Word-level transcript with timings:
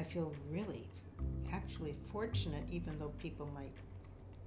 I 0.00 0.02
feel 0.02 0.32
really, 0.50 0.88
actually 1.52 1.94
fortunate, 2.10 2.64
even 2.70 2.98
though 2.98 3.12
people 3.18 3.46
might 3.54 3.74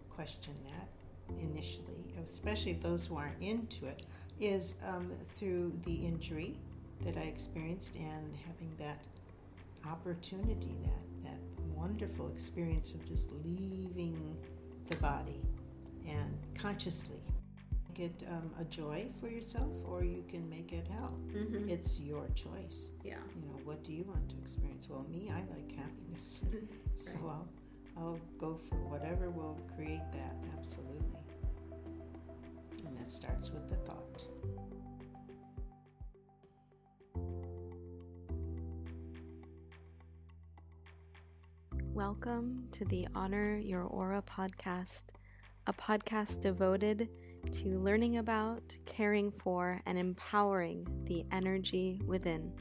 question 0.10 0.54
that 0.66 1.40
initially, 1.40 2.12
especially 2.26 2.74
those 2.74 3.06
who 3.06 3.18
aren't 3.18 3.40
into 3.40 3.86
it, 3.86 4.04
is 4.40 4.76
um, 4.88 5.12
through 5.36 5.72
the 5.86 5.94
injury 5.94 6.58
that 7.06 7.18
I 7.18 7.22
experienced 7.22 7.94
and 7.96 8.36
having 8.48 8.72
that 8.80 9.04
opportunity, 9.88 10.76
that, 10.86 11.24
that 11.24 11.40
wonderful 11.76 12.30
experience 12.30 12.96
of 12.96 13.06
just 13.06 13.30
leaving 13.46 14.36
the 14.90 14.96
body 14.96 15.40
and 16.08 16.36
consciously 16.58 17.22
get 17.94 18.24
um, 18.32 18.50
a 18.60 18.64
joy 18.66 19.06
for 19.20 19.30
yourself 19.30 19.70
or 19.86 20.04
you 20.04 20.24
can 20.28 20.50
make 20.50 20.74
it 20.74 20.88
hell. 20.88 21.14
Mm-hmm. 21.32 21.70
It's 21.70 22.00
your 22.00 22.28
choice. 22.34 22.92
Yeah. 23.04 23.18
You 23.36 23.42
know, 23.48 23.60
what 23.64 23.84
do 23.84 23.94
you 23.94 24.04
want 24.08 24.30
to 24.30 24.36
experience? 24.38 24.88
Well, 24.90 25.06
me, 25.12 25.30
I 25.30 25.42
like 25.54 25.76
happiness. 25.76 26.42
so 26.96 27.14
I'll, 27.24 27.48
I'll 27.96 28.20
go 28.40 28.60
for 28.68 28.78
whatever 28.90 29.30
will 29.30 29.60
create 29.76 30.12
that, 30.12 30.36
absolutely. 30.58 31.20
And 32.88 32.98
that 32.98 33.12
starts 33.12 33.52
with 33.52 33.70
the 33.70 33.76
thought. 33.76 34.24
Welcome 41.94 42.70
to 42.72 42.86
the 42.86 43.08
Honor 43.14 43.56
Your 43.56 43.84
Aura 43.84 44.24
podcast, 44.24 45.04
a 45.68 45.74
podcast 45.74 46.42
devoted 46.42 47.08
to 47.52 47.80
learning 47.80 48.18
about, 48.18 48.76
caring 48.86 49.32
for, 49.32 49.82
and 49.86 49.98
empowering 49.98 50.88
the 51.06 51.26
energy 51.32 52.02
within, 52.06 52.54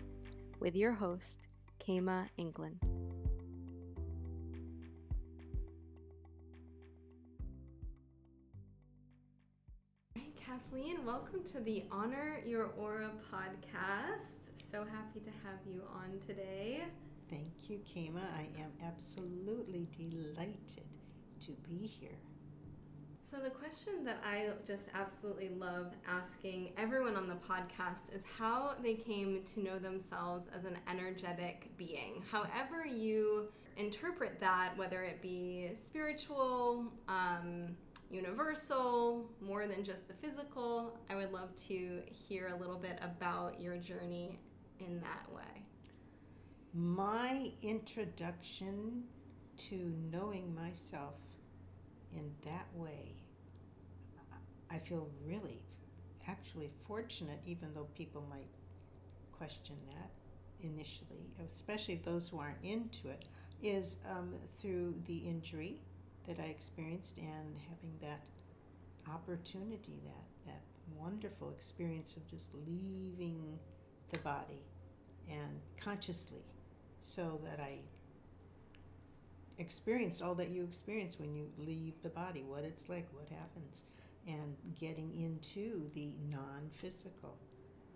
with 0.60 0.76
your 0.76 0.92
host, 0.92 1.40
Kama 1.84 2.28
England. 2.36 2.78
Hi, 10.16 10.24
Kathleen, 10.36 11.04
welcome 11.04 11.42
to 11.52 11.60
the 11.60 11.84
Honor 11.90 12.40
Your 12.44 12.72
Aura 12.78 13.10
podcast. 13.32 14.50
So 14.70 14.84
happy 14.84 15.20
to 15.20 15.30
have 15.44 15.58
you 15.66 15.82
on 15.94 16.18
today. 16.26 16.84
Thank 17.30 17.68
you, 17.68 17.78
Kema. 17.78 18.22
I 18.36 18.48
am 18.60 18.72
absolutely 18.86 19.86
delighted 19.98 20.84
to 21.40 21.52
be 21.68 21.86
here. 21.86 22.18
So, 23.32 23.38
the 23.38 23.48
question 23.48 24.04
that 24.04 24.22
I 24.22 24.50
just 24.66 24.88
absolutely 24.94 25.48
love 25.58 25.94
asking 26.06 26.74
everyone 26.76 27.16
on 27.16 27.28
the 27.28 27.36
podcast 27.36 28.14
is 28.14 28.20
how 28.38 28.74
they 28.82 28.92
came 28.92 29.42
to 29.54 29.60
know 29.60 29.78
themselves 29.78 30.48
as 30.54 30.66
an 30.66 30.76
energetic 30.86 31.70
being. 31.78 32.22
However, 32.30 32.86
you 32.86 33.48
interpret 33.78 34.38
that, 34.40 34.76
whether 34.76 35.02
it 35.02 35.22
be 35.22 35.70
spiritual, 35.82 36.92
um, 37.08 37.74
universal, 38.10 39.30
more 39.40 39.66
than 39.66 39.82
just 39.82 40.08
the 40.08 40.14
physical, 40.14 40.98
I 41.08 41.16
would 41.16 41.32
love 41.32 41.56
to 41.68 42.02
hear 42.10 42.48
a 42.48 42.60
little 42.60 42.76
bit 42.76 42.98
about 43.00 43.58
your 43.58 43.78
journey 43.78 44.38
in 44.78 45.00
that 45.00 45.34
way. 45.34 45.62
My 46.74 47.50
introduction 47.62 49.04
to 49.70 49.94
knowing 50.12 50.54
myself 50.54 51.14
in 52.14 52.30
that 52.44 52.66
way, 52.74 53.14
I 54.72 54.78
feel 54.78 55.08
really, 55.24 55.60
actually 56.28 56.70
fortunate, 56.86 57.40
even 57.46 57.74
though 57.74 57.88
people 57.94 58.24
might 58.30 58.48
question 59.36 59.76
that 59.88 60.10
initially, 60.64 61.26
especially 61.46 61.96
those 62.04 62.28
who 62.28 62.38
aren't 62.38 62.62
into 62.62 63.08
it, 63.08 63.26
is 63.62 63.98
um, 64.08 64.34
through 64.60 64.94
the 65.06 65.18
injury 65.18 65.76
that 66.26 66.38
I 66.38 66.44
experienced 66.44 67.18
and 67.18 67.56
having 67.68 67.92
that 68.00 68.26
opportunity, 69.12 70.00
that, 70.04 70.52
that 70.52 70.62
wonderful 70.96 71.50
experience 71.50 72.16
of 72.16 72.26
just 72.28 72.52
leaving 72.66 73.58
the 74.10 74.18
body 74.18 74.62
and 75.28 75.60
consciously 75.80 76.44
so 77.00 77.40
that 77.44 77.60
I 77.60 77.78
experienced 79.58 80.22
all 80.22 80.34
that 80.36 80.50
you 80.50 80.64
experience 80.64 81.18
when 81.18 81.34
you 81.34 81.48
leave 81.58 81.94
the 82.02 82.08
body, 82.08 82.42
what 82.42 82.64
it's 82.64 82.88
like, 82.88 83.08
what 83.12 83.28
happens, 83.28 83.84
and 84.26 84.56
getting 84.78 85.12
into 85.14 85.90
the 85.94 86.10
non 86.30 86.70
physical, 86.72 87.36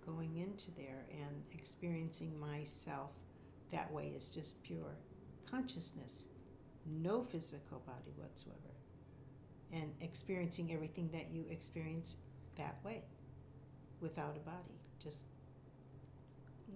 going 0.04 0.36
into 0.36 0.70
there 0.76 1.06
and 1.10 1.42
experiencing 1.52 2.38
myself 2.38 3.10
that 3.72 3.92
way 3.92 4.12
is 4.16 4.26
just 4.30 4.62
pure 4.62 4.96
consciousness, 5.50 6.24
no 6.86 7.22
physical 7.22 7.80
body 7.86 8.12
whatsoever, 8.16 8.58
and 9.72 9.92
experiencing 10.00 10.72
everything 10.72 11.08
that 11.12 11.30
you 11.32 11.44
experience 11.50 12.16
that 12.56 12.76
way 12.84 13.02
without 14.00 14.36
a 14.36 14.40
body, 14.40 14.78
just 15.02 15.22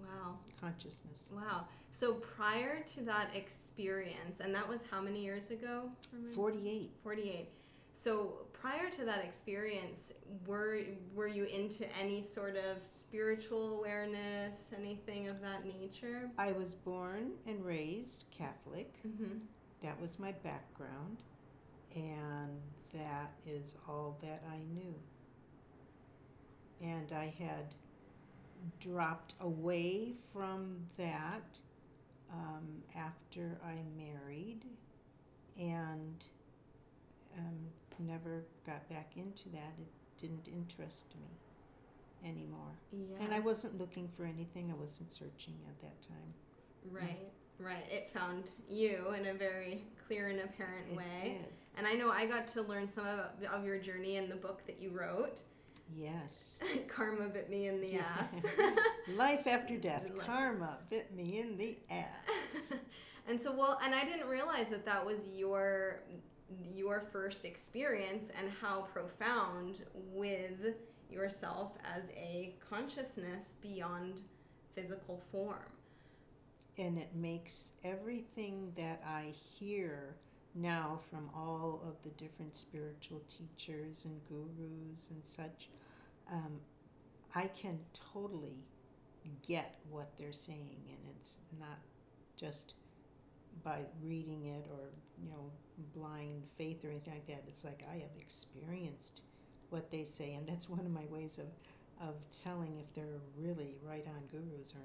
Wow. 0.01 0.39
consciousness. 0.59 1.29
Wow. 1.31 1.67
So 1.89 2.13
prior 2.13 2.81
to 2.95 3.01
that 3.03 3.35
experience, 3.35 4.39
and 4.39 4.53
that 4.55 4.67
was 4.67 4.81
how 4.89 5.01
many 5.01 5.21
years 5.23 5.51
ago? 5.51 5.91
48. 6.33 6.91
48. 7.03 7.49
So 7.93 8.45
prior 8.61 8.89
to 8.91 9.05
that 9.05 9.23
experience, 9.23 10.13
were 10.45 10.81
were 11.15 11.27
you 11.27 11.45
into 11.45 11.85
any 11.97 12.21
sort 12.21 12.55
of 12.55 12.83
spiritual 12.83 13.79
awareness, 13.79 14.59
anything 14.77 15.29
of 15.29 15.41
that 15.41 15.65
nature? 15.65 16.29
I 16.37 16.51
was 16.51 16.75
born 16.75 17.31
and 17.47 17.65
raised 17.65 18.25
Catholic. 18.29 18.93
Mm-hmm. 19.05 19.39
That 19.81 19.99
was 19.99 20.19
my 20.19 20.31
background, 20.43 21.23
and 21.95 22.61
that 22.93 23.31
is 23.47 23.75
all 23.87 24.17
that 24.21 24.43
I 24.51 24.59
knew. 24.75 24.93
And 26.81 27.11
I 27.11 27.33
had 27.39 27.75
dropped 28.79 29.33
away 29.39 30.13
from 30.31 30.77
that 30.97 31.41
um, 32.31 32.83
after 32.95 33.59
I 33.65 33.75
married 33.97 34.65
and 35.57 36.23
um, 37.37 37.57
never 38.05 38.43
got 38.65 38.87
back 38.89 39.11
into 39.15 39.49
that. 39.49 39.73
It 39.79 39.87
didn't 40.21 40.47
interest 40.47 41.05
me 41.19 42.29
anymore. 42.29 42.73
Yeah. 42.91 43.23
And 43.23 43.33
I 43.33 43.39
wasn't 43.39 43.79
looking 43.79 44.07
for 44.15 44.25
anything, 44.25 44.71
I 44.71 44.79
wasn't 44.79 45.11
searching 45.11 45.55
at 45.67 45.79
that 45.81 46.01
time. 46.07 46.33
Right. 46.91 47.29
Right. 47.59 47.85
It 47.91 48.09
found 48.13 48.51
you 48.69 49.13
in 49.17 49.27
a 49.27 49.33
very 49.33 49.83
clear 50.07 50.27
and 50.29 50.39
apparent 50.39 50.87
It 50.91 50.97
way. 50.97 51.37
did. 51.41 51.53
And 51.77 51.87
I 51.87 51.93
know 51.93 52.11
I 52.11 52.25
got 52.25 52.47
to 52.49 52.61
learn 52.63 52.87
some 52.87 53.05
of, 53.05 53.19
of 53.51 53.65
your 53.65 53.77
journey 53.77 54.17
in 54.17 54.27
the 54.29 54.35
book 54.35 54.65
that 54.65 54.79
you 54.81 54.89
wrote. 54.89 55.39
Yes. 55.95 56.57
Karma 56.87 57.27
bit 57.29 57.49
me 57.49 57.67
in 57.67 57.79
the 57.81 57.87
Yeah. 57.87 58.03
ass. 58.19 58.33
Life 59.15 59.45
after 59.47 59.77
death, 59.89 60.03
Life. 60.15 60.25
karma 60.25 60.77
bit 60.89 61.13
me 61.15 61.39
in 61.39 61.57
the 61.57 61.77
ass. 61.89 62.57
and 63.27 63.39
so 63.39 63.51
well 63.53 63.79
and 63.83 63.93
i 63.93 64.03
didn't 64.03 64.27
realize 64.27 64.67
that 64.69 64.83
that 64.85 65.05
was 65.05 65.27
your 65.35 65.99
your 66.73 67.03
first 67.11 67.45
experience 67.45 68.29
and 68.37 68.51
how 68.61 68.87
profound 68.93 69.79
with 69.93 70.75
yourself 71.09 71.73
as 71.83 72.09
a 72.11 72.55
consciousness 72.69 73.55
beyond 73.61 74.21
physical 74.75 75.21
form. 75.31 75.59
And 76.77 76.97
it 76.97 77.15
makes 77.15 77.69
everything 77.83 78.71
that 78.75 79.01
I 79.05 79.33
hear 79.59 80.15
now 80.55 80.99
from 81.09 81.29
all 81.35 81.81
of 81.87 81.95
the 82.03 82.09
different 82.23 82.55
spiritual 82.55 83.21
teachers 83.29 84.05
and 84.05 84.19
gurus 84.27 85.09
and 85.09 85.23
such, 85.23 85.69
um, 86.31 86.59
I 87.35 87.47
can 87.47 87.79
totally 88.13 88.57
get 89.47 89.75
what 89.89 90.09
they're 90.17 90.33
saying, 90.33 90.79
and 90.89 91.15
it's 91.17 91.37
not 91.59 91.79
just 92.37 92.73
by 93.63 93.81
reading 94.01 94.45
it 94.45 94.65
or 94.71 94.89
you 95.21 95.29
know 95.29 95.40
blind 96.21 96.43
faith 96.57 96.83
or 96.85 96.89
anything 96.89 97.13
like 97.13 97.27
that. 97.27 97.43
It's 97.47 97.63
like 97.63 97.83
I 97.91 97.95
have 97.95 98.09
experienced 98.19 99.21
what 99.69 99.89
they 99.91 100.03
say, 100.03 100.33
and 100.33 100.47
that's 100.47 100.69
one 100.69 100.79
of 100.81 100.91
my 100.91 101.05
ways 101.09 101.37
of 101.37 101.45
of 102.07 102.15
telling 102.43 102.77
if 102.79 102.91
they're 102.95 103.19
really 103.37 103.75
right 103.87 104.05
on 104.07 104.23
gurus 104.31 104.73
or 104.73 104.81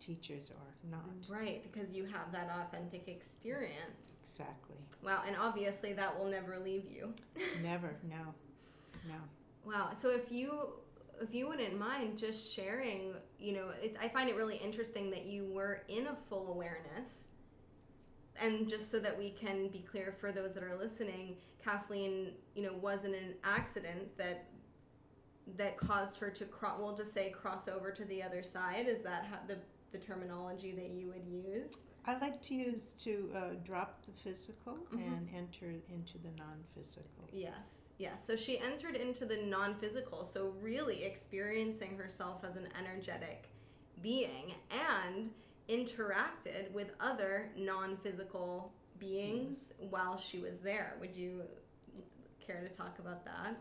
teachers 0.00 0.50
or 0.50 0.90
not. 0.90 1.04
right 1.28 1.62
because 1.62 1.92
you 1.92 2.04
have 2.04 2.32
that 2.32 2.48
authentic 2.60 3.06
experience 3.08 4.16
Exactly. 4.24 4.76
wow 5.04 5.22
and 5.26 5.36
obviously 5.40 5.92
that 5.92 6.16
will 6.16 6.26
never 6.26 6.56
leave 6.58 6.84
you 6.90 7.12
Never. 7.62 7.94
No. 8.08 8.34
No. 9.08 9.14
Wow. 9.64 9.90
So 10.00 10.10
if 10.10 10.30
you 10.32 10.70
if 11.20 11.32
you 11.34 11.46
wouldn't 11.48 11.76
mind 11.78 12.16
just 12.18 12.52
sharing, 12.52 13.12
you 13.40 13.52
know, 13.52 13.70
it, 13.82 13.96
I 14.00 14.08
find 14.08 14.28
it 14.28 14.36
really 14.36 14.56
interesting 14.56 15.10
that 15.10 15.26
you 15.26 15.44
were 15.46 15.82
in 15.88 16.06
a 16.08 16.16
full 16.28 16.48
awareness. 16.52 17.27
And 18.40 18.68
just 18.68 18.90
so 18.90 18.98
that 19.00 19.16
we 19.18 19.30
can 19.30 19.68
be 19.68 19.80
clear 19.80 20.14
for 20.20 20.32
those 20.32 20.54
that 20.54 20.62
are 20.62 20.76
listening, 20.76 21.36
Kathleen, 21.62 22.32
you 22.54 22.62
know, 22.62 22.72
wasn't 22.80 23.14
an 23.14 23.34
accident 23.44 24.16
that 24.16 24.46
that 25.56 25.76
caused 25.78 26.18
her 26.20 26.30
to 26.30 26.44
cross. 26.44 26.78
We'll 26.78 26.94
just 26.94 27.12
say 27.14 27.30
cross 27.30 27.68
over 27.68 27.90
to 27.90 28.04
the 28.04 28.22
other 28.22 28.42
side. 28.42 28.86
Is 28.86 29.02
that 29.02 29.24
how 29.30 29.38
the 29.46 29.56
the 29.92 29.98
terminology 29.98 30.72
that 30.72 30.90
you 30.90 31.06
would 31.08 31.26
use? 31.26 31.78
I 32.04 32.18
like 32.18 32.40
to 32.42 32.54
use 32.54 32.92
to 33.04 33.30
uh, 33.34 33.40
drop 33.64 34.04
the 34.04 34.12
physical 34.22 34.74
Mhm. 34.92 35.06
and 35.06 35.28
enter 35.34 35.70
into 35.90 36.18
the 36.18 36.30
non-physical. 36.36 37.28
Yes, 37.32 37.86
yes. 37.98 38.24
So 38.26 38.36
she 38.36 38.58
entered 38.58 38.96
into 38.96 39.24
the 39.26 39.38
non 39.38 39.74
physical, 39.76 40.24
so 40.26 40.50
really 40.60 41.04
experiencing 41.04 41.96
herself 41.96 42.44
as 42.44 42.56
an 42.56 42.68
energetic 42.78 43.48
being 44.02 44.54
and 44.70 45.30
interacted 45.68 46.70
with 46.72 46.92
other 47.00 47.50
non 47.56 47.96
physical 47.98 48.72
beings 48.98 49.72
while 49.90 50.16
she 50.16 50.38
was 50.38 50.58
there. 50.60 50.96
Would 51.00 51.14
you 51.14 51.42
care 52.44 52.60
to 52.60 52.68
talk 52.68 52.98
about 52.98 53.24
that? 53.24 53.56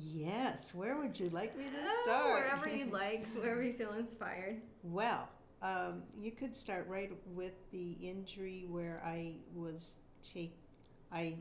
Yes. 0.00 0.72
Where 0.74 0.96
would 0.96 1.18
you 1.18 1.28
like 1.30 1.56
me 1.56 1.64
to 1.64 1.70
start? 1.70 1.88
Oh, 1.88 2.02
start? 2.04 2.44
Wherever 2.44 2.68
you 2.68 2.86
like, 2.92 3.26
wherever 3.34 3.62
you 3.62 3.74
feel 3.74 3.92
inspired. 3.92 4.60
Well, 4.82 5.28
um, 5.60 6.02
you 6.20 6.32
could 6.32 6.54
start 6.54 6.86
right 6.88 7.12
with 7.34 7.54
the 7.70 7.92
injury 8.00 8.66
where 8.68 9.02
I 9.04 9.34
was 9.54 9.96
take, 10.22 10.56
I 11.12 11.36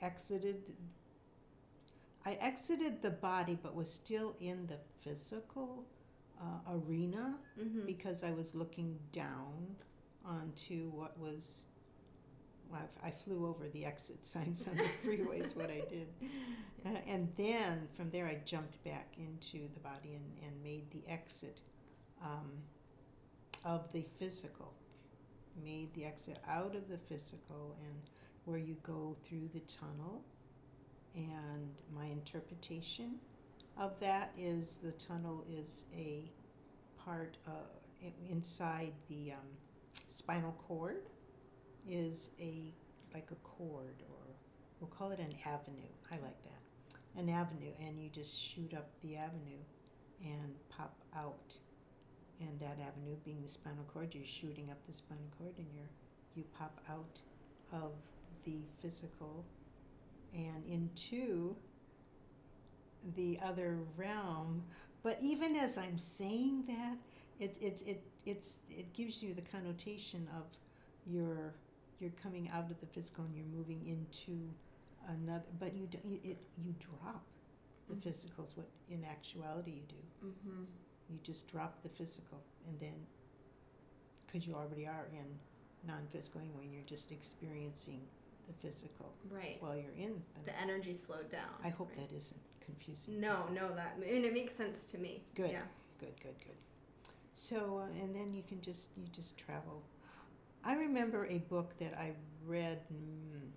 exited. 0.00 0.72
I 2.24 2.32
exited 2.40 3.00
the 3.00 3.10
body, 3.10 3.58
but 3.62 3.74
was 3.74 3.90
still 3.90 4.36
in 4.40 4.66
the 4.66 4.76
physical 4.98 5.86
uh, 6.40 6.72
arena 6.76 7.34
Mm-hmm. 7.60 7.84
because 7.86 8.22
I 8.22 8.30
was 8.32 8.54
looking 8.54 8.98
down 9.12 9.76
onto 10.24 10.88
what 10.90 11.18
was. 11.18 11.64
Well, 12.70 12.88
I 13.02 13.10
flew 13.10 13.46
over 13.48 13.68
the 13.68 13.84
exit 13.84 14.24
signs 14.34 14.66
on 14.68 14.76
the 14.76 14.88
freeway 15.02 15.40
is 15.40 15.56
what 15.56 15.70
I 15.70 15.82
did, 15.90 16.06
uh, 16.86 16.90
and 17.06 17.28
then 17.36 17.88
from 17.96 18.10
there 18.10 18.26
I 18.26 18.38
jumped 18.44 18.82
back 18.84 19.14
into 19.18 19.68
the 19.74 19.80
body 19.80 20.14
and, 20.14 20.24
and 20.46 20.62
made 20.62 20.90
the 20.92 21.02
exit 21.10 21.60
um, 22.22 22.50
of 23.64 23.90
the 23.92 24.02
physical. 24.02 24.72
Made 25.62 25.92
the 25.94 26.04
exit 26.04 26.38
out 26.48 26.74
of 26.76 26.88
the 26.88 26.96
physical 26.96 27.76
and 27.80 28.00
where 28.44 28.58
you 28.58 28.76
go 28.82 29.16
through 29.24 29.48
the 29.52 29.60
tunnel. 29.60 30.22
And 31.16 31.82
my 31.94 32.06
interpretation 32.06 33.16
of 33.78 33.98
that 34.00 34.32
is 34.38 34.78
the 34.82 34.92
tunnel 34.92 35.44
is 35.50 35.84
a 35.96 36.30
part 37.04 37.36
uh, 37.46 37.50
inside 38.28 38.92
the 39.08 39.32
um, 39.32 39.48
spinal 40.14 40.54
cord 40.66 41.02
is 41.88 42.30
a 42.40 42.72
like 43.14 43.28
a 43.32 43.36
cord 43.36 44.02
or 44.08 44.26
we'll 44.80 44.90
call 44.90 45.10
it 45.10 45.18
an 45.18 45.34
avenue. 45.44 45.90
I 46.10 46.14
like 46.16 46.42
that. 46.44 47.20
An 47.20 47.28
avenue 47.28 47.72
and 47.80 48.00
you 48.00 48.08
just 48.10 48.38
shoot 48.38 48.72
up 48.74 48.88
the 49.02 49.16
avenue 49.16 49.62
and 50.24 50.54
pop 50.68 50.96
out. 51.16 51.54
And 52.40 52.58
that 52.60 52.78
avenue 52.80 53.16
being 53.24 53.42
the 53.42 53.48
spinal 53.48 53.84
cord, 53.92 54.14
you're 54.14 54.24
shooting 54.24 54.70
up 54.70 54.78
the 54.88 54.94
spinal 54.94 55.24
cord 55.38 55.54
and 55.58 55.66
you're 55.74 55.90
you 56.34 56.44
pop 56.56 56.80
out 56.88 57.18
of 57.72 57.92
the 58.44 58.58
physical 58.80 59.44
and 60.32 60.64
into 60.70 61.56
the 63.16 63.38
other 63.42 63.78
realm. 63.96 64.62
But 65.02 65.18
even 65.22 65.56
as 65.56 65.78
I'm 65.78 65.96
saying 65.98 66.64
that, 66.68 66.96
it's 67.38 67.58
it's 67.58 67.82
it 67.82 68.02
it's 68.26 68.58
it 68.70 68.92
gives 68.92 69.22
you 69.22 69.34
the 69.34 69.42
connotation 69.42 70.28
of 70.36 70.44
you're 71.06 71.54
you're 71.98 72.10
coming 72.22 72.50
out 72.52 72.70
of 72.70 72.80
the 72.80 72.86
physical 72.86 73.24
and 73.24 73.34
you're 73.34 73.46
moving 73.46 73.80
into 73.86 74.38
another. 75.08 75.44
But 75.58 75.74
you 75.74 75.88
you, 76.04 76.20
it 76.24 76.42
you 76.62 76.74
drop 76.78 77.24
the 77.88 77.94
Mhm. 77.96 78.02
physical 78.02 78.44
is 78.44 78.56
what 78.56 78.68
in 78.90 79.04
actuality 79.04 79.70
you 79.72 79.82
do. 79.88 80.26
Mm-hmm. 80.28 80.64
You 81.10 81.18
just 81.22 81.48
drop 81.48 81.82
the 81.82 81.88
physical 81.88 82.38
and 82.68 82.78
then 82.78 82.94
because 84.26 84.46
you 84.46 84.54
already 84.54 84.86
are 84.86 85.06
in 85.12 85.26
non-physical 85.88 86.40
anyway, 86.40 86.68
you're 86.72 86.84
just 86.86 87.10
experiencing 87.10 88.00
the 88.46 88.52
physical 88.52 89.12
Right. 89.28 89.56
while 89.60 89.74
you're 89.76 89.90
in 89.96 90.22
the. 90.44 90.52
The 90.52 90.60
energy 90.60 90.94
slowed 90.94 91.30
down. 91.30 91.50
I 91.64 91.70
hope 91.70 91.88
right? 91.96 92.08
that 92.08 92.14
isn't 92.14 92.40
confusing. 92.70 93.20
No, 93.20 93.44
no, 93.52 93.74
that 93.74 93.96
I 93.96 94.12
mean, 94.12 94.24
it 94.24 94.34
makes 94.34 94.54
sense 94.54 94.84
to 94.86 94.98
me. 94.98 95.22
Good. 95.34 95.50
Yeah. 95.50 95.62
Good, 95.98 96.14
good, 96.22 96.34
good. 96.38 96.56
So, 97.34 97.82
uh, 97.84 98.02
and 98.02 98.14
then 98.14 98.34
you 98.34 98.42
can 98.48 98.60
just 98.60 98.88
you 98.96 99.04
just 99.12 99.36
travel. 99.38 99.82
I 100.64 100.74
remember 100.74 101.26
a 101.26 101.38
book 101.38 101.78
that 101.78 101.94
I 101.98 102.12
read. 102.46 102.80
Mm, 102.92 103.48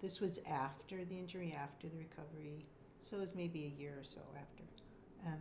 this 0.00 0.20
was 0.20 0.38
after 0.48 1.04
the 1.04 1.18
injury, 1.18 1.56
after 1.58 1.88
the 1.88 1.96
recovery, 1.96 2.64
so 3.00 3.16
it 3.16 3.20
was 3.20 3.34
maybe 3.34 3.64
a 3.64 3.80
year 3.80 3.94
or 3.98 4.04
so 4.04 4.20
after. 4.40 4.62
Um, 5.26 5.40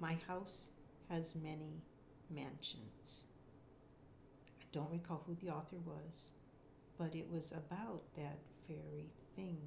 my 0.00 0.16
house 0.28 0.68
has 1.10 1.34
many 1.34 1.82
mansions. 2.30 3.22
I 4.60 4.64
don't 4.72 4.90
recall 4.90 5.22
who 5.26 5.36
the 5.42 5.50
author 5.50 5.76
was, 5.84 6.30
but 6.96 7.14
it 7.14 7.26
was 7.30 7.52
about 7.52 8.02
that 8.16 8.38
very 8.68 9.10
thing 9.36 9.58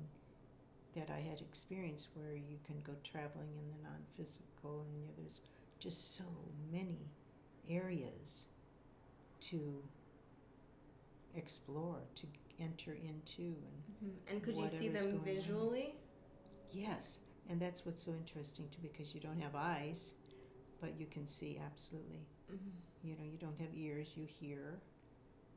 that 0.95 1.09
I 1.09 1.19
had 1.19 1.42
experienced 1.42 2.07
where 2.13 2.36
you 2.36 2.57
can 2.65 2.81
go 2.81 2.94
traveling 3.03 3.50
in 3.59 3.68
the 3.69 3.83
non 3.83 4.00
physical 4.15 4.86
and 4.88 4.95
you 5.01 5.09
there's 5.18 5.42
just 5.80 6.15
so 6.15 6.24
many 6.71 7.12
areas 7.69 8.47
to 9.42 9.83
explore, 11.36 12.00
to 12.15 12.27
enter 12.59 12.94
into. 12.94 13.42
And 13.42 13.83
Mhm. 14.01 14.31
And 14.31 14.44
could 14.44 14.56
you 14.56 14.69
see 14.69 14.88
them 14.88 15.03
going 15.03 15.18
on. 15.19 15.24
visually? 15.25 15.95
yes, 16.71 17.19
and 17.48 17.59
that's 17.62 17.86
what's 17.86 18.03
so 18.03 18.13
interesting 18.13 18.68
too 18.69 18.81
because 18.81 19.13
you 19.13 19.19
don't 19.21 19.39
have 19.39 19.56
eyes, 19.56 20.12
but 20.81 20.98
you 21.00 21.06
can 21.06 21.25
see 21.27 21.57
absolutely. 21.57 22.25
Mm-hmm. 22.51 23.07
You 23.07 23.15
know, 23.18 23.24
you 23.24 23.38
don't 23.38 23.59
have 23.59 23.74
ears, 23.75 24.15
you 24.18 24.25
hear. 24.25 24.80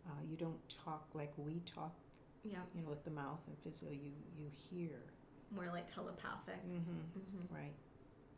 Uh, 0.06 0.23
you 0.29 0.37
don't 0.37 0.67
talk 0.69 1.08
like 1.14 1.32
we 1.37 1.61
talk, 1.61 1.94
Yeah, 2.44 2.62
you 2.75 2.82
know, 2.82 2.88
with 2.91 3.05
the 3.05 3.11
mouth 3.11 3.41
and 3.46 3.56
physical. 3.58 3.93
You 3.93 4.12
you 4.37 4.49
hear. 4.50 5.02
More 5.55 5.67
like 5.73 5.93
telepathic. 5.95 6.62
Mm-hmm. 6.67 7.19
Mm-hmm. 7.19 7.55
Right. 7.55 7.75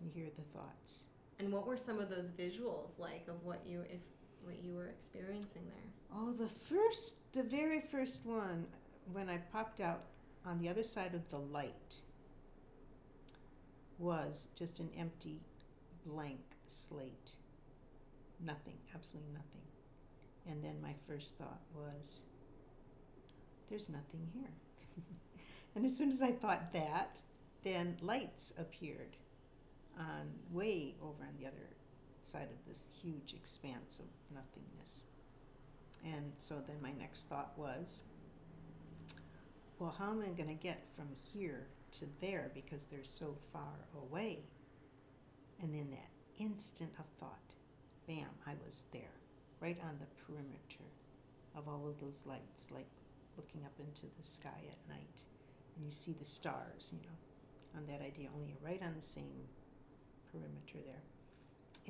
You 0.01 0.11
hear 0.15 0.31
the 0.37 0.59
thoughts. 0.59 1.05
And 1.39 1.53
what 1.53 1.67
were 1.67 1.77
some 1.77 1.99
of 1.99 2.11
those 2.11 2.31
visuals 2.31 2.99
like 2.99 3.27
of 3.29 3.45
what 3.45 3.61
you 3.67 3.83
if 3.91 4.01
what 4.45 4.63
you 4.63 4.75
were 4.75 4.89
experiencing 4.89 5.63
there? 5.67 5.91
Oh, 6.15 6.33
the 6.33 6.49
first, 6.49 7.17
the 7.33 7.43
very 7.43 7.81
first 7.81 8.25
one, 8.25 8.67
when 9.13 9.29
I 9.29 9.39
popped 9.53 9.81
out 9.81 10.05
on 10.45 10.59
the 10.59 10.69
other 10.69 10.83
side 10.83 11.15
of 11.15 11.29
the 11.31 11.39
light, 11.39 11.97
was 13.99 14.49
just 14.57 14.81
an 14.81 14.91
empty, 14.99 15.41
blank 16.07 16.41
slate. 16.67 17.33
Nothing, 18.43 18.79
absolutely 18.95 19.33
nothing. 19.33 19.61
And 20.47 20.65
then 20.65 20.81
my 20.83 20.95
first 21.07 21.37
thought 21.37 21.61
was, 21.75 22.23
there's 23.69 23.89
nothing 23.89 24.27
here. 24.35 24.51
and 25.75 25.85
as 25.85 25.97
soon 25.97 26.11
as 26.11 26.23
I 26.23 26.33
thought 26.33 26.73
that, 26.73 27.19
then 27.63 27.97
lights 28.01 28.53
appeared 28.59 29.17
on 29.99 30.33
way 30.51 30.95
over 31.03 31.23
on 31.23 31.35
the 31.39 31.47
other 31.47 31.77
side 32.23 32.49
of 32.51 32.67
this 32.67 32.85
huge 33.03 33.35
expanse 33.35 33.99
of 33.99 34.07
nothingness. 34.35 35.03
And 36.05 36.33
so 36.39 36.57
then 36.67 36.77
my 36.83 36.93
next 36.99 37.29
thought 37.29 37.53
was, 37.57 38.01
well, 39.79 39.95
how 39.99 40.11
am 40.11 40.23
I 40.23 40.29
going 40.29 40.49
to 40.49 40.63
get 40.63 40.83
from 40.97 41.09
here 41.33 41.67
to 41.93 42.07
there 42.21 42.51
because 42.55 42.85
they're 42.85 43.01
so 43.05 43.37
far 43.53 43.75
away? 44.03 44.41
And 45.63 45.75
then 45.75 45.91
that 45.91 46.11
instant 46.43 46.91
of 46.99 47.05
thought, 47.19 47.39
bam, 48.07 48.29
I 48.47 48.53
was 48.65 48.85
there, 48.93 49.15
right 49.61 49.79
on 49.83 49.99
the 50.01 50.07
perimeter 50.25 50.85
of 51.55 51.69
all 51.69 51.87
of 51.89 52.01
those 52.01 52.25
lights, 52.27 52.71
like 52.71 52.89
looking 53.37 53.63
up 53.65 53.73
into 53.79 54.07
the 54.17 54.23
sky 54.27 54.63
at 54.71 54.89
night. 54.89 55.25
And 55.77 55.85
you 55.85 55.91
see 55.91 56.13
the 56.13 56.25
stars, 56.25 56.93
you 56.93 56.99
know, 57.03 57.79
on 57.79 57.87
that 57.87 58.05
idea, 58.05 58.29
only 58.35 58.49
you're 58.49 58.69
right 58.71 58.83
on 58.83 58.95
the 58.97 59.03
same 59.03 59.49
perimeter 60.31 60.79
there. 60.87 61.03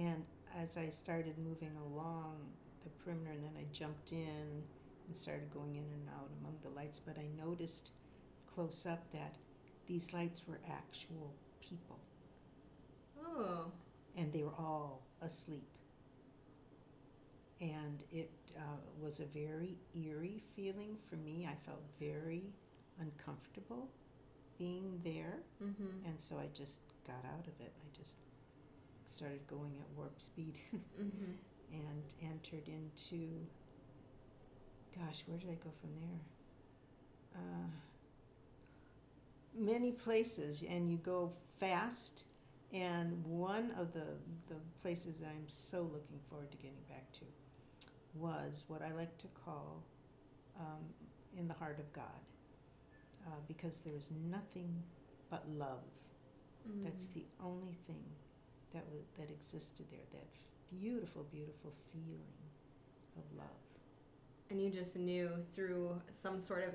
And 0.06 0.24
as 0.58 0.76
I 0.76 0.88
started 0.88 1.38
moving 1.38 1.72
along 1.76 2.36
the 2.84 2.90
perimeter, 3.04 3.32
and 3.32 3.44
then 3.44 3.52
I 3.58 3.64
jumped 3.72 4.12
in 4.12 4.62
and 5.06 5.16
started 5.16 5.52
going 5.52 5.76
in 5.76 5.84
and 5.84 6.08
out 6.16 6.30
among 6.40 6.56
the 6.62 6.70
lights, 6.70 7.00
but 7.04 7.16
I 7.18 7.26
noticed 7.42 7.90
close 8.54 8.86
up 8.86 9.10
that 9.12 9.36
these 9.86 10.12
lights 10.12 10.46
were 10.46 10.60
actual 10.70 11.34
people, 11.60 11.98
Oh, 13.22 13.70
and 14.16 14.32
they 14.32 14.42
were 14.42 14.54
all 14.58 15.02
asleep. 15.20 15.66
And 17.60 18.02
it 18.10 18.30
uh, 18.56 18.60
was 19.00 19.20
a 19.20 19.24
very 19.26 19.76
eerie 19.94 20.42
feeling 20.56 20.96
for 21.08 21.16
me. 21.16 21.46
I 21.50 21.54
felt 21.66 21.82
very 22.00 22.44
uncomfortable 23.00 23.88
being 24.58 25.00
there. 25.04 25.38
mm-hmm. 25.62 26.06
And 26.06 26.18
so 26.20 26.36
I 26.36 26.46
just 26.54 26.78
got 27.06 27.24
out 27.24 27.46
of 27.46 27.60
it. 27.60 27.72
I 27.84 27.96
just 27.96 28.14
started 29.08 29.40
going 29.48 29.72
at 29.80 29.86
warp 29.96 30.20
speed 30.20 30.58
Mm-hmm. 31.00 31.32
and 31.72 32.30
entered 32.30 32.66
into, 32.68 33.28
gosh, 34.96 35.22
where 35.26 35.38
did 35.38 35.48
I 35.50 35.54
go 35.54 35.70
from 35.80 35.90
there? 36.00 36.20
Uh, 37.36 37.70
many 39.56 39.92
places, 39.92 40.62
and 40.68 40.90
you 40.90 40.96
go 40.98 41.32
fast. 41.58 42.24
And 42.72 43.24
one 43.24 43.72
of 43.78 43.92
the, 43.92 44.04
the 44.48 44.56
places 44.82 45.16
that 45.18 45.28
I'm 45.28 45.46
so 45.48 45.82
looking 45.82 46.20
forward 46.28 46.50
to 46.52 46.56
getting 46.58 46.82
back 46.88 47.10
to 47.14 47.20
was 48.14 48.64
what 48.68 48.82
I 48.82 48.92
like 48.92 49.16
to 49.18 49.26
call 49.44 49.82
um, 50.58 50.84
in 51.36 51.48
the 51.48 51.54
heart 51.54 51.78
of 51.78 51.92
God, 51.92 52.20
uh, 53.26 53.30
because 53.48 53.78
there 53.78 53.94
was 53.94 54.10
nothing 54.30 54.82
but 55.30 55.44
love. 55.48 55.84
Mm. 56.68 56.84
That's 56.84 57.08
the 57.08 57.24
only 57.42 57.76
thing 57.86 58.04
that 58.72 58.84
was 58.90 59.02
that 59.18 59.30
existed 59.30 59.86
there. 59.90 60.00
That 60.12 60.26
beautiful, 60.80 61.26
beautiful 61.30 61.72
feeling 61.92 62.36
of 63.16 63.24
love. 63.36 63.46
And 64.50 64.60
you 64.60 64.70
just 64.70 64.96
knew 64.96 65.30
through 65.54 66.00
some 66.12 66.40
sort 66.40 66.66
of 66.66 66.74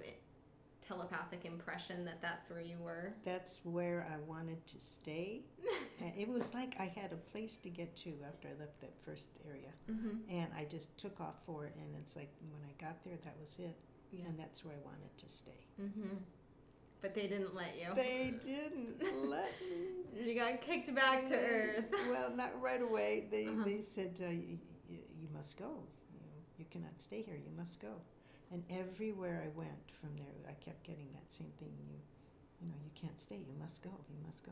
telepathic 0.87 1.45
impression 1.45 2.05
that 2.05 2.21
that's 2.21 2.49
where 2.49 2.61
you 2.61 2.77
were. 2.79 3.13
That's 3.23 3.61
where 3.63 4.05
I 4.11 4.17
wanted 4.29 4.65
to 4.67 4.79
stay. 4.79 5.41
and 5.99 6.13
it 6.17 6.29
was 6.29 6.53
like 6.53 6.75
I 6.79 6.85
had 6.85 7.11
a 7.11 7.17
place 7.17 7.57
to 7.57 7.69
get 7.69 7.95
to 7.97 8.13
after 8.27 8.47
I 8.47 8.59
left 8.59 8.79
that 8.81 8.93
first 9.03 9.29
area. 9.47 9.69
Mm-hmm. 9.91 10.29
And 10.29 10.47
I 10.57 10.65
just 10.65 10.95
took 10.97 11.19
off 11.19 11.43
for 11.45 11.65
it. 11.65 11.75
And 11.77 11.95
it's 11.99 12.15
like 12.15 12.29
when 12.51 12.61
I 12.63 12.83
got 12.83 13.03
there, 13.03 13.17
that 13.23 13.35
was 13.41 13.57
it. 13.59 13.75
Yeah. 14.17 14.25
And 14.29 14.39
that's 14.39 14.63
where 14.63 14.74
I 14.74 14.86
wanted 14.86 15.17
to 15.17 15.29
stay. 15.29 15.65
Mm-hmm. 15.81 16.15
But 17.01 17.13
they 17.13 17.27
didn't 17.27 17.53
let 17.55 17.75
you. 17.79 17.93
They 17.95 18.34
didn't 18.43 19.29
let 19.29 19.51
me. 19.62 20.25
You 20.25 20.39
got 20.39 20.62
kicked 20.62 20.93
back 20.95 21.27
to 21.27 21.36
Earth. 21.36 21.86
well, 22.10 22.31
not 22.36 22.60
right 22.62 22.81
away. 22.81 23.25
They, 23.29 23.48
Uh-huh. 23.48 23.63
they 23.65 23.81
said, 23.81 24.19
uh, 24.22 24.29
you, 24.29 24.57
you, 24.89 24.98
you 25.22 25.27
must 25.34 25.57
go. 25.57 25.84
You, 26.13 26.19
you 26.57 26.65
cannot 26.72 27.00
stay 27.01 27.22
here. 27.22 27.36
You 27.36 27.51
must 27.57 27.79
go. 27.79 27.93
And 28.51 28.63
everywhere 28.69 29.43
I 29.45 29.50
went 29.57 29.91
from 30.00 30.10
there, 30.15 30.50
I 30.50 30.53
kept 30.53 30.84
getting 30.84 31.07
that 31.13 31.31
same 31.31 31.51
thing. 31.60 31.74
You, 31.88 31.95
you 32.62 32.67
know, 32.69 32.75
you 32.84 32.91
can't 32.95 33.19
stay. 33.19 33.36
You 33.36 33.53
must 33.60 33.84
go. 33.84 33.91
You 34.10 34.17
must 34.25 34.43
go. 34.45 34.51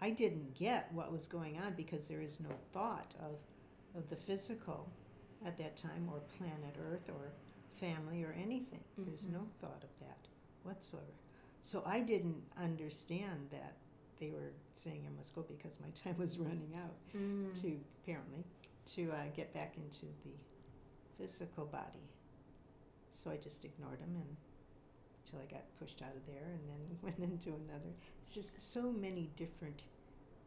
I 0.00 0.10
didn't 0.10 0.54
get 0.54 0.92
what 0.92 1.10
was 1.10 1.26
going 1.26 1.58
on 1.58 1.72
because 1.74 2.06
there 2.06 2.20
is 2.20 2.38
no 2.38 2.50
thought 2.72 3.14
of, 3.18 3.38
of 3.98 4.10
the 4.10 4.16
physical 4.16 4.92
at 5.44 5.56
that 5.58 5.76
time, 5.76 6.08
or 6.12 6.20
planet 6.36 6.76
Earth, 6.92 7.08
or 7.08 7.30
family, 7.80 8.22
or 8.24 8.32
anything. 8.32 8.84
There's 8.98 9.26
Mhm. 9.26 9.32
no 9.32 9.48
thought 9.60 9.82
of 9.84 9.90
that 10.00 10.28
whatsoever. 10.62 11.12
So 11.60 11.82
I 11.84 12.00
didn't 12.00 12.42
understand 12.56 13.50
that 13.50 13.76
they 14.18 14.30
were 14.30 14.52
saying 14.72 15.04
I 15.06 15.10
must 15.10 15.34
go 15.34 15.42
because 15.42 15.78
my 15.80 15.90
time 16.02 16.16
was 16.18 16.38
running 16.38 16.74
out 16.74 16.94
Mm. 17.14 17.54
to 17.62 17.80
apparently 18.02 18.44
to 18.86 19.10
uh, 19.12 19.28
get 19.34 19.52
back 19.52 19.76
into 19.76 20.06
the 20.24 20.32
physical 21.18 21.66
body. 21.66 22.08
So 23.12 23.30
I 23.30 23.36
just 23.36 23.64
ignored 23.64 24.00
them 24.00 24.14
and 24.16 24.36
until 25.24 25.40
I 25.40 25.46
got 25.46 25.64
pushed 25.78 26.02
out 26.02 26.14
of 26.14 26.24
there 26.26 26.44
and 26.52 26.68
then 26.68 26.98
went 27.02 27.18
into 27.18 27.48
another. 27.54 27.92
It's 28.22 28.32
just 28.32 28.60
so 28.60 28.92
many 28.92 29.30
different 29.36 29.82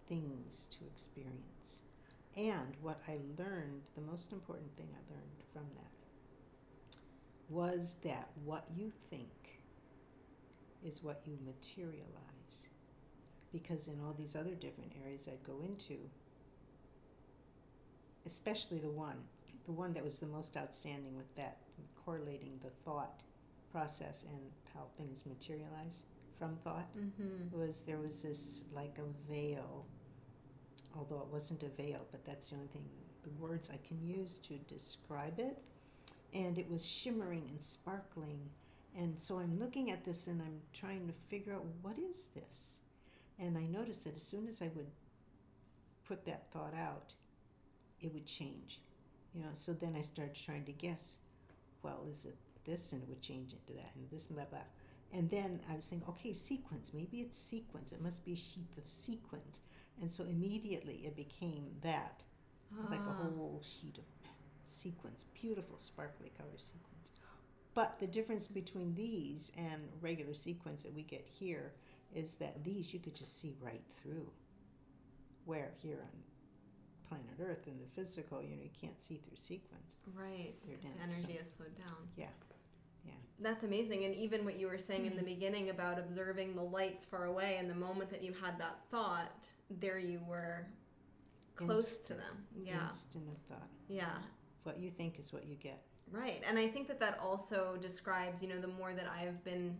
things 0.07 0.67
to 0.67 0.86
experience. 0.86 1.81
And 2.38 2.75
what 2.81 3.01
I 3.07 3.19
learned, 3.38 3.81
the 3.95 4.01
most 4.01 4.31
important 4.31 4.74
thing 4.77 4.88
I 4.93 5.13
learned 5.13 5.43
from 5.51 5.65
that 5.75 5.88
was 7.50 7.96
that 8.03 8.29
what 8.46 8.65
you 8.75 8.91
think 9.10 9.29
is 10.86 11.03
what 11.03 11.22
you 11.25 11.38
materialize. 11.46 12.68
Because 13.51 13.88
in 13.88 14.00
all 14.06 14.13
these 14.13 14.36
other 14.36 14.53
different 14.56 14.94
areas 15.03 15.27
I'd 15.27 15.44
go 15.44 15.62
into, 15.62 15.98
especially 18.25 18.77
the 18.77 18.89
one, 18.89 19.18
the 19.65 19.72
one 19.72 19.94
that 19.94 20.03
was 20.03 20.20
the 20.20 20.27
most 20.27 20.56
outstanding 20.56 21.15
with 21.15 21.34
that, 21.36 21.58
correlating 22.06 22.60
the 22.63 22.70
thought 22.86 23.22
process 23.72 24.24
and 24.29 24.39
how 24.74 24.82
things 24.98 25.24
materialize 25.25 26.03
from 26.38 26.56
thought, 26.63 26.88
Mm-hmm. 26.98 27.58
was 27.60 27.82
there 27.82 27.98
was 27.98 28.22
this 28.22 28.62
like 28.74 28.98
a 29.00 29.32
veil, 29.32 29.86
although 30.96 31.20
it 31.20 31.27
wasn't 31.32 31.63
a 31.63 31.70
veil, 31.70 32.06
but 32.12 32.24
that's 32.25 32.50
the 32.50 32.56
only 32.56 32.68
thing, 32.68 32.86
the 33.24 33.29
words 33.32 33.70
I 33.74 33.77
can 33.86 34.01
use 34.01 34.39
to 34.48 34.58
describe 34.74 35.39
it. 35.39 35.58
And 36.33 36.57
it 36.57 36.69
was 36.69 36.86
shimmering 36.86 37.48
and 37.50 37.62
sparkling. 37.62 38.50
And 38.98 39.19
so 39.19 39.39
I'm 39.39 39.59
looking 39.59 39.91
at 39.91 40.03
this 40.05 40.27
and 40.27 40.41
I'm 40.41 40.62
trying 40.74 41.07
to 41.07 41.13
figure 41.29 41.53
out 41.53 41.65
what 41.81 41.98
is 41.98 42.27
this? 42.36 42.79
And 43.39 43.57
I 43.57 43.65
noticed 43.65 44.03
that 44.03 44.15
as 44.15 44.21
soon 44.24 44.48
as 44.48 44.62
I 44.62 44.69
would 44.75 44.88
put 46.05 46.25
that 46.25 46.51
thought 46.51 46.74
out, 46.75 47.13
it 48.01 48.13
would 48.13 48.25
change. 48.25 48.79
You 49.33 49.41
know, 49.41 49.50
so 49.53 49.74
then 49.74 49.95
I 49.98 50.01
started 50.01 50.36
trying 50.36 50.65
to 50.65 50.71
guess, 50.71 51.17
well, 51.83 52.05
is 52.09 52.25
it 52.25 52.36
this? 52.65 52.91
And 52.93 53.01
it 53.01 53.09
would 53.09 53.21
change 53.21 53.53
into 53.53 53.74
that 53.79 53.91
and 53.95 54.09
this, 54.12 54.25
blah, 54.25 54.45
blah. 54.45 54.59
And 55.13 55.29
then 55.29 55.59
I 55.71 55.75
was 55.75 55.86
thinking, 55.86 56.07
okay, 56.09 56.33
sequence. 56.33 56.91
Maybe 56.93 57.21
it's 57.21 57.38
sequence. 57.38 57.91
It 57.91 58.01
must 58.01 58.25
be 58.25 58.33
a 58.33 58.36
sheath 58.36 58.77
of 58.77 58.88
sequence. 58.88 59.62
And 60.01 60.12
so 60.12 60.24
immediately 60.24 61.01
it 61.05 61.15
became 61.15 61.65
that, 61.81 62.24
like 62.89 63.05
a 63.05 63.09
Ah. 63.09 63.24
whole 63.24 63.62
sheet 63.63 63.98
of 63.98 64.03
sequence, 64.69 65.25
beautiful, 65.33 65.77
sparkly 65.77 66.31
color 66.38 66.57
sequence. 66.57 67.11
But 67.73 67.99
the 67.99 68.07
difference 68.07 68.47
between 68.47 68.93
these 68.95 69.51
and 69.57 69.89
regular 70.01 70.33
sequence 70.33 70.83
that 70.83 70.93
we 70.93 71.03
get 71.03 71.25
here 71.29 71.73
is 72.13 72.35
that 72.35 72.63
these 72.63 72.93
you 72.93 72.99
could 72.99 73.15
just 73.15 73.39
see 73.39 73.55
right 73.61 73.83
through. 73.89 74.29
Where 75.45 75.71
here 75.81 75.99
on 76.01 76.19
planet 77.07 77.39
Earth 77.41 77.67
in 77.67 77.73
the 77.79 77.88
physical, 77.95 78.41
you 78.41 78.55
know, 78.55 78.63
you 78.63 78.69
can't 78.79 78.99
see 78.99 79.17
through 79.17 79.38
sequence. 79.38 79.97
Right. 80.13 80.53
They're 80.67 80.77
Because 80.77 80.93
the 80.93 80.99
dense, 80.99 81.11
so- 81.13 81.23
energy 81.23 81.39
is 81.39 81.49
slowed 81.57 81.75
down. 81.77 82.07
Yeah, 82.17 82.27
yeah. 83.05 83.13
That's 83.39 83.63
amazing. 83.63 84.05
And 84.05 84.13
even 84.15 84.45
what 84.45 84.57
you 84.57 84.67
were 84.67 84.77
saying 84.77 85.05
in 85.05 85.15
the 85.15 85.21
Mhm. 85.21 85.25
beginning 85.25 85.69
about 85.69 85.97
observing 85.97 86.55
the 86.55 86.63
lights 86.63 87.05
far 87.05 87.25
away, 87.25 87.57
and 87.57 87.69
the 87.69 87.75
moment 87.75 88.09
that 88.11 88.21
you 88.21 88.33
had 88.33 88.57
that 88.59 88.83
thought, 88.91 89.49
there 89.69 89.97
you 89.99 90.19
were 90.27 90.67
close 91.55 91.97
to 91.99 92.13
them. 92.13 92.47
Yeah. 92.55 92.89
Instant 92.89 93.27
of 93.29 93.38
thought. 93.43 93.69
Yeah. 93.88 94.21
What 94.69 94.79
you 94.79 94.91
think 94.91 95.17
is 95.17 95.33
what 95.33 95.47
you 95.47 95.55
get. 95.55 95.81
Right. 96.11 96.43
And 96.47 96.59
I 96.59 96.67
think 96.67 96.88
that 96.89 96.99
that 96.99 97.19
also 97.23 97.75
describes, 97.81 98.43
you 98.43 98.49
know, 98.49 98.59
the 98.59 98.67
more 98.67 98.93
that 98.93 99.07
I've 99.07 99.43
been 99.43 99.75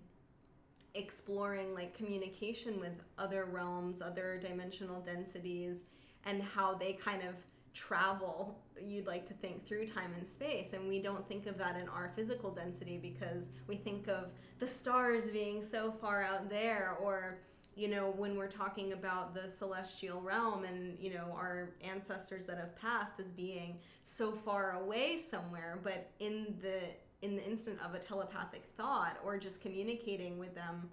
exploring 0.96 1.76
like 1.76 1.96
communication 1.96 2.80
with 2.80 2.94
other 3.20 3.46
realms, 3.46 4.02
other 4.02 4.40
dimensional 4.42 5.00
densities, 5.02 5.84
and 6.26 6.42
how 6.42 6.74
they 6.74 6.94
kind 6.94 7.22
of 7.22 7.36
travel, 7.76 8.58
you'd 8.84 9.06
like 9.06 9.28
to 9.28 9.34
think 9.36 9.64
through 9.64 9.86
time 9.86 10.12
and 10.18 10.28
space. 10.28 10.74
And 10.74 10.90
we 10.90 11.00
don't 11.00 11.28
think 11.28 11.46
of 11.46 11.56
that 11.60 11.76
in 11.76 11.88
our 11.88 12.12
physical 12.16 12.50
density 12.50 12.98
because 12.98 13.50
we 13.68 13.76
think 13.76 14.08
of 14.08 14.32
the 14.58 14.66
stars 14.66 15.28
being 15.30 15.62
so 15.64 15.92
far 15.92 16.24
out 16.24 16.50
there 16.50 16.98
or 17.00 17.38
you 17.80 17.88
know 17.88 18.14
when 18.18 18.36
we're 18.36 18.48
talking 18.48 18.94
about 18.94 19.34
the 19.34 19.50
celestial 19.50 20.22
realm 20.22 20.66
and 20.66 20.98
you 21.00 21.14
know 21.14 21.32
our 21.34 21.70
ancestors 21.84 22.46
that 22.46 22.58
have 22.58 22.76
passed 22.76 23.20
as 23.20 23.32
being 23.32 23.78
so 24.04 24.32
far 24.32 24.72
away 24.82 25.18
somewhere 25.18 25.80
but 25.84 26.12
in 26.20 26.56
the 26.62 26.80
in 27.22 27.36
the 27.36 27.46
instant 27.46 27.78
of 27.86 27.94
a 27.94 28.00
telepathic 28.00 28.64
thought 28.78 29.18
or 29.24 29.38
just 29.38 29.62
communicating 29.62 30.38
with 30.38 30.54
them 30.56 30.90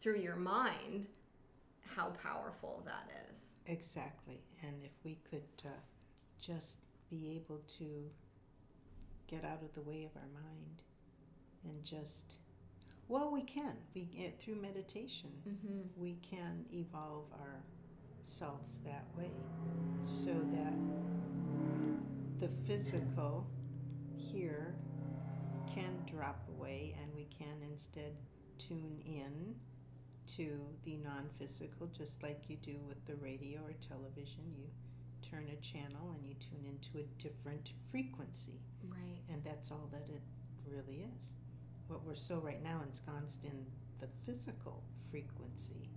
through 0.00 0.16
your 0.16 0.36
mind 0.36 1.06
how 1.94 2.06
powerful 2.22 2.82
that 2.84 3.10
is 3.30 3.48
Exactly. 3.68 4.40
And 4.62 4.82
if 4.82 4.92
we 5.04 5.18
could 5.30 5.42
uh, 5.64 5.68
just 6.40 6.78
be 7.10 7.36
able 7.36 7.60
to 7.78 8.10
get 9.26 9.44
out 9.44 9.62
of 9.62 9.72
the 9.74 9.82
way 9.82 10.04
of 10.04 10.16
our 10.16 10.28
mind 10.32 10.82
and 11.64 11.84
just, 11.84 12.36
well, 13.08 13.30
we 13.30 13.42
can. 13.42 13.72
We 13.94 14.02
get 14.02 14.38
through 14.40 14.56
meditation. 14.56 15.30
mm-hmm. 15.48 15.80
we 15.96 16.18
can 16.22 16.64
evolve 16.72 17.24
ourselves 18.22 18.80
that 18.84 19.04
way 19.16 19.30
so 20.02 20.32
that 20.52 20.74
the 22.38 22.48
physical 22.66 23.46
here 24.16 24.74
can 25.72 25.98
drop 26.06 26.44
away 26.56 26.94
and 27.00 27.12
we 27.14 27.26
can 27.36 27.62
instead 27.68 28.12
tune 28.58 29.00
in 29.04 29.54
to 30.26 30.60
the 30.84 30.96
non-physical 30.98 31.86
just 31.96 32.22
like 32.22 32.42
you 32.48 32.56
do 32.56 32.76
with 32.86 33.04
the 33.06 33.14
radio 33.16 33.60
or 33.60 33.72
television 33.88 34.44
you 34.56 34.64
turn 35.28 35.46
a 35.52 35.56
channel 35.64 36.14
and 36.14 36.26
you 36.26 36.34
tune 36.34 36.64
into 36.66 36.98
a 36.98 37.22
different 37.22 37.70
frequency 37.90 38.60
right 38.84 39.20
and 39.30 39.42
that's 39.44 39.70
all 39.70 39.88
that 39.90 40.04
it 40.12 40.22
really 40.70 41.04
is. 41.16 41.34
What 41.88 42.04
we're 42.04 42.14
so 42.14 42.36
right 42.38 42.62
now 42.62 42.82
ensconced 42.86 43.44
in 43.44 43.66
the 44.00 44.08
physical 44.24 44.82
frequency 45.10 45.90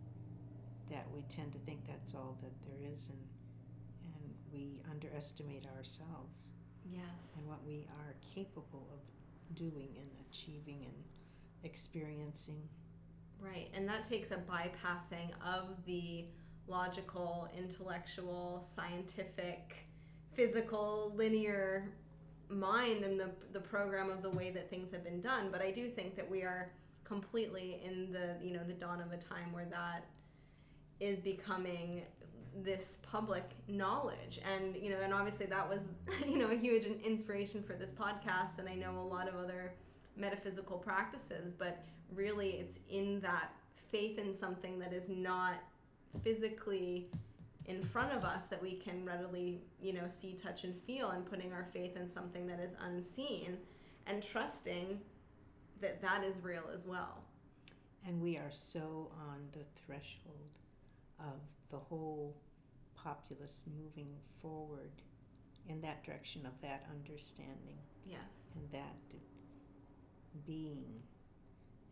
that 0.89 1.05
we 1.13 1.21
tend 1.23 1.51
to 1.53 1.59
think 1.59 1.85
that's 1.85 2.13
all 2.15 2.37
that 2.41 2.51
there 2.65 2.91
is, 2.91 3.07
and 3.09 3.19
and 4.15 4.33
we 4.51 4.81
underestimate 4.89 5.65
ourselves 5.77 6.47
yes 6.89 7.35
and 7.37 7.47
what 7.47 7.63
we 7.65 7.87
are 7.99 8.15
capable 8.33 8.87
of 8.93 9.55
doing 9.55 9.89
and 9.97 10.09
achieving 10.29 10.85
and 10.85 11.03
experiencing. 11.63 12.61
Right, 13.39 13.69
and 13.73 13.87
that 13.87 14.07
takes 14.07 14.31
a 14.31 14.37
bypassing 14.37 15.31
of 15.45 15.83
the 15.85 16.25
logical, 16.67 17.49
intellectual, 17.57 18.63
scientific, 18.75 19.87
physical, 20.35 21.11
linear 21.15 21.89
mind 22.51 23.03
and 23.03 23.19
the 23.19 23.29
the 23.53 23.59
program 23.59 24.09
of 24.09 24.21
the 24.21 24.29
way 24.29 24.51
that 24.51 24.69
things 24.69 24.91
have 24.91 25.03
been 25.03 25.21
done. 25.21 25.49
But 25.51 25.61
I 25.61 25.71
do 25.71 25.89
think 25.89 26.15
that 26.15 26.29
we 26.29 26.41
are 26.41 26.71
completely 27.03 27.81
in 27.83 28.11
the 28.11 28.35
you 28.41 28.53
know 28.53 28.63
the 28.65 28.73
dawn 28.73 29.01
of 29.01 29.11
a 29.11 29.17
time 29.17 29.51
where 29.51 29.65
that 29.65 30.05
is 30.99 31.19
becoming 31.19 32.03
this 32.63 32.99
public 33.01 33.51
knowledge 33.67 34.39
and 34.53 34.75
you 34.75 34.89
know 34.89 34.97
and 35.03 35.13
obviously 35.13 35.45
that 35.45 35.67
was 35.67 35.81
you 36.27 36.37
know 36.37 36.51
a 36.51 36.55
huge 36.55 36.85
inspiration 37.03 37.63
for 37.63 37.73
this 37.73 37.91
podcast 37.91 38.59
and 38.59 38.67
i 38.67 38.75
know 38.75 38.97
a 38.99 39.01
lot 39.01 39.27
of 39.27 39.35
other 39.35 39.73
metaphysical 40.17 40.77
practices 40.77 41.53
but 41.53 41.83
really 42.13 42.51
it's 42.51 42.77
in 42.89 43.19
that 43.21 43.53
faith 43.91 44.17
in 44.19 44.35
something 44.35 44.79
that 44.79 44.93
is 44.93 45.09
not 45.09 45.55
physically 46.23 47.09
in 47.71 47.83
front 47.83 48.11
of 48.13 48.23
us 48.23 48.43
that 48.49 48.61
we 48.61 48.73
can 48.73 49.05
readily 49.05 49.61
you 49.81 49.93
know 49.93 50.07
see 50.09 50.33
touch 50.33 50.63
and 50.63 50.75
feel 50.83 51.09
and 51.09 51.25
putting 51.25 51.53
our 51.53 51.67
faith 51.73 51.95
in 51.95 52.07
something 52.07 52.45
that 52.47 52.59
is 52.59 52.71
unseen 52.85 53.57
and 54.07 54.21
trusting 54.21 54.99
that 55.79 56.01
that 56.01 56.23
is 56.23 56.35
real 56.43 56.65
as 56.73 56.85
well 56.85 57.23
and 58.07 58.21
we 58.21 58.37
are 58.37 58.51
so 58.51 59.11
on 59.29 59.39
the 59.51 59.65
threshold 59.85 60.57
of 61.19 61.39
the 61.69 61.77
whole 61.77 62.35
populace 62.95 63.63
moving 63.79 64.09
forward 64.41 64.91
in 65.67 65.81
that 65.81 66.03
direction 66.03 66.45
of 66.45 66.53
that 66.61 66.85
understanding. 66.89 67.77
Yes. 68.05 68.19
And 68.55 68.69
that 68.71 68.95
being 70.45 70.85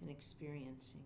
and 0.02 0.10
experiencing. 0.10 1.02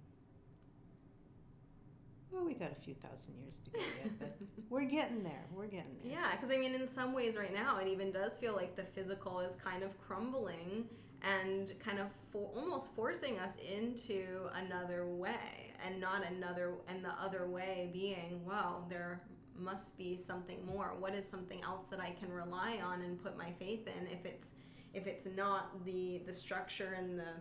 Well, 2.34 2.46
we 2.46 2.56
got 2.56 2.72
a 2.72 2.82
few 2.82 2.96
thousand 2.96 3.36
years 3.40 3.60
to 3.66 3.70
go 3.70 3.80
yet, 3.80 4.20
but 4.20 4.38
we're 4.70 4.86
getting 4.86 5.24
there. 5.24 5.46
We're 5.54 5.68
getting 5.68 5.96
there. 6.04 6.14
Yeah, 6.14 6.32
because 6.36 6.54
I 6.54 6.58
mean, 6.58 6.74
in 6.74 6.88
some 6.88 7.14
ways, 7.14 7.36
right 7.38 7.54
now, 7.54 7.78
it 7.78 7.88
even 7.88 8.12
does 8.12 8.40
feel 8.40 8.56
like 8.56 8.76
the 8.76 8.84
physical 8.84 9.40
is 9.40 9.56
kind 9.56 9.84
of 9.84 9.92
crumbling 10.02 10.86
and 11.24 11.74
kind 11.80 12.00
of 12.00 12.08
for, 12.32 12.50
almost 12.56 12.94
forcing 12.96 13.40
us 13.40 13.54
into 13.58 14.50
another 14.66 15.06
way 15.06 15.74
and 15.86 16.00
not 16.00 16.24
another 16.30 16.74
and 16.88 17.04
the 17.04 17.14
other 17.22 17.48
way 17.48 17.90
being 17.94 18.42
well 18.46 18.86
there 18.90 19.22
must 19.58 19.98
be 19.98 20.18
something 20.18 20.66
more 20.66 20.94
what 21.00 21.14
is 21.14 21.28
something 21.28 21.62
else 21.62 21.86
that 21.90 22.00
i 22.00 22.12
can 22.20 22.32
rely 22.32 22.80
on 22.84 23.02
and 23.02 23.22
put 23.24 23.38
my 23.38 23.52
faith 23.58 23.88
in 23.88 24.08
if 24.08 24.26
it's 24.26 24.50
if 24.94 25.08
it's 25.08 25.26
not 25.36 25.84
the 25.86 26.22
the 26.26 26.34
structure 26.34 26.96
and 26.98 27.18
the 27.18 27.34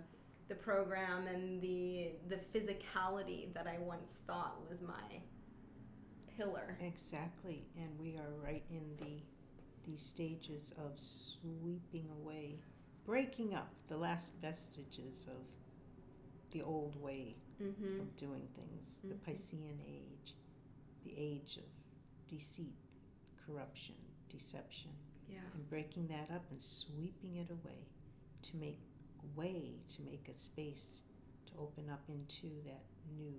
the 0.49 0.55
program 0.55 1.27
and 1.27 1.61
the 1.61 2.11
the 2.29 2.37
physicality 2.55 3.53
that 3.55 3.67
i 3.67 3.79
once 3.79 4.19
thought 4.27 4.57
was 4.69 4.83
my 4.83 5.21
pillar 6.37 6.77
exactly 6.81 7.65
and 7.77 7.89
we 7.99 8.17
are 8.17 8.33
right 8.43 8.65
in 8.71 8.83
the 8.99 9.23
these 9.87 10.03
stages 10.03 10.73
of 10.79 10.93
sweeping 10.99 12.09
away 12.21 12.57
breaking 13.05 13.55
up 13.55 13.71
the 13.89 13.97
last 13.97 14.33
vestiges 14.41 15.27
of 15.29 15.43
the 16.53 16.63
old 16.63 17.01
way 17.01 17.35
mm-hmm. 17.61 18.01
of 18.01 18.17
doing 18.17 18.47
things, 18.55 18.99
mm-hmm. 18.99 19.09
the 19.09 19.15
Piscean 19.15 19.79
age, 19.87 20.35
the 21.05 21.15
age 21.17 21.57
of 21.57 21.65
deceit, 22.29 22.77
corruption, 23.47 23.97
deception. 24.31 24.91
Yeah. 25.29 25.39
And 25.55 25.69
breaking 25.69 26.09
that 26.09 26.35
up 26.35 26.45
and 26.51 26.61
sweeping 26.61 27.37
it 27.37 27.51
away 27.51 27.87
to 28.43 28.57
make 28.57 28.81
way, 29.35 29.75
to 29.97 30.03
make 30.03 30.29
a 30.29 30.35
space 30.35 31.03
to 31.47 31.53
open 31.61 31.91
up 31.91 32.03
into 32.09 32.49
that 32.65 32.83
new 33.17 33.35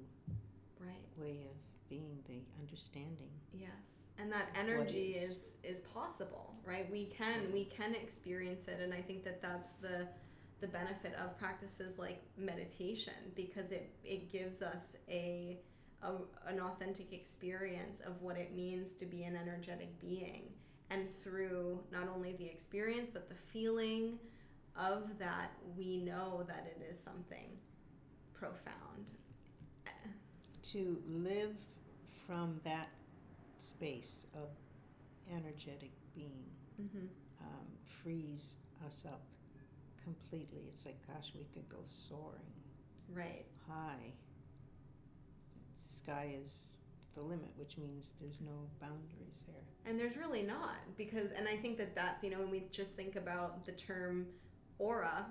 right. 0.79 1.07
way 1.17 1.47
of 1.49 1.89
being 1.89 2.19
the 2.27 2.41
understanding. 2.59 3.31
Yes 3.53 4.03
and 4.19 4.31
that 4.31 4.49
energy 4.55 5.13
is. 5.13 5.31
is 5.31 5.37
is 5.63 5.79
possible 5.81 6.53
right 6.65 6.91
we 6.91 7.05
can 7.05 7.51
we 7.51 7.65
can 7.65 7.95
experience 7.95 8.67
it 8.67 8.79
and 8.81 8.93
i 8.93 9.01
think 9.01 9.23
that 9.23 9.41
that's 9.41 9.69
the 9.81 10.07
the 10.61 10.67
benefit 10.67 11.13
of 11.15 11.37
practices 11.37 11.97
like 11.97 12.21
meditation 12.37 13.13
because 13.35 13.71
it 13.71 13.93
it 14.03 14.31
gives 14.31 14.61
us 14.61 14.95
a, 15.09 15.59
a 16.03 16.11
an 16.47 16.59
authentic 16.59 17.11
experience 17.11 17.99
of 18.05 18.21
what 18.21 18.37
it 18.37 18.55
means 18.55 18.95
to 18.95 19.05
be 19.05 19.23
an 19.23 19.35
energetic 19.35 19.99
being 19.99 20.43
and 20.89 21.13
through 21.17 21.79
not 21.91 22.07
only 22.13 22.33
the 22.33 22.45
experience 22.45 23.09
but 23.11 23.27
the 23.29 23.35
feeling 23.51 24.17
of 24.77 25.17
that 25.19 25.51
we 25.77 25.97
know 25.97 26.43
that 26.47 26.65
it 26.75 26.83
is 26.91 26.99
something 26.99 27.49
profound 28.33 29.11
to 30.63 30.97
live 31.07 31.55
from 32.25 32.59
that 32.63 32.89
space 33.59 34.27
of 34.33 34.49
energetic 35.31 35.91
being 36.15 36.45
mm-hmm. 36.81 37.05
um, 37.41 37.67
frees 37.85 38.55
us 38.85 39.05
up 39.07 39.21
completely. 40.03 40.63
It's 40.67 40.85
like, 40.85 40.97
gosh, 41.07 41.31
we 41.35 41.45
could 41.53 41.67
go 41.69 41.77
soaring. 41.85 42.53
Right. 43.13 43.45
High. 43.67 44.13
The 45.75 45.93
sky 45.93 46.35
is 46.43 46.69
the 47.15 47.21
limit, 47.21 47.51
which 47.57 47.77
means 47.77 48.13
there's 48.19 48.41
no 48.41 48.67
boundaries 48.81 49.43
there. 49.47 49.63
And 49.85 49.99
there's 49.99 50.17
really 50.17 50.43
not, 50.43 50.77
because, 50.97 51.31
and 51.37 51.47
I 51.47 51.57
think 51.57 51.77
that 51.77 51.95
that's, 51.95 52.23
you 52.23 52.31
know, 52.31 52.39
when 52.39 52.49
we 52.49 52.63
just 52.71 52.95
think 52.95 53.15
about 53.15 53.65
the 53.65 53.73
term 53.73 54.25
aura, 54.83 55.25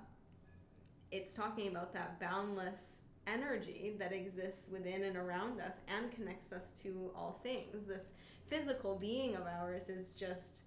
it's 1.11 1.35
talking 1.35 1.69
about 1.69 1.93
that 1.93 2.19
boundless 2.19 2.97
energy 3.27 3.95
that 3.99 4.13
exists 4.13 4.69
within 4.71 5.05
and 5.05 5.17
around 5.17 5.61
us 5.61 5.75
and 5.87 6.11
connects 6.11 6.53
us 6.53 6.73
to 6.83 7.11
all 7.15 7.39
things. 7.43 7.87
This 7.87 8.13
physical 8.47 8.97
being 8.97 9.37
of 9.37 9.43
ours 9.43 9.89
is 9.89 10.15
just 10.15 10.63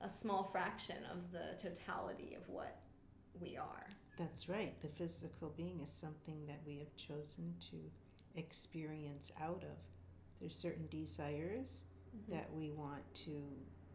a 0.00 0.10
small 0.10 0.48
fraction 0.52 0.98
of 1.10 1.32
the 1.32 1.60
totality 1.62 2.36
of 2.36 2.48
what 2.48 2.80
we 3.40 3.56
are. 3.56 3.86
That's 4.18 4.48
right. 4.48 4.74
The 4.82 4.88
physical 4.88 5.52
being 5.56 5.80
is 5.82 5.90
something 5.90 6.46
that 6.46 6.60
we 6.66 6.78
have 6.78 6.94
chosen 6.96 7.54
to 7.70 7.76
experience 8.34 9.30
out 9.40 9.62
of. 9.62 9.78
There's 10.40 10.56
certain 10.56 10.88
desires 10.90 11.68
mm-hmm. 12.14 12.34
that 12.34 12.52
we 12.52 12.72
want 12.72 13.02
to 13.26 13.42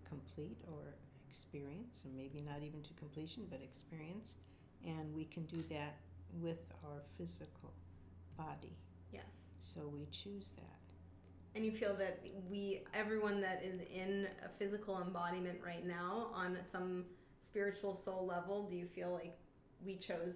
complete 0.07 0.57
or 0.67 0.95
experience, 1.31 2.01
and 2.03 2.15
maybe 2.15 2.41
not 2.41 2.61
even 2.61 2.81
to 2.81 2.93
completion, 2.93 3.43
but 3.49 3.61
experience. 3.61 4.33
And 4.85 5.15
we 5.15 5.25
can 5.25 5.45
do 5.45 5.63
that 5.69 5.95
with 6.41 6.59
our 6.83 7.01
physical 7.17 7.71
body. 8.37 8.75
Yes. 9.11 9.23
So 9.61 9.81
we 9.87 10.07
choose 10.11 10.53
that. 10.57 10.77
And 11.55 11.65
you 11.65 11.71
feel 11.71 11.95
that 11.95 12.19
we, 12.49 12.83
everyone 12.93 13.41
that 13.41 13.61
is 13.63 13.81
in 13.93 14.27
a 14.45 14.49
physical 14.57 15.01
embodiment 15.01 15.59
right 15.65 15.85
now 15.85 16.27
on 16.33 16.57
some 16.63 17.05
spiritual 17.41 17.95
soul 17.95 18.25
level, 18.25 18.67
do 18.69 18.75
you 18.75 18.85
feel 18.85 19.11
like 19.11 19.37
we 19.85 19.95
chose 19.95 20.35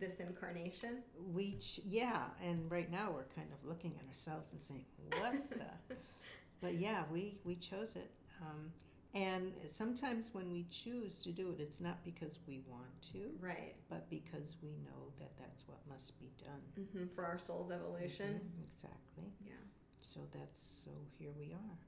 this 0.00 0.20
incarnation? 0.20 1.02
We, 1.34 1.56
ch- 1.58 1.80
yeah, 1.84 2.22
and 2.42 2.70
right 2.70 2.90
now 2.90 3.10
we're 3.12 3.28
kind 3.36 3.48
of 3.52 3.68
looking 3.68 3.94
at 4.00 4.08
ourselves 4.08 4.52
and 4.52 4.60
saying, 4.60 4.84
what 5.18 5.34
the? 5.50 5.94
but 6.62 6.74
yeah, 6.74 7.02
we, 7.12 7.36
we 7.44 7.56
chose 7.56 7.94
it. 7.94 8.10
Um, 8.40 8.72
and 9.14 9.52
sometimes 9.70 10.30
when 10.32 10.50
we 10.50 10.64
choose 10.70 11.18
to 11.18 11.32
do 11.32 11.50
it, 11.50 11.60
it's 11.60 11.80
not 11.80 12.02
because 12.02 12.38
we 12.46 12.62
want 12.66 13.02
to, 13.12 13.30
right? 13.40 13.74
But 13.90 14.08
because 14.08 14.56
we 14.62 14.70
know 14.70 15.12
that 15.18 15.36
that's 15.38 15.68
what 15.68 15.78
must 15.88 16.18
be 16.18 16.30
done 16.38 16.62
mm-hmm. 16.80 17.14
for 17.14 17.24
our 17.24 17.38
soul's 17.38 17.70
evolution. 17.70 18.40
Mm-hmm, 18.40 18.62
exactly. 18.72 19.32
Yeah. 19.44 19.52
So 20.00 20.20
that's 20.32 20.82
so 20.84 20.90
here 21.18 21.30
we 21.38 21.52
are, 21.52 21.78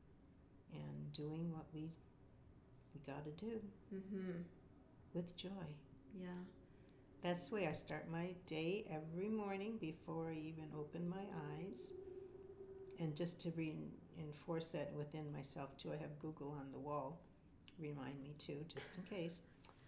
and 0.73 1.13
doing 1.13 1.51
what 1.51 1.65
we 1.73 1.91
we 2.95 3.01
got 3.07 3.25
to 3.25 3.31
do 3.45 3.61
mm-hmm. 3.95 4.43
with 5.15 5.35
joy. 5.37 5.49
Yeah. 6.21 6.29
That's 7.23 7.49
the 7.49 7.55
way 7.55 7.67
I 7.67 7.73
start 7.73 8.11
my 8.13 8.35
day 8.47 8.85
every 8.91 9.31
morning 9.31 9.79
before 9.81 10.29
I 10.29 10.35
even 10.35 10.67
open 10.79 11.09
my 11.09 11.25
eyes. 11.59 11.89
And 13.01 13.17
just 13.17 13.41
to 13.41 13.51
reinforce 14.16 14.66
that 14.66 14.92
within 14.96 15.33
myself 15.33 15.77
too, 15.77 15.92
I 15.92 15.96
have 15.96 16.18
Google 16.18 16.57
on 16.59 16.70
the 16.72 16.79
wall. 16.79 17.20
Remind 17.79 18.22
me 18.22 18.35
too, 18.38 18.64
just 18.72 18.87
in 18.96 19.05
case. 19.05 19.40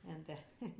And 0.09 0.25
that, 0.27 0.45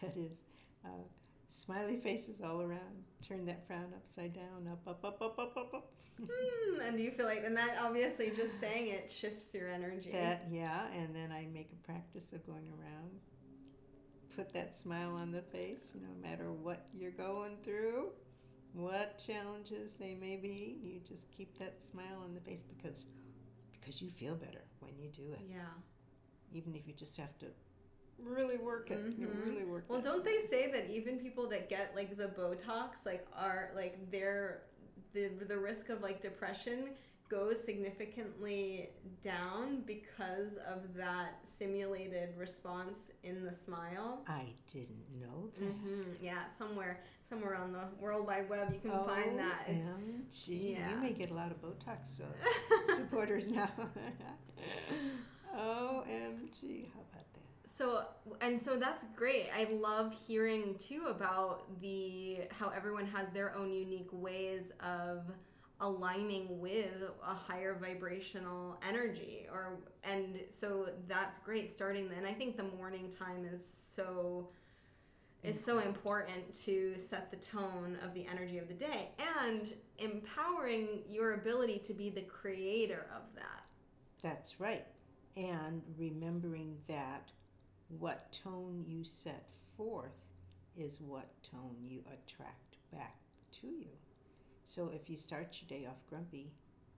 that 0.00 0.16
is 0.16 0.42
uh, 0.84 1.04
smiley 1.48 1.96
faces 1.96 2.40
all 2.40 2.60
around. 2.60 3.04
Turn 3.26 3.44
that 3.46 3.66
frown 3.66 3.92
upside 3.94 4.34
down, 4.34 4.68
up, 4.70 4.86
up, 4.86 5.04
up, 5.04 5.20
up, 5.22 5.38
up, 5.38 5.56
up, 5.56 5.74
up. 5.74 5.92
mm, 6.20 6.88
and 6.88 7.00
you 7.00 7.10
feel 7.10 7.26
like, 7.26 7.44
and 7.44 7.56
that 7.56 7.76
obviously 7.80 8.30
just 8.30 8.60
saying 8.60 8.88
it 8.88 9.10
shifts 9.10 9.52
your 9.54 9.70
energy. 9.70 10.10
That, 10.12 10.46
yeah, 10.50 10.86
and 10.96 11.14
then 11.14 11.32
I 11.32 11.46
make 11.52 11.70
a 11.72 11.86
practice 11.86 12.32
of 12.32 12.46
going 12.46 12.68
around. 12.78 13.10
Put 14.36 14.52
that 14.52 14.74
smile 14.74 15.14
on 15.14 15.30
the 15.30 15.42
face, 15.42 15.92
you 15.94 16.00
know, 16.00 16.08
no 16.20 16.28
matter 16.28 16.50
what 16.50 16.86
you're 16.92 17.12
going 17.12 17.56
through 17.62 18.08
what 18.74 19.22
challenges 19.24 19.94
they 19.94 20.14
may 20.14 20.36
be, 20.36 20.76
you 20.82 21.00
just 21.06 21.30
keep 21.30 21.58
that 21.58 21.80
smile 21.80 22.22
on 22.24 22.34
the 22.34 22.40
face 22.40 22.62
because 22.62 23.04
because 23.80 24.02
you 24.02 24.10
feel 24.10 24.34
better 24.34 24.62
when 24.80 24.92
you 24.98 25.08
do 25.10 25.32
it. 25.32 25.40
Yeah. 25.48 25.60
Even 26.52 26.74
if 26.74 26.86
you 26.86 26.94
just 26.94 27.16
have 27.16 27.38
to 27.38 27.46
really 28.22 28.56
work 28.56 28.90
it, 28.90 28.98
mm-hmm. 28.98 29.20
you 29.20 29.28
really 29.44 29.64
work. 29.64 29.84
Well, 29.88 30.00
don't 30.00 30.22
smile. 30.24 30.34
they 30.42 30.46
say 30.48 30.70
that 30.70 30.90
even 30.90 31.18
people 31.18 31.48
that 31.50 31.68
get 31.68 31.92
like 31.94 32.16
the 32.16 32.28
Botox, 32.28 33.06
like 33.06 33.26
are 33.36 33.70
like 33.74 34.10
their 34.10 34.62
the 35.12 35.30
the 35.48 35.56
risk 35.56 35.88
of 35.88 36.02
like 36.02 36.20
depression 36.20 36.90
goes 37.30 37.62
significantly 37.62 38.90
down 39.22 39.82
because 39.86 40.58
of 40.68 40.94
that 40.94 41.38
simulated 41.58 42.36
response 42.36 42.98
in 43.22 43.44
the 43.44 43.54
smile. 43.54 44.22
I 44.28 44.52
didn't 44.72 45.04
know 45.20 45.48
that. 45.58 45.64
hmm 45.64 46.02
Yeah, 46.20 46.42
somewhere 46.56 47.00
somewhere 47.28 47.54
on 47.56 47.72
the 47.72 47.84
World 48.00 48.26
Wide 48.26 48.48
Web 48.48 48.72
you 48.72 48.80
can 48.80 49.04
find 49.06 49.38
that. 49.38 49.66
OMG. 49.68 50.74
Yeah. 50.76 50.90
You 50.90 50.96
may 51.00 51.12
get 51.12 51.30
a 51.30 51.34
lot 51.34 51.50
of 51.50 51.60
Botox 51.60 52.20
uh, 52.20 52.94
supporters 52.94 53.48
now. 53.48 53.70
OMG. 55.56 56.86
How 56.92 57.00
about 57.00 57.26
that? 57.32 57.70
So 57.72 58.04
and 58.40 58.60
so 58.60 58.76
that's 58.76 59.04
great. 59.16 59.48
I 59.54 59.64
love 59.72 60.14
hearing 60.26 60.76
too 60.78 61.06
about 61.08 61.80
the 61.80 62.42
how 62.50 62.68
everyone 62.70 63.06
has 63.06 63.28
their 63.32 63.54
own 63.56 63.72
unique 63.72 64.10
ways 64.12 64.72
of 64.80 65.24
aligning 65.80 66.60
with 66.60 67.02
a 67.26 67.34
higher 67.34 67.74
vibrational 67.74 68.78
energy 68.88 69.46
or 69.52 69.78
and 70.04 70.38
so 70.50 70.88
that's 71.08 71.38
great 71.38 71.70
starting 71.70 72.08
then. 72.08 72.24
I 72.24 72.32
think 72.32 72.56
the 72.56 72.62
morning 72.62 73.10
time 73.10 73.44
is 73.44 73.64
so 73.66 74.48
is 75.44 75.62
so 75.62 75.80
important 75.80 76.54
to 76.64 76.94
set 76.96 77.30
the 77.30 77.36
tone 77.36 77.98
of 78.02 78.14
the 78.14 78.26
energy 78.26 78.58
of 78.58 78.66
the 78.66 78.74
day 78.74 79.10
and 79.38 79.74
empowering 79.98 81.02
your 81.08 81.34
ability 81.34 81.78
to 81.78 81.92
be 81.92 82.08
the 82.08 82.22
creator 82.22 83.06
of 83.14 83.22
that. 83.34 83.70
That's 84.22 84.58
right. 84.58 84.86
And 85.36 85.82
remembering 85.98 86.76
that 86.88 87.30
what 87.98 88.32
tone 88.32 88.84
you 88.88 89.04
set 89.04 89.44
forth 89.76 90.24
is 90.76 91.00
what 91.00 91.28
tone 91.42 91.76
you 91.82 92.02
attract 92.06 92.78
back 92.90 93.16
to 93.60 93.66
you. 93.66 93.90
So 94.64 94.90
if 94.94 95.10
you 95.10 95.18
start 95.18 95.58
your 95.60 95.78
day 95.78 95.86
off 95.86 95.98
grumpy, 96.08 96.50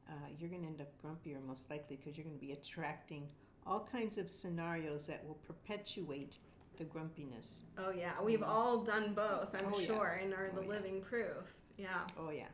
uh, 0.09 0.29
you're 0.39 0.49
going 0.49 0.63
to 0.63 0.69
end 0.69 0.81
up 0.81 0.93
grumpier 1.03 1.45
most 1.45 1.69
likely 1.69 1.97
because 1.97 2.17
you're 2.17 2.25
going 2.25 2.39
to 2.39 2.47
be 2.47 2.53
attracting 2.53 3.27
all 3.67 3.89
kinds 3.91 4.19
of 4.19 4.31
scenarios 4.31 5.07
that 5.07 5.27
will 5.27 5.39
perpetuate 5.47 6.37
the 6.77 6.85
grumpiness. 6.85 7.63
Oh 7.79 7.91
yeah, 7.91 8.13
we've 8.23 8.43
all 8.43 8.79
done 8.79 9.13
both. 9.15 9.55
I'm 9.55 9.73
Oh, 9.73 9.79
yeah. 9.79 9.87
sure, 9.87 10.21
and 10.23 10.33
are 10.35 10.51
Oh, 10.53 10.57
the 10.57 10.63
yeah. 10.63 10.69
living 10.69 11.01
proof. 11.01 11.55
Yeah. 11.77 11.89
Oh 12.19 12.31
yeah, 12.31 12.49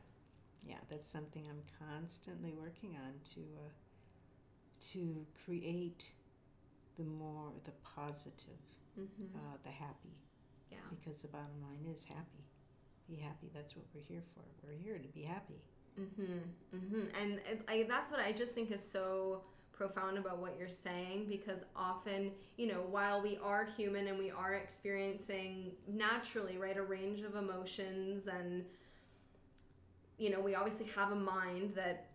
yeah. 0.67 0.77
That's 0.89 1.07
something 1.07 1.45
I'm 1.49 1.63
constantly 1.89 2.55
working 2.55 2.97
on 3.05 3.13
to 3.35 3.41
uh, 3.41 3.69
to 4.93 5.27
create 5.45 6.05
the 6.97 7.05
more 7.05 7.51
the 7.65 7.73
positive, 7.97 8.61
Mm-hmm. 8.99 9.37
uh, 9.37 9.57
the 9.63 9.71
happy. 9.71 10.13
Yeah. 10.71 10.79
Because 10.91 11.23
the 11.23 11.29
bottom 11.29 11.63
line 11.63 11.91
is 11.93 12.05
happy. 12.05 12.45
Be 13.09 13.17
happy. 13.17 13.51
That's 13.55 13.75
what 13.77 13.87
we're 13.95 14.03
here 14.03 14.23
for. 14.35 14.43
We're 14.67 14.77
here 14.79 14.99
to 14.99 15.09
be 15.09 15.23
happy. 15.23 15.63
Mm-hmm. 16.01 16.77
Mm-hmm. 16.77 17.23
And 17.23 17.33
it, 17.51 17.63
I, 17.69 17.85
that's 17.89 18.11
what 18.11 18.21
I 18.21 18.33
just 18.33 18.55
think 18.55 18.71
is 18.71 18.83
so 18.87 19.43
profound 19.73 20.19
about 20.19 20.39
what 20.39 20.57
you're 20.59 20.69
saying 20.69 21.27
because 21.29 21.61
often, 21.75 22.31
you 22.57 22.67
know, 22.67 22.85
while 22.91 23.23
we 23.23 23.39
are 23.43 23.69
human 23.77 24.09
and 24.09 24.19
we 24.19 24.31
are 24.31 24.55
experiencing 24.55 25.73
naturally, 25.89 26.59
right, 26.59 26.77
a 26.77 26.83
range 26.83 27.23
of 27.23 27.37
emotions 27.37 28.27
and 28.27 28.65
you 30.19 30.31
know, 30.31 30.41
we 30.41 30.55
obviously 30.55 30.87
have 30.95 31.11
a 31.11 31.17
mind 31.17 31.73
that 31.75 32.07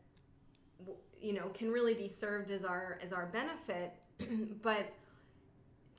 you 1.22 1.34
know, 1.34 1.50
can 1.54 1.72
really 1.72 1.94
be 1.94 2.08
served 2.08 2.52
as 2.52 2.64
our 2.64 3.00
as 3.04 3.12
our 3.12 3.26
benefit, 3.28 3.94
but 4.62 4.94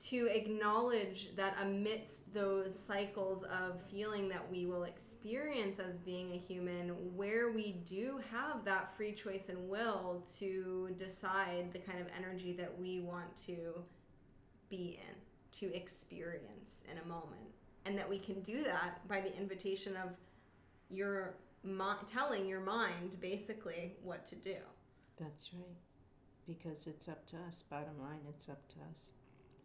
to 0.07 0.27
acknowledge 0.27 1.35
that 1.35 1.57
amidst 1.61 2.33
those 2.33 2.79
cycles 2.79 3.43
of 3.45 3.81
feeling 3.91 4.29
that 4.29 4.49
we 4.51 4.65
will 4.65 4.85
experience 4.85 5.81
as 5.81 6.01
being 6.01 6.33
a 6.33 6.37
human, 6.37 6.91
where 7.17 7.51
we 7.51 7.73
do 7.85 8.21
have 8.31 8.65
that 8.65 8.97
free 8.97 9.13
choice 9.13 9.49
and 9.49 9.69
will 9.69 10.25
to 10.39 10.95
decide 10.97 11.73
the 11.73 11.79
kind 11.81 11.99
of 11.99 12.07
energy 12.17 12.53
that 12.53 12.79
we 12.79 13.01
want 13.01 13.37
to 13.47 13.83
be 14.71 15.01
in, 15.03 15.59
to 15.59 15.75
experience 15.75 16.83
in 16.91 16.99
a 16.99 17.07
moment. 17.07 17.41
And 17.85 17.99
that 17.99 18.09
we 18.09 18.19
can 18.19 18.41
do 18.43 18.63
that 18.65 19.07
by 19.09 19.21
the 19.21 19.37
invitation 19.37 19.97
of 19.97 20.11
your 20.91 21.35
mi- 21.65 22.07
telling 22.13 22.47
your 22.47 22.61
mind 22.61 23.19
basically 23.21 23.97
what 24.05 24.27
to 24.27 24.37
do. 24.37 24.57
That's 25.19 25.53
right. 25.53 25.77
Because 26.47 26.87
it's 26.87 27.09
up 27.09 27.27
to 27.31 27.37
us. 27.49 27.65
Bottom 27.69 27.99
line, 28.01 28.21
it's 28.29 28.49
up 28.49 28.67
to 28.69 28.77
us 28.91 29.11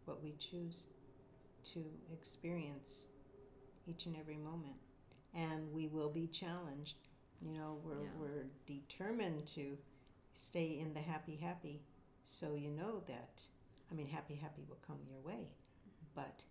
what 0.06 0.22
we 0.22 0.34
choose 0.38 0.86
to 1.72 1.84
experience 2.12 3.06
each 3.86 4.06
and 4.06 4.16
every 4.16 4.36
moment. 4.36 4.76
And 5.34 5.72
we 5.72 5.88
will 5.88 6.10
be 6.10 6.26
challenged. 6.28 6.96
You 7.40 7.52
know, 7.52 7.80
we're, 7.84 8.02
Yeah. 8.02 8.10
we're 8.18 8.46
determined 8.66 9.46
to 9.48 9.76
stay 10.32 10.78
in 10.78 10.94
the 10.94 11.00
happy, 11.00 11.36
happy. 11.36 11.82
So 12.26 12.54
you 12.54 12.70
know 12.70 13.02
that, 13.06 13.42
I 13.90 13.94
mean, 13.94 14.06
happy, 14.06 14.34
happy 14.34 14.62
will 14.68 14.80
come 14.86 14.98
your 15.08 15.20
way. 15.20 15.48
But 16.14 16.44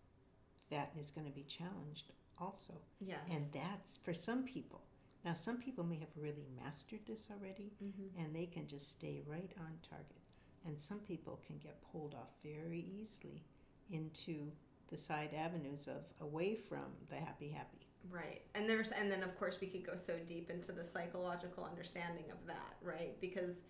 that 0.70 0.92
is 1.00 1.12
going 1.12 1.28
to 1.28 1.34
be 1.34 1.44
challenged 1.44 2.12
also. 2.40 2.74
Yes. 3.00 3.20
And 3.30 3.48
that's 3.54 3.98
for 4.04 4.14
some 4.14 4.44
people. 4.44 4.82
Now, 5.24 5.36
some 5.36 5.58
people 5.58 5.86
may 5.86 5.98
have 6.00 6.10
really 6.18 6.46
mastered 6.64 7.00
this 7.08 7.30
already 7.32 7.72
mm-hmm. 7.82 8.22
and 8.22 8.36
they 8.36 8.46
can 8.46 8.68
just 8.68 8.92
stay 8.92 9.22
right 9.26 9.52
on 9.58 9.78
target. 9.90 10.23
And 10.66 10.80
some 10.80 11.00
people 11.00 11.40
can 11.46 11.58
get 11.58 11.82
pulled 11.92 12.14
off 12.14 12.30
very 12.44 12.86
easily 13.00 13.44
into 13.90 14.52
the 14.90 14.98
side 14.98 15.32
avenues 15.38 15.88
of 15.88 16.04
away 16.22 16.56
from 16.56 16.86
the 17.10 17.16
happy, 17.16 17.50
happy. 17.50 17.88
Right. 18.10 18.42
And 18.56 18.70
there's 18.70 18.92
and 18.92 19.12
then 19.12 19.24
of 19.24 19.38
course 19.40 19.58
we 19.62 19.68
could 19.68 19.86
go 19.86 19.94
so 19.98 20.16
deep 20.28 20.50
into 20.50 20.72
the 20.72 20.84
psychological 20.84 21.64
understanding 21.64 22.26
of 22.32 22.46
that, 22.48 22.76
right? 22.82 23.20
Because 23.22 23.64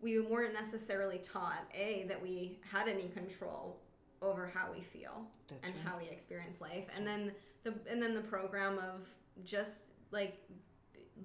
we 0.00 0.20
weren't 0.20 0.54
necessarily 0.54 1.18
taught 1.18 1.64
a 1.74 2.04
that 2.08 2.20
we 2.22 2.60
had 2.70 2.88
any 2.88 3.08
control 3.08 3.80
over 4.22 4.50
how 4.52 4.72
we 4.72 4.80
feel 4.80 5.26
That's 5.48 5.64
and 5.64 5.74
right. 5.74 5.84
how 5.84 5.98
we 5.98 6.08
experience 6.08 6.60
life. 6.60 6.86
That's 6.86 6.98
and 6.98 7.06
then 7.06 7.32
the 7.64 7.74
and 7.90 8.02
then 8.02 8.14
the 8.14 8.20
program 8.20 8.78
of 8.78 9.06
just 9.44 9.84
like 10.10 10.38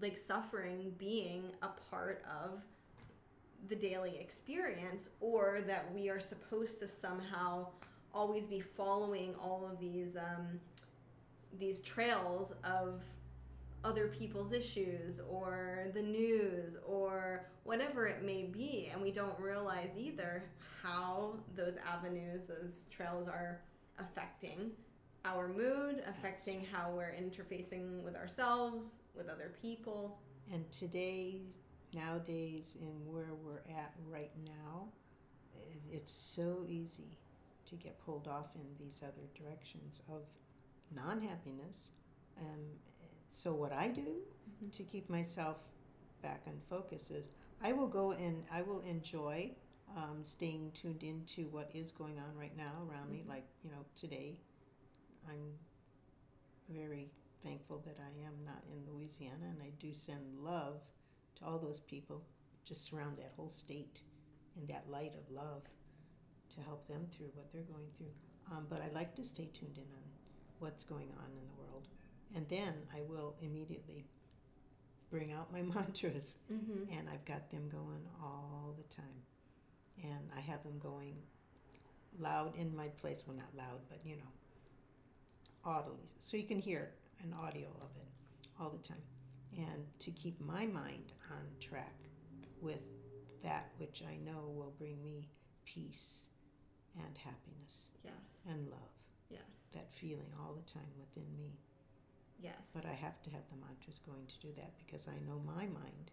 like 0.01 0.17
suffering 0.17 0.93
being 0.97 1.51
a 1.61 1.69
part 1.89 2.23
of 2.29 2.61
the 3.69 3.75
daily 3.75 4.17
experience 4.19 5.09
or 5.19 5.61
that 5.67 5.91
we 5.93 6.09
are 6.09 6.19
supposed 6.19 6.79
to 6.79 6.87
somehow 6.87 7.67
always 8.13 8.45
be 8.45 8.59
following 8.59 9.33
all 9.41 9.67
of 9.69 9.79
these 9.79 10.15
um, 10.15 10.59
these 11.59 11.81
trails 11.81 12.53
of 12.63 13.01
other 13.83 14.07
people's 14.07 14.53
issues 14.53 15.19
or 15.29 15.87
the 15.93 16.01
news 16.01 16.75
or 16.85 17.45
whatever 17.63 18.07
it 18.07 18.23
may 18.23 18.43
be 18.43 18.89
and 18.91 19.01
we 19.01 19.11
don't 19.11 19.37
realize 19.39 19.91
either 19.97 20.43
how 20.81 21.33
those 21.55 21.75
avenues 21.85 22.47
those 22.47 22.85
trails 22.91 23.27
are 23.27 23.61
affecting 23.99 24.71
our 25.25 25.47
mood 25.47 26.03
affecting 26.07 26.65
how 26.71 26.91
we're 26.91 27.13
interfacing 27.13 28.01
with 28.03 28.15
ourselves 28.15 28.95
with 29.15 29.29
other 29.29 29.51
people. 29.61 30.19
And 30.51 30.69
today, 30.71 31.41
nowadays, 31.93 32.75
in 32.79 33.11
where 33.11 33.33
we're 33.43 33.63
at 33.77 33.93
right 34.09 34.31
now, 34.45 34.87
it's 35.91 36.11
so 36.11 36.65
easy 36.67 37.17
to 37.65 37.75
get 37.75 37.99
pulled 38.05 38.27
off 38.27 38.47
in 38.55 38.65
these 38.83 39.01
other 39.03 39.27
directions 39.37 40.01
of 40.09 40.21
non 40.93 41.21
happiness. 41.21 41.91
Um, 42.39 42.79
so, 43.29 43.53
what 43.53 43.71
I 43.71 43.87
do 43.89 44.23
Mhm. 44.63 44.71
to 44.73 44.83
keep 44.83 45.09
myself 45.09 45.57
back 46.21 46.43
on 46.47 46.59
focus 46.69 47.11
is 47.11 47.25
I 47.61 47.71
will 47.73 47.87
go 47.87 48.11
and 48.11 48.45
I 48.51 48.61
will 48.61 48.81
enjoy 48.81 49.55
um, 49.95 50.23
staying 50.25 50.71
tuned 50.71 51.03
into 51.03 51.47
what 51.49 51.69
is 51.75 51.91
going 51.91 52.17
on 52.19 52.35
right 52.35 52.55
now 52.57 52.83
around 52.89 53.11
me. 53.11 53.19
Mhm. 53.23 53.27
Like, 53.29 53.45
you 53.63 53.69
know, 53.69 53.85
today, 53.95 54.39
I'm 55.27 55.59
very 56.69 57.11
thankful 57.43 57.79
that 57.79 57.97
I 57.99 58.25
am 58.25 58.43
not 58.43 58.63
in 58.71 58.85
Louisiana, 58.91 59.45
and 59.49 59.61
I 59.61 59.69
do 59.79 59.93
send 59.93 60.43
love 60.43 60.81
to 61.43 61.49
all 61.49 61.59
those 61.59 61.79
people. 61.79 62.23
Just 62.65 62.85
surround 62.85 63.17
that 63.17 63.33
whole 63.35 63.49
state 63.49 63.99
in 64.57 64.65
that 64.67 64.85
light 64.89 65.13
of 65.15 65.35
love 65.35 65.63
to 66.55 66.61
help 66.61 66.87
them 66.87 67.07
through 67.11 67.31
what 67.33 67.51
they're 67.51 67.61
going 67.63 67.87
through. 67.97 68.11
Um, 68.51 68.67
but 68.69 68.81
I 68.81 68.93
like 68.93 69.15
to 69.15 69.23
stay 69.23 69.49
tuned 69.53 69.77
in 69.77 69.83
on 69.83 70.03
what's 70.59 70.83
going 70.83 71.09
on 71.17 71.31
in 71.31 71.47
the 71.47 71.61
world, 71.61 71.87
and 72.35 72.47
then 72.47 72.73
I 72.93 73.01
will 73.07 73.35
immediately 73.41 74.05
bring 75.09 75.33
out 75.33 75.51
my 75.51 75.61
mantras, 75.75 76.37
mm-hmm. 76.51 76.91
and 76.97 77.09
I've 77.09 77.25
got 77.25 77.49
them 77.51 77.69
going 77.69 78.05
all 78.21 78.75
the 78.77 78.95
time, 78.95 79.23
and 80.01 80.29
I 80.35 80.41
have 80.41 80.63
them 80.63 80.79
going 80.79 81.15
loud 82.19 82.55
in 82.55 82.75
my 82.75 82.87
place. 82.87 83.23
Well, 83.25 83.37
not 83.37 83.55
loud, 83.55 83.79
but 83.89 83.99
you 84.05 84.15
know, 84.15 84.31
audibly, 85.65 86.09
so 86.19 86.37
you 86.37 86.43
can 86.43 86.59
hear 86.59 86.91
an 87.23 87.33
audio 87.33 87.67
of 87.81 87.89
it 87.97 88.07
all 88.59 88.69
the 88.69 88.87
time, 88.87 89.01
and 89.57 89.85
to 89.99 90.11
keep 90.11 90.39
my 90.41 90.65
mind 90.65 91.13
on 91.31 91.45
track 91.59 91.95
with 92.61 92.81
that 93.43 93.69
which 93.77 94.03
I 94.07 94.15
know 94.17 94.49
will 94.55 94.73
bring 94.77 95.03
me 95.03 95.27
peace 95.65 96.27
and 96.97 97.17
happiness 97.17 97.91
yes 98.03 98.13
and 98.49 98.67
love. 98.69 98.93
yes 99.29 99.41
That 99.73 99.87
feeling 99.93 100.31
all 100.39 100.53
the 100.53 100.71
time 100.71 100.91
within 100.99 101.27
me. 101.37 101.57
yes 102.39 102.55
But 102.73 102.85
I 102.85 102.93
have 102.93 103.21
to 103.23 103.29
have 103.31 103.43
the 103.49 103.57
mantras 103.65 103.99
going 104.05 104.25
to 104.27 104.39
do 104.47 104.53
that 104.55 104.71
because 104.85 105.07
I 105.07 105.17
know 105.27 105.41
my 105.45 105.65
mind 105.65 106.11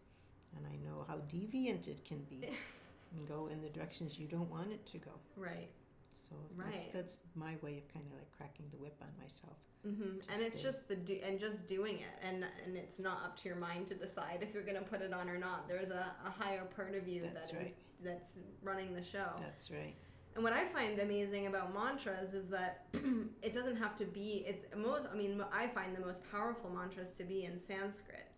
and 0.57 0.67
I 0.67 0.77
know 0.85 1.05
how 1.07 1.17
deviant 1.33 1.87
it 1.89 2.05
can 2.05 2.23
be 2.29 2.41
and 3.17 3.29
go 3.29 3.49
in 3.49 3.63
the 3.63 3.69
directions 3.69 4.19
you 4.19 4.27
don't 4.27 4.51
want 4.51 4.73
it 4.73 4.85
to 4.87 4.99
go. 4.99 5.13
Right. 5.37 5.69
So 6.13 6.35
that's, 6.57 6.71
Right. 6.71 6.93
that's 6.93 7.19
my 7.35 7.57
way 7.63 7.79
of 7.79 7.93
kind 7.93 8.07
of 8.07 8.13
like 8.13 8.31
cracking 8.37 8.67
the 8.71 8.79
whip 8.79 8.97
on 9.03 9.09
myself. 9.21 9.57
Mm-hmm. 9.87 10.31
And 10.33 10.43
it's 10.43 10.59
stay. 10.59 10.69
just 10.69 10.89
the 10.89 10.97
do 10.97 11.19
and 11.25 11.41
just 11.41 11.67
doing 11.67 11.97
it, 12.01 12.15
and 12.23 12.45
and 12.67 12.77
it's 12.77 12.99
not 12.99 13.25
up 13.25 13.37
to 13.39 13.49
your 13.49 13.57
mind 13.57 13.87
to 13.89 13.95
decide 13.95 14.41
if 14.43 14.53
you're 14.53 14.63
gonna 14.63 14.83
put 14.83 15.01
it 15.01 15.13
on 15.15 15.29
or 15.31 15.39
not. 15.39 15.67
There's 15.69 15.91
a, 15.91 16.13
a 16.25 16.31
higher 16.31 16.65
part 16.77 16.95
of 16.95 17.09
you 17.09 17.23
That's 17.23 17.51
that 17.51 17.57
is 17.61 17.65
right. 17.65 17.77
that's 18.05 18.39
running 18.63 18.95
the 18.95 19.03
show. 19.03 19.29
That's 19.41 19.71
right. 19.71 19.95
And 20.35 20.45
what 20.45 20.53
I 20.53 20.67
find 20.67 20.99
amazing 21.01 21.47
about 21.47 21.73
mantras 21.75 22.35
is 22.35 22.47
that 22.51 22.87
it 23.43 23.55
doesn't 23.55 23.77
have 23.77 23.97
to 23.97 24.05
be. 24.05 24.45
It's 24.47 24.67
most. 24.77 25.07
I 25.11 25.17
mean, 25.17 25.43
I 25.53 25.67
find 25.69 25.97
the 25.97 26.01
most 26.01 26.21
powerful 26.31 26.69
mantras 26.71 27.13
to 27.15 27.25
be 27.25 27.45
in 27.47 27.59
Sanskrit. 27.59 28.29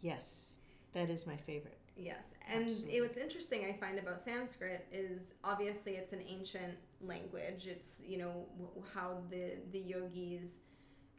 Yes, 0.00 0.56
that 0.94 1.10
is 1.10 1.26
my 1.26 1.36
favorite. 1.36 1.78
Yes, 2.00 2.28
and 2.50 2.64
Absolutely. 2.64 2.96
it, 2.96 3.00
what's 3.02 3.16
interesting 3.18 3.64
I 3.66 3.74
find 3.78 3.98
about 3.98 4.20
Sanskrit 4.20 4.86
is 4.90 5.34
obviously 5.44 5.92
it's 5.92 6.14
an 6.14 6.22
ancient 6.26 6.74
language. 7.02 7.66
It's 7.66 7.90
you 8.02 8.16
know 8.16 8.46
w- 8.58 8.82
how 8.94 9.18
the 9.28 9.58
the 9.72 9.78
yogis 9.78 10.60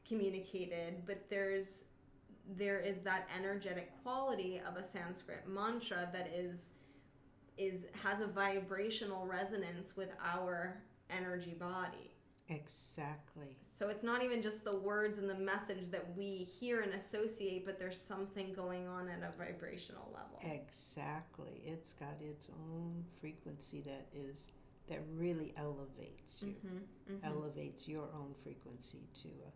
communicated, 0.08 1.06
but 1.06 1.30
there's 1.30 1.84
there 2.58 2.80
is 2.80 2.98
that 3.04 3.28
energetic 3.38 3.91
quality 4.02 4.60
of 4.67 4.76
a 4.76 4.84
Sanskrit 4.84 5.48
mantra 5.48 6.10
that 6.13 6.32
is 6.34 6.72
is 7.60 7.86
has 8.04 8.20
a 8.20 8.28
vibrational 8.28 9.28
resonance 9.28 9.96
with 9.96 10.10
our 10.26 10.82
energy 11.12 11.56
body. 11.60 12.11
Exactly. 12.52 13.56
So 13.78 13.88
it's 13.88 14.04
not 14.04 14.24
even 14.24 14.42
just 14.42 14.66
the 14.66 14.76
words 14.76 15.18
and 15.18 15.30
the 15.30 15.36
message 15.36 15.90
that 15.92 16.06
we 16.18 16.50
hear 16.60 16.82
and 16.82 16.94
associate, 16.94 17.66
but 17.66 17.80
there's 17.80 18.00
something 18.00 18.52
going 18.54 18.88
on 18.88 19.08
at 19.08 19.20
a 19.20 19.32
vibrational 19.38 20.12
level. 20.14 20.40
Exactly. 20.44 21.62
It's 21.66 21.94
got 21.94 22.16
its 22.20 22.50
own 22.70 23.06
frequency 23.20 23.82
that 23.82 24.08
is 24.14 24.50
that 24.90 25.00
really 25.16 25.54
elevates 25.58 26.42
you. 26.42 26.50
Mm-hmm, 26.50 27.14
mm-hmm. 27.14 27.26
Elevates 27.26 27.88
your 27.88 28.10
own 28.14 28.34
frequency 28.44 29.08
to 29.24 29.30
uh, 29.30 29.52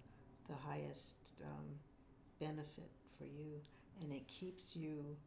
the 0.47 0.55
highest 0.55 1.17
um, 1.43 1.65
benefit 2.39 2.91
for 3.17 3.25
you, 3.25 3.59
and 4.01 4.13
it 4.13 4.25
keeps 4.27 4.75
you 4.75 5.17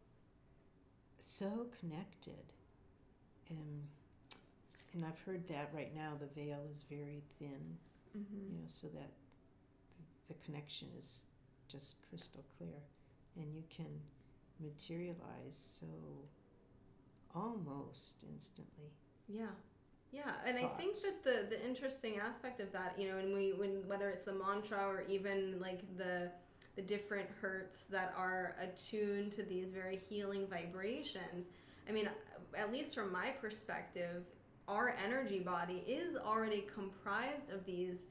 so 1.21 1.67
connected. 1.79 2.53
And 3.51 3.87
and 4.99 5.07
I've 5.07 5.21
heard 5.21 5.47
that 5.49 5.71
right 5.73 5.95
now 5.95 6.15
the 6.19 6.27
veil 6.41 6.59
is 6.73 6.83
very 6.91 7.23
thin, 7.39 7.79
Mm-hmm. 8.17 8.53
you 8.53 8.59
know, 8.59 8.65
so 8.67 8.87
that 8.89 9.11
the, 9.91 10.35
the 10.35 10.41
connection 10.45 10.89
is 10.99 11.21
just 11.69 11.95
crystal 12.09 12.43
clear, 12.57 12.81
and 13.37 13.55
you 13.55 13.63
can 13.69 14.01
materialize 14.59 15.79
so 15.79 15.87
almost 17.35 18.25
instantly. 18.33 18.91
Yeah. 19.29 19.47
Yeah, 20.11 20.33
and 20.47 20.57
I 20.57 20.67
think 20.79 20.95
that 21.03 21.23
the 21.23 21.55
the 21.55 21.67
interesting 21.67 22.19
aspect 22.19 22.61
of 22.61 22.73
that, 22.73 22.95
you 22.99 23.09
know, 23.11 23.19
and 23.19 23.35
we 23.35 23.53
when 23.53 23.87
whether 23.87 24.09
it's 24.09 24.25
the 24.25 24.33
mantra 24.33 24.87
or 24.87 25.05
even 25.07 25.61
like 25.61 25.81
the 25.99 26.31
the 26.77 26.83
different 26.83 27.29
hertz 27.43 27.81
that 27.91 28.15
are 28.17 28.57
attuned 28.59 29.33
to 29.33 29.43
these 29.43 29.69
very 29.71 30.01
healing 30.09 30.47
vibrations. 30.47 31.49
I 31.87 31.93
mean, 31.93 32.09
at 32.57 32.73
least 32.73 32.95
from 32.95 33.13
my 33.13 33.29
perspective, 33.29 34.25
our 34.69 34.95
energy 35.05 35.41
body 35.41 35.83
is 35.87 36.17
already 36.17 36.67
comprised 36.73 37.51
of 37.51 37.65
these 37.65 38.03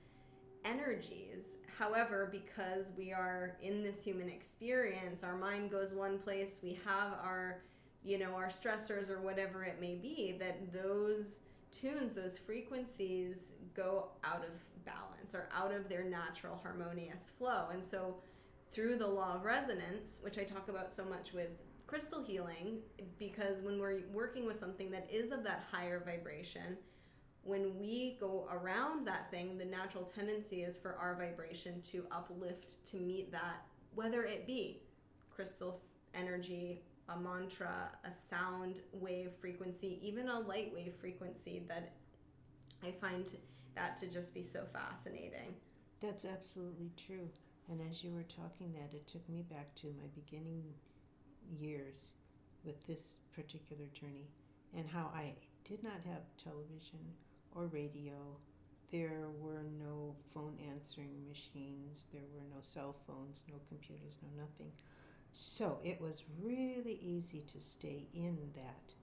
energies. 0.65 1.46
However, 1.78 2.28
because 2.32 2.91
we 2.98 3.13
are 3.13 3.58
in 3.62 3.84
this 3.84 4.04
human 4.04 4.28
experience, 4.28 5.24
our 5.24 5.38
mind 5.38 5.70
goes 5.70 5.93
one 5.93 6.17
place, 6.17 6.58
we 6.63 6.80
have 6.84 7.13
our, 7.24 7.62
you 8.04 8.17
know, 8.17 8.34
our 8.34 8.48
stressors 8.48 9.10
or 9.10 9.22
whatever 9.22 9.63
it 9.63 9.80
may 9.80 9.96
be, 9.96 10.36
that 10.39 10.74
those 10.74 11.41
tunes, 11.72 12.13
those 12.13 12.38
frequencies 12.38 13.54
go 13.76 14.10
out 14.24 14.43
of 14.43 14.52
balance 14.84 15.36
or 15.36 15.48
out 15.56 15.72
of 15.72 15.88
their 15.88 16.04
natural 16.04 16.60
harmonious 16.63 17.26
flow. 17.38 17.67
And 17.72 17.84
so, 17.84 18.15
through 18.74 18.98
the 18.98 19.08
law 19.08 19.36
of 19.36 19.46
resonance, 19.46 20.17
which 20.22 20.38
I 20.38 20.43
talk 20.43 20.67
about 20.67 20.93
so 20.93 21.06
much 21.06 21.34
with 21.34 21.50
crystal 21.88 22.21
healing, 22.21 22.80
because 23.17 23.62
when 23.62 23.80
we're 23.80 24.02
working 24.13 24.45
with 24.45 24.60
something 24.60 24.91
that 24.91 25.08
is 25.12 25.32
of 25.32 25.43
that 25.43 25.63
higher 25.71 26.04
vibration, 26.06 26.78
when 27.43 27.80
we 27.80 28.17
go 28.19 28.47
around 28.52 29.08
that 29.08 29.32
thing, 29.32 29.58
the 29.58 29.65
natural 29.65 30.04
tendency 30.04 30.63
is 30.63 30.78
for 30.78 30.97
our 30.97 31.15
vibration 31.15 31.82
to 31.84 32.06
uplift 32.12 32.86
to 32.88 32.97
meet 32.97 33.32
that, 33.32 33.65
whether 33.95 34.23
it 34.23 34.45
be 34.45 34.82
crystal 35.34 35.82
energy, 36.13 36.84
a 37.08 37.17
mantra, 37.17 37.89
a 38.04 38.12
sound 38.12 38.76
wave 38.91 39.32
frequency, 39.39 39.97
even 40.04 40.28
a 40.28 40.39
light 40.39 40.73
wave 40.73 40.93
frequency 41.00 41.63
that 41.69 41.93
I 42.84 42.91
find 42.91 43.26
that 43.76 43.95
to 43.97 44.08
just 44.08 44.34
be 44.34 44.43
so 44.43 44.65
fascinating. 44.73 45.56
That's 46.02 46.26
absolutely 46.26 46.91
true. 46.97 47.30
And 47.69 47.80
as 47.89 48.04
you 48.04 48.12
were 48.12 48.23
talking 48.23 48.73
that, 48.73 48.93
it 48.93 49.08
took 49.08 49.28
me 49.30 49.43
back 49.50 49.73
to 49.76 49.88
my 49.88 50.08
beginning 50.15 50.63
years 51.60 52.13
with 52.63 52.86
this 52.88 53.17
particular 53.36 53.86
journey 53.93 54.27
and 54.75 54.88
how 54.88 55.12
I 55.13 55.33
did 55.63 55.83
not 55.83 56.01
have 56.05 56.23
television 56.43 56.99
or 57.55 57.67
radio. 57.67 58.38
There 58.91 59.27
were 59.39 59.65
no 59.79 60.15
phone 60.33 60.57
answering 60.69 61.27
machines, 61.27 62.05
there 62.13 62.23
were 62.33 62.45
no 62.49 62.62
cell 62.62 62.95
phones, 63.05 63.43
no 63.49 63.57
computers, 63.67 64.17
no 64.21 64.41
nothing. 64.41 64.71
So 65.33 65.79
it 65.83 65.99
was 65.99 66.23
really 66.41 66.99
easy 67.01 67.43
to 67.47 67.60
stay 67.60 68.07
in 68.13 68.38
that 68.55 68.93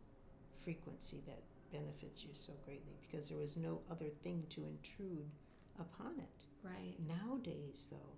frequency 0.64 1.22
that 1.26 1.42
benefits 1.70 2.24
you 2.24 2.30
so 2.33 2.52
greatly 2.64 2.94
because 3.02 3.28
there 3.28 3.38
was 3.38 3.57
no 3.57 3.80
other 3.90 4.09
thing 4.22 4.44
to 4.50 4.64
intrude 4.64 5.30
upon 5.78 6.18
it. 6.18 6.44
Right. 6.62 6.94
Nowadays, 7.07 7.88
though, 7.90 8.16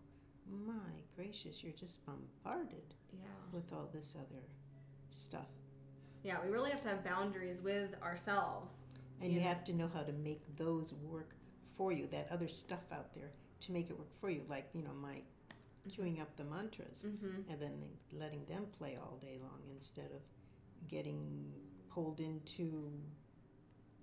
my 0.50 1.02
gracious, 1.14 1.62
you're 1.62 1.72
just 1.72 2.04
bombarded 2.06 2.94
Yeah. 3.12 3.18
with 3.52 3.72
all 3.72 3.88
this 3.92 4.14
other 4.16 4.42
stuff. 5.10 5.48
Yeah, 6.22 6.38
we 6.44 6.50
really 6.50 6.70
have 6.70 6.80
to 6.82 6.88
have 6.88 7.04
boundaries 7.04 7.60
with 7.60 7.94
ourselves. 8.02 8.74
And 9.20 9.32
you 9.32 9.40
have 9.40 9.64
to 9.64 9.72
know 9.72 9.88
how 9.88 10.02
to 10.02 10.12
make 10.12 10.56
those 10.56 10.92
work 10.92 11.34
for 11.70 11.90
you, 11.92 12.06
that 12.08 12.28
other 12.30 12.48
stuff 12.48 12.84
out 12.92 13.14
there, 13.14 13.30
to 13.60 13.72
make 13.72 13.88
it 13.90 13.98
work 13.98 14.14
for 14.14 14.28
you. 14.28 14.42
Like, 14.48 14.68
you 14.74 14.82
know, 14.82 14.92
my 14.92 15.22
queuing 15.88 16.20
up 16.20 16.36
the 16.36 16.44
mantras 16.44 17.04
Mm-hmm. 17.06 17.50
and 17.50 17.60
then 17.60 17.82
letting 18.12 18.44
them 18.46 18.66
play 18.76 18.98
all 19.00 19.16
day 19.18 19.38
long 19.40 19.60
instead 19.74 20.10
of 20.12 20.20
getting 20.88 21.52
pulled 21.88 22.20
into 22.20 22.90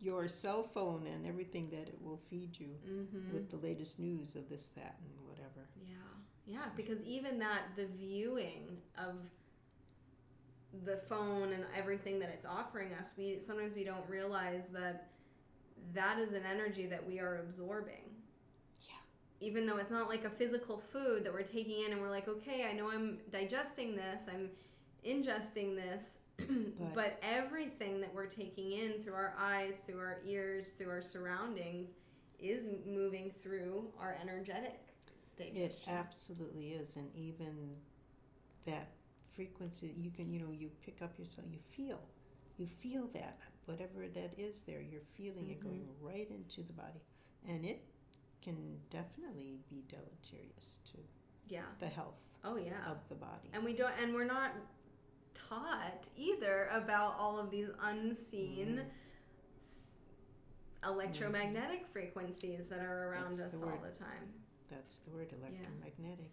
your 0.02 0.28
cell 0.28 0.64
phone 0.64 1.06
and 1.08 1.26
everything 1.28 1.70
that 1.70 1.88
it 1.90 1.98
will 2.02 2.18
feed 2.30 2.58
you 2.60 2.76
Mm-hmm. 2.90 3.34
with 3.34 3.50
the 3.52 3.58
latest 3.58 4.00
news 4.00 4.36
of 4.36 4.50
this, 4.50 4.68
that, 4.76 4.96
and. 5.02 5.23
Yeah, 6.46 6.66
because 6.76 7.02
even 7.06 7.40
that, 7.40 7.62
the 7.76 7.86
viewing 7.98 8.78
of 8.98 9.16
the 10.86 10.98
phone 11.08 11.54
and 11.54 11.64
everything 11.78 12.20
that 12.20 12.30
it's 12.30 12.46
offering 12.46 12.94
us, 12.94 13.12
we 13.18 13.40
sometimes 13.46 13.76
we 13.76 13.84
don't 13.84 14.08
realize 14.10 14.64
that 14.74 15.10
that 15.94 16.20
is 16.20 16.34
an 16.34 16.44
energy 16.50 16.86
that 16.88 17.06
we 17.06 17.20
are 17.20 17.38
absorbing. 17.40 18.04
Yeah. 18.82 18.96
Even 19.40 19.66
though 19.66 19.78
it's 19.78 19.92
not 19.92 20.10
like 20.10 20.26
a 20.26 20.30
physical 20.30 20.82
food 20.92 21.24
that 21.26 21.34
we're 21.34 21.44
taking 21.44 21.86
in 21.86 21.92
and 21.94 22.02
we're 22.02 22.10
like, 22.10 22.28
okay, 22.28 22.66
I 22.70 22.74
know 22.74 22.90
I'm 22.90 23.20
digesting 23.32 23.96
this, 23.96 24.24
I'm 24.28 24.50
ingesting 25.08 25.76
this, 25.76 26.18
But- 26.38 26.94
but 26.96 27.20
everything 27.22 28.02
that 28.02 28.14
we're 28.14 28.26
taking 28.26 28.72
in 28.72 29.04
through 29.04 29.14
our 29.14 29.36
eyes, 29.38 29.76
through 29.86 30.00
our 30.00 30.20
ears, 30.26 30.70
through 30.70 30.90
our 30.90 31.02
surroundings 31.02 31.90
is 32.40 32.68
moving 32.86 33.32
through 33.44 33.86
our 34.00 34.18
energetic 34.22 34.93
It 35.40 35.54
digestion. 35.56 35.94
absolutely 35.94 36.70
is, 36.74 36.96
and 36.96 37.10
even 37.16 37.76
that 38.66 38.90
frequency, 39.32 39.94
you 39.98 40.12
can, 40.12 40.32
you 40.32 40.40
know, 40.40 40.52
you 40.52 40.70
pick 40.86 41.02
up 41.02 41.18
yourself, 41.18 41.48
you 41.52 41.60
feel, 41.76 42.00
you 42.58 42.68
feel 42.68 43.08
that 43.14 43.38
whatever 43.66 44.08
that 44.14 44.32
is 44.38 44.62
there, 44.64 44.82
you're 44.82 45.02
feeling 45.18 45.50
it 45.50 45.60
going 45.62 45.86
right 46.02 46.30
into 46.30 46.62
the 46.62 46.74
body, 46.74 47.02
and 47.48 47.66
it 47.66 47.84
can 48.42 48.78
definitely 48.90 49.60
be 49.70 49.84
deleterious 49.88 50.78
to 50.92 50.98
yeah. 51.48 51.62
the 51.80 51.88
health 51.88 52.20
Oh 52.44 52.58
yeah. 52.58 52.74
of 52.92 52.98
the 53.10 53.16
body. 53.16 53.50
And 53.54 53.64
we 53.64 53.74
don't 53.74 53.94
and 54.02 54.14
we're 54.14 54.26
not 54.26 54.52
taught 55.50 56.10
either 56.18 56.68
about 56.74 57.16
all 57.18 57.40
of 57.40 57.50
these 57.50 57.70
unseen 57.82 58.82
Mm. 58.84 58.86
s- 59.64 59.92
electromagnetic 60.84 61.86
frequencies 61.88 62.68
that 62.68 62.80
are 62.80 63.10
around 63.10 63.38
That's 63.38 63.54
us 63.54 63.60
the 63.60 63.66
all 63.66 63.78
word. 63.78 63.94
the 63.94 63.98
time. 64.00 64.34
That's 64.76 65.00
the 65.00 65.12
word, 65.12 65.32
electromagnetic. 65.32 66.32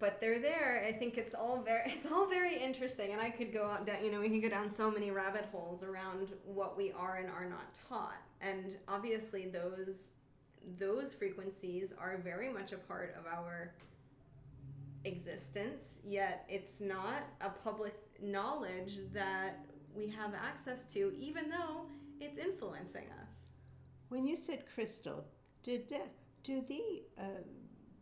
But 0.00 0.20
they're 0.20 0.38
there. 0.38 0.84
I 0.86 0.92
think 0.92 1.18
it's 1.18 1.34
all 1.34 1.60
very 1.60 1.82
it's 1.86 2.10
all 2.10 2.28
very 2.28 2.56
interesting 2.56 3.12
and 3.12 3.20
I 3.20 3.30
could 3.30 3.52
go 3.52 3.64
on 3.64 3.84
down, 3.84 4.04
you 4.04 4.12
know, 4.12 4.20
we 4.20 4.28
can 4.28 4.40
go 4.40 4.48
down 4.48 4.70
so 4.74 4.90
many 4.90 5.10
rabbit 5.10 5.46
holes 5.50 5.82
around 5.82 6.28
what 6.44 6.76
we 6.76 6.92
are 6.92 7.16
and 7.16 7.28
are 7.28 7.48
not 7.48 7.76
taught. 7.88 8.22
And 8.40 8.76
obviously 8.86 9.46
those 9.46 10.10
those 10.78 11.14
frequencies 11.14 11.92
are 11.98 12.18
very 12.18 12.52
much 12.52 12.72
a 12.72 12.76
part 12.76 13.16
of 13.18 13.26
our 13.26 13.72
existence, 15.04 15.98
yet 16.04 16.44
it's 16.48 16.80
not 16.80 17.22
a 17.40 17.48
public 17.48 17.94
knowledge 18.20 18.98
that 19.12 19.64
we 19.94 20.08
have 20.08 20.34
access 20.34 20.84
to, 20.92 21.12
even 21.18 21.48
though 21.48 21.86
it's 22.20 22.38
influencing 22.38 23.06
us. 23.22 23.46
When 24.08 24.26
you 24.26 24.36
said 24.36 24.64
crystal, 24.74 25.24
did 25.62 25.88
that 25.90 26.12
do 26.42 26.62
the 26.68 27.02
uh, 27.18 27.42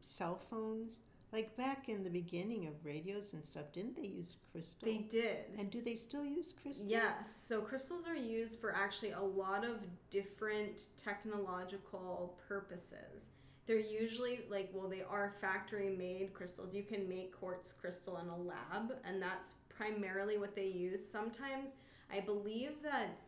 cell 0.01 0.40
phones 0.51 0.99
like 1.33 1.57
back 1.57 1.88
in 1.88 2.05
the 2.05 2.11
beginning 2.11 2.66
of 2.66 2.72
radios 2.85 3.33
and 3.33 3.44
stuff? 3.44 3.72
Didn't 3.72 3.96
they 3.96 4.09
use 4.09 4.37
crystal? 4.53 4.88
They 4.88 4.99
did. 4.99 5.44
And 5.59 5.70
do 5.70 5.83
they 5.83 5.94
still 5.94 6.25
use 6.25 6.53
crystals? 6.53 6.88
Yes. 6.88 7.44
So 7.49 7.61
crystals 7.61 8.07
are 8.07 8.16
used 8.16 8.61
for 8.61 8.75
actually 8.75 9.11
a 9.12 9.20
lot 9.20 9.64
of 9.64 9.81
different 10.11 10.87
technological 10.96 12.38
purposes. 12.49 13.31
They're 13.66 13.81
usually 13.81 14.40
like, 14.49 14.70
well, 14.72 14.88
they 14.88 15.03
are 15.03 15.35
factory 15.40 15.90
made 15.90 16.33
crystals. 16.33 16.72
You 16.72 16.85
can 16.85 17.09
make 17.09 17.38
quartz 17.38 17.72
crystal 17.72 18.18
in 18.18 18.29
a 18.29 18.37
lab, 18.37 18.92
and 19.05 19.20
that's 19.20 19.49
primarily 19.68 20.38
what 20.38 20.55
they 20.55 20.68
use. 20.68 21.07
Sometimes 21.07 21.72
I 22.12 22.20
believe 22.20 22.83
that 22.85 23.18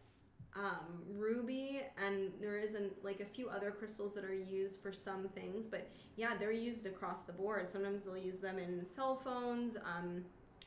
um, 0.56 1.02
ruby 1.16 1.82
and 2.04 2.30
there 2.40 2.58
is 2.58 2.74
an, 2.74 2.90
like 3.02 3.20
a 3.20 3.24
few 3.24 3.48
other 3.48 3.70
crystals 3.70 4.14
that 4.14 4.24
are 4.24 4.34
used 4.34 4.80
for 4.82 4.92
some 4.92 5.28
things, 5.28 5.66
but 5.66 5.88
yeah, 6.16 6.36
they're 6.38 6.52
used 6.52 6.86
across 6.86 7.22
the 7.22 7.32
board. 7.32 7.70
Sometimes 7.70 8.04
they'll 8.04 8.16
use 8.16 8.38
them 8.38 8.58
in 8.58 8.84
cell 8.94 9.20
phones. 9.22 9.76
Um, 9.76 10.24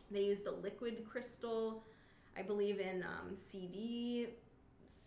they 0.10 0.24
use 0.24 0.42
the 0.42 0.52
liquid 0.52 1.06
crystal. 1.10 1.84
I 2.38 2.42
believe 2.42 2.80
in 2.80 3.04
um, 3.04 3.36
CD, 3.36 4.28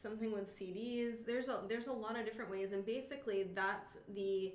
something 0.02 0.32
with 0.32 0.58
CDs. 0.58 1.24
There's 1.24 1.48
a 1.48 1.60
there's 1.68 1.86
a 1.86 1.92
lot 1.92 2.18
of 2.18 2.26
different 2.26 2.50
ways, 2.50 2.72
and 2.72 2.84
basically 2.84 3.46
that's 3.54 3.96
the 4.14 4.52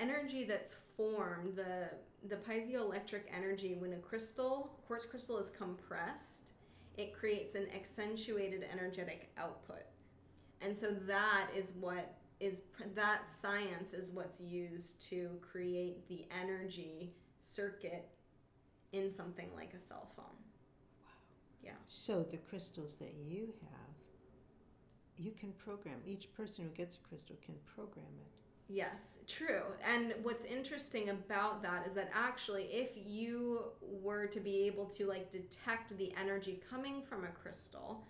energy 0.00 0.44
that's 0.44 0.76
formed 0.96 1.56
the 1.56 1.90
the 2.28 2.36
piezoelectric 2.36 3.22
energy 3.34 3.76
when 3.78 3.92
a 3.92 3.98
crystal 3.98 4.70
quartz 4.86 5.06
crystal 5.06 5.38
is 5.38 5.50
compressed 5.56 6.45
it 6.96 7.14
creates 7.14 7.54
an 7.54 7.66
accentuated 7.74 8.64
energetic 8.72 9.30
output. 9.36 9.84
And 10.60 10.76
so 10.76 10.88
that 11.06 11.48
is 11.56 11.72
what 11.78 12.14
is 12.38 12.62
that 12.94 13.22
science 13.28 13.94
is 13.94 14.10
what's 14.10 14.40
used 14.40 15.00
to 15.08 15.30
create 15.40 16.06
the 16.08 16.26
energy 16.42 17.14
circuit 17.50 18.08
in 18.92 19.10
something 19.10 19.48
like 19.54 19.72
a 19.74 19.80
cell 19.80 20.10
phone. 20.14 20.24
Wow. 21.00 21.12
Yeah. 21.62 21.70
So 21.86 22.22
the 22.22 22.36
crystals 22.36 22.96
that 22.96 23.14
you 23.26 23.54
have, 23.62 23.94
you 25.16 25.32
can 25.32 25.52
program. 25.52 26.00
Each 26.06 26.32
person 26.34 26.64
who 26.64 26.70
gets 26.70 26.96
a 26.96 27.08
crystal 27.08 27.36
can 27.44 27.54
program 27.74 28.04
it. 28.20 28.45
Yes, 28.68 29.18
true. 29.28 29.62
And 29.84 30.12
what's 30.22 30.44
interesting 30.44 31.10
about 31.10 31.62
that 31.62 31.86
is 31.86 31.94
that 31.94 32.10
actually, 32.12 32.64
if 32.64 32.90
you 32.96 33.60
were 33.80 34.26
to 34.26 34.40
be 34.40 34.66
able 34.66 34.86
to 34.86 35.06
like 35.06 35.30
detect 35.30 35.96
the 35.96 36.12
energy 36.20 36.60
coming 36.68 37.02
from 37.02 37.24
a 37.24 37.28
crystal, 37.28 38.04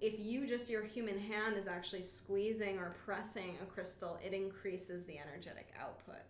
if 0.00 0.18
you 0.18 0.46
just 0.46 0.70
your 0.70 0.84
human 0.84 1.18
hand 1.18 1.56
is 1.58 1.68
actually 1.68 2.02
squeezing 2.02 2.78
or 2.78 2.94
pressing 3.04 3.56
a 3.62 3.66
crystal, 3.66 4.18
it 4.24 4.32
increases 4.34 5.04
the 5.06 5.18
energetic 5.18 5.72
output. 5.80 6.22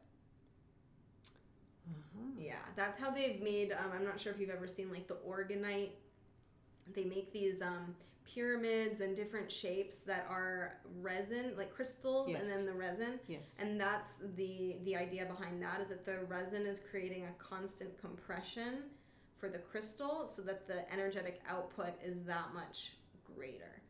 Uh-huh. 1.89 2.31
Yeah, 2.39 2.55
that's 2.75 2.99
how 3.01 3.11
they've 3.11 3.41
made. 3.41 3.73
Um, 3.73 3.93
I'm 3.95 4.05
not 4.05 4.21
sure 4.21 4.33
if 4.33 4.41
you've 4.41 4.51
ever 4.51 4.67
seen 4.67 4.91
like 4.91 5.07
the 5.09 5.17
orgonite. 5.27 5.91
They 6.95 7.05
make 7.05 7.33
these 7.33 7.63
um, 7.63 7.95
pyramids 8.27 9.01
and 9.01 9.17
different 9.17 9.51
shapes 9.51 9.99
that 9.99 10.27
are 10.29 10.79
resin 11.01 11.53
like 11.57 11.73
crystals 11.73 12.29
yes. 12.29 12.43
and 12.43 12.51
then 12.51 12.67
the 12.67 12.73
resin. 12.73 13.19
Yes. 13.29 13.57
And 13.61 13.81
that's 13.81 14.15
the 14.37 14.77
the 14.85 14.97
idea 14.97 15.25
behind 15.27 15.63
that 15.63 15.81
is 15.81 15.89
that 15.89 16.05
the 16.05 16.25
resin 16.29 16.67
is 16.67 16.81
creating 16.91 17.25
a 17.25 17.43
constant 17.43 17.99
compression 18.01 18.85
for 19.39 19.49
the 19.49 19.59
crystal 19.59 20.27
so 20.35 20.43
that 20.43 20.67
the 20.67 20.91
energetic 20.93 21.43
output 21.49 21.93
is 22.05 22.23
that 22.27 22.55
much 22.55 22.93
greater. 23.35 23.83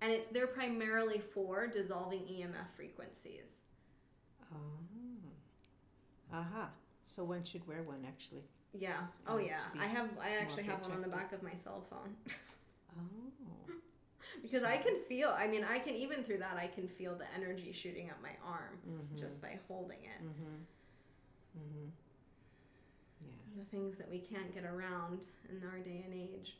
And 0.00 0.12
it's 0.12 0.28
they're 0.28 0.46
primarily 0.46 1.18
for 1.18 1.66
dissolving 1.66 2.20
emf 2.20 2.68
frequencies. 2.76 3.62
Oh 4.52 5.28
aha. 6.32 6.70
So 7.04 7.24
one 7.24 7.44
should 7.44 7.66
wear 7.66 7.82
one 7.82 8.04
actually. 8.06 8.44
Yeah. 8.78 8.98
Oh 9.26 9.38
yeah. 9.38 9.60
i 9.80 9.86
have 9.86 10.08
i 10.22 10.36
actually 10.40 10.64
have 10.64 10.82
one 10.82 10.92
on 10.92 11.00
the 11.00 11.08
back 11.08 11.32
of 11.32 11.42
my 11.42 11.54
cell 11.54 11.86
phone 11.88 12.14
Oh. 12.96 13.72
because 14.42 14.62
so. 14.62 14.66
I 14.66 14.76
can 14.76 14.96
feel, 15.08 15.34
I 15.36 15.46
mean, 15.46 15.64
I 15.64 15.78
can, 15.78 15.94
even 15.94 16.22
through 16.22 16.38
that, 16.38 16.56
I 16.56 16.66
can 16.66 16.88
feel 16.88 17.14
the 17.14 17.26
energy 17.36 17.72
shooting 17.72 18.10
up 18.10 18.16
my 18.22 18.32
arm 18.46 18.78
mm-hmm. 18.88 19.18
just 19.18 19.40
by 19.40 19.58
holding 19.68 19.98
it. 19.98 20.22
Mm-hmm. 20.22 21.58
Mm-hmm. 21.58 21.88
Yeah. 23.22 23.62
The 23.62 23.70
things 23.70 23.96
that 23.98 24.10
we 24.10 24.18
can't 24.18 24.54
get 24.54 24.64
around 24.64 25.26
in 25.50 25.62
our 25.68 25.78
day 25.78 26.04
and 26.04 26.14
age. 26.14 26.56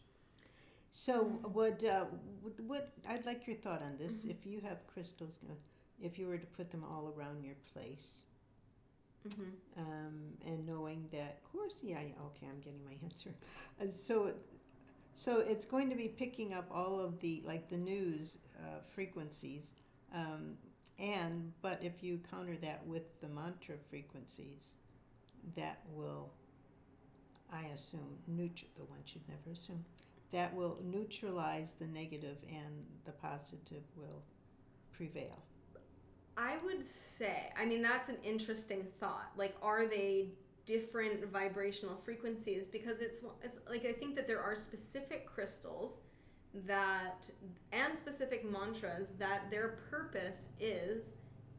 So, 0.91 1.39
would, 1.53 1.85
uh, 1.85 2.07
would, 2.43 2.55
what, 2.67 2.91
I'd 3.09 3.27
like 3.27 3.47
your 3.47 3.57
thought 3.57 3.83
on 3.83 3.97
this. 3.99 4.15
Mm-hmm. 4.15 4.31
If 4.31 4.47
you 4.47 4.61
have 4.67 4.87
crystals, 4.93 5.39
uh, 5.49 5.55
if 6.01 6.19
you 6.19 6.27
were 6.27 6.39
to 6.39 6.47
put 6.47 6.71
them 6.71 6.83
all 6.83 7.13
around 7.17 7.45
your 7.45 7.57
place, 7.73 8.25
Mm-hmm. 9.27 9.81
Um, 9.81 10.15
and 10.47 10.67
knowing 10.67 11.09
that, 11.13 11.39
of 11.43 11.53
course, 11.53 11.75
yeah, 11.83 12.01
yeah, 12.01 12.15
okay, 12.27 12.47
I'm 12.49 12.61
getting 12.61 12.85
my 12.85 12.95
answer. 13.03 13.31
Uh, 13.81 13.91
so 13.91 14.33
so 15.19 15.41
it's 15.41 15.65
going 15.65 15.91
to 15.91 15.97
be 15.97 16.07
picking 16.07 16.55
up 16.55 16.69
all 16.71 17.01
of 17.01 17.19
the 17.19 17.43
like 17.45 17.69
the 17.69 17.77
news 17.77 18.39
uh, 18.61 18.79
frequencies, 18.87 19.73
um, 20.15 20.55
and 20.97 21.53
but 21.61 21.81
if 21.83 22.05
you 22.05 22.21
counter 22.31 22.57
that 22.63 22.87
with 22.87 23.21
the 23.21 23.27
mantra 23.27 23.75
frequencies, 23.91 24.75
that 25.57 25.81
will, 25.93 26.31
I 27.53 27.65
assume, 27.75 28.19
neutral. 28.29 28.71
The 28.77 28.85
one 28.85 29.01
should 29.05 29.29
never 29.29 29.51
assume 29.53 29.85
that 30.31 30.55
will 30.55 30.79
neutralize 30.85 31.75
the 31.75 31.87
negative 31.87 32.37
and 32.49 32.85
the 33.05 33.13
positive 33.13 33.83
will 33.97 34.23
prevail. 34.93 35.43
I 36.37 36.59
would 36.65 36.87
say, 36.87 37.51
I 37.59 37.65
mean, 37.65 37.83
that's 37.83 38.09
an 38.09 38.19
interesting 38.23 38.87
thought. 39.01 39.33
Like, 39.37 39.57
are 39.63 39.87
they 39.87 40.29
different 40.69 41.25
vibrational 41.33 41.97
frequencies 42.05 42.67
because 42.71 43.01
it's 43.01 43.21
it's 43.43 43.59
like 43.69 43.87
I 43.87 43.93
think 43.93 44.15
that 44.17 44.27
there 44.27 44.41
are 44.41 44.55
specific 44.55 45.27
crystals 45.27 46.03
that 46.67 47.29
and 47.73 47.99
specific 47.99 48.49
mantras 48.49 49.09
that 49.19 49.51
their 49.51 49.79
purpose 49.91 50.49
is 50.61 51.05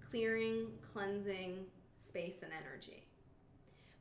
clearing, 0.10 0.68
cleansing 0.94 1.66
space 2.00 2.44
and 2.44 2.52
energy. 2.54 3.08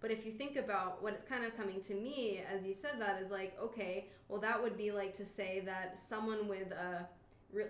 But 0.00 0.10
if 0.10 0.26
you 0.26 0.32
think 0.32 0.56
about 0.56 1.02
what 1.02 1.14
it's 1.14 1.28
kind 1.28 1.44
of 1.44 1.56
coming 1.56 1.80
to 1.82 1.94
me 1.94 2.42
as 2.54 2.66
you 2.66 2.74
said 2.74 3.00
that 3.00 3.20
is 3.22 3.30
like, 3.30 3.56
okay, 3.60 4.10
well 4.28 4.40
that 4.42 4.62
would 4.62 4.76
be 4.76 4.92
like 4.92 5.16
to 5.16 5.24
say 5.24 5.62
that 5.64 5.98
someone 6.06 6.48
with 6.48 6.70
a 6.70 7.08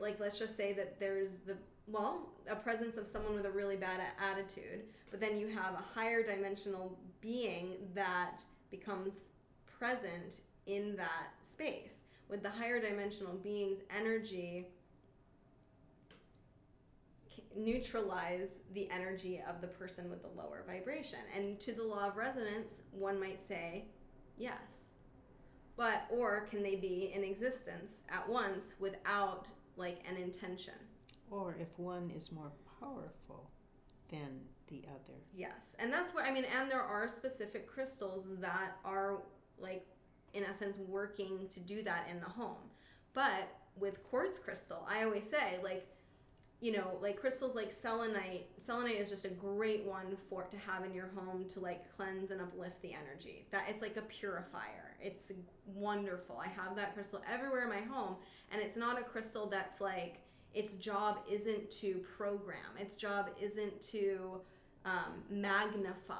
like 0.01 0.19
let's 0.19 0.41
just 0.41 0.57
say 0.57 0.73
that 0.73 0.99
there's 0.99 1.31
the 1.47 1.57
well, 1.91 2.29
a 2.49 2.57
presence 2.57 2.97
of 2.97 3.07
someone 3.07 3.35
with 3.35 3.47
a 3.47 3.51
really 3.51 3.77
bad 3.77 4.01
attitude, 4.21 4.85
but 5.11 5.21
then 5.21 5.39
you 5.39 5.49
have 5.49 5.75
a 5.75 5.85
higher 5.99 6.23
dimensional 6.23 6.99
being 7.21 7.75
that 7.95 8.43
becomes 8.71 9.23
present 9.79 10.41
in 10.67 10.97
that 10.97 11.33
space. 11.43 12.05
With 12.29 12.43
the 12.43 12.51
higher 12.51 12.81
dimensional 12.81 13.35
being's 13.35 13.79
energy, 13.97 14.67
neutralize 17.57 18.51
the 18.75 18.89
energy 18.91 19.43
of 19.49 19.61
the 19.61 19.67
person 19.67 20.11
with 20.11 20.23
the 20.23 20.29
lower 20.29 20.63
vibration. 20.67 21.21
And 21.35 21.59
to 21.61 21.73
the 21.73 21.83
law 21.83 22.09
of 22.09 22.17
resonance, 22.17 22.71
one 22.93 23.19
might 23.19 23.41
say, 23.41 23.87
yes. 24.37 24.89
But, 25.77 26.07
or 26.11 26.47
can 26.51 26.63
they 26.63 26.77
be 26.77 27.13
in 27.15 27.25
existence 27.25 28.03
at 28.11 28.29
once 28.29 28.75
without 28.79 29.47
like 29.77 30.01
an 30.09 30.17
intention? 30.17 30.75
Or 31.31 31.57
if 31.61 31.69
one 31.77 32.11
is 32.17 32.33
more 32.33 32.53
powerful 32.81 33.51
than 34.11 34.41
the 34.69 34.83
other. 34.89 35.19
Yes. 35.35 35.77
And 35.79 35.93
that's 35.93 36.15
what 36.15 36.25
I 36.25 36.33
mean 36.33 36.45
and 36.45 36.71
there 36.71 36.83
are 36.83 37.09
specific 37.09 37.67
crystals 37.67 38.25
that 38.41 38.77
are 38.85 39.23
like 39.59 39.87
in 40.35 40.45
essence 40.45 40.77
working 40.77 41.49
to 41.53 41.61
do 41.61 41.83
that 41.83 42.07
in 42.11 42.21
the 42.21 42.27
home. 42.27 42.71
But 43.15 43.49
with 43.77 44.03
quartz 44.05 44.39
crystal, 44.39 44.87
I 44.89 45.05
always 45.05 45.29
say 45.29 45.59
like 45.63 45.87
you 46.61 46.73
know, 46.73 46.99
like 47.01 47.21
crystals 47.21 47.55
like 47.55 47.73
selenite. 47.73 48.49
Selenite 48.59 48.97
is 48.97 49.11
just 49.11 49.25
a 49.25 49.29
great 49.29 49.85
one 49.85 50.17
for 50.29 50.43
to 50.43 50.57
have 50.59 50.85
in 50.85 50.93
your 50.93 51.09
home 51.15 51.45
to 51.51 51.61
like 51.61 51.85
cleanse 51.97 52.33
and 52.33 52.41
uplift 52.41 52.83
the 52.83 52.93
energy. 52.93 53.47
That 53.53 53.67
it's 53.69 53.81
like 53.81 53.97
a 53.97 54.03
purifier. 54.03 54.97
It's 55.01 55.31
wonderful. 55.67 56.37
I 56.45 56.49
have 56.49 56.75
that 56.75 56.95
crystal 56.95 57.23
everywhere 57.33 57.63
in 57.63 57.69
my 57.69 57.83
home, 57.83 58.17
and 58.51 58.61
it's 58.61 58.77
not 58.77 59.01
a 59.01 59.05
crystal 59.05 59.47
that's 59.47 59.81
like 59.81 60.17
its 60.55 60.75
job 60.75 61.19
isn't 61.31 61.71
to 61.71 62.03
program. 62.17 62.77
Its 62.79 62.97
job 62.97 63.31
isn't 63.41 63.81
to 63.83 64.41
um, 64.85 65.23
magnify. 65.31 66.15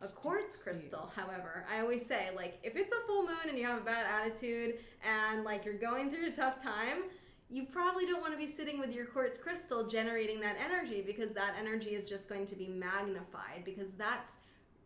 It's 0.00 0.12
a 0.12 0.16
quartz 0.16 0.56
crystal, 0.56 1.10
however, 1.14 1.66
I 1.70 1.80
always 1.80 2.04
say, 2.06 2.30
like, 2.34 2.58
if 2.62 2.76
it's 2.76 2.92
a 2.92 3.06
full 3.06 3.22
moon 3.22 3.48
and 3.48 3.58
you 3.58 3.66
have 3.66 3.80
a 3.80 3.84
bad 3.84 4.06
attitude 4.06 4.76
and 5.02 5.44
like 5.44 5.64
you're 5.64 5.74
going 5.74 6.10
through 6.10 6.28
a 6.28 6.30
tough 6.30 6.62
time, 6.62 7.04
you 7.50 7.64
probably 7.66 8.06
don't 8.06 8.20
want 8.20 8.32
to 8.32 8.38
be 8.38 8.46
sitting 8.50 8.78
with 8.80 8.94
your 8.94 9.06
quartz 9.06 9.38
crystal 9.38 9.86
generating 9.86 10.40
that 10.40 10.56
energy 10.62 11.02
because 11.06 11.32
that 11.32 11.54
energy 11.58 11.90
is 11.90 12.08
just 12.08 12.28
going 12.28 12.46
to 12.46 12.56
be 12.56 12.66
magnified 12.66 13.62
because 13.64 13.90
that's 13.96 14.32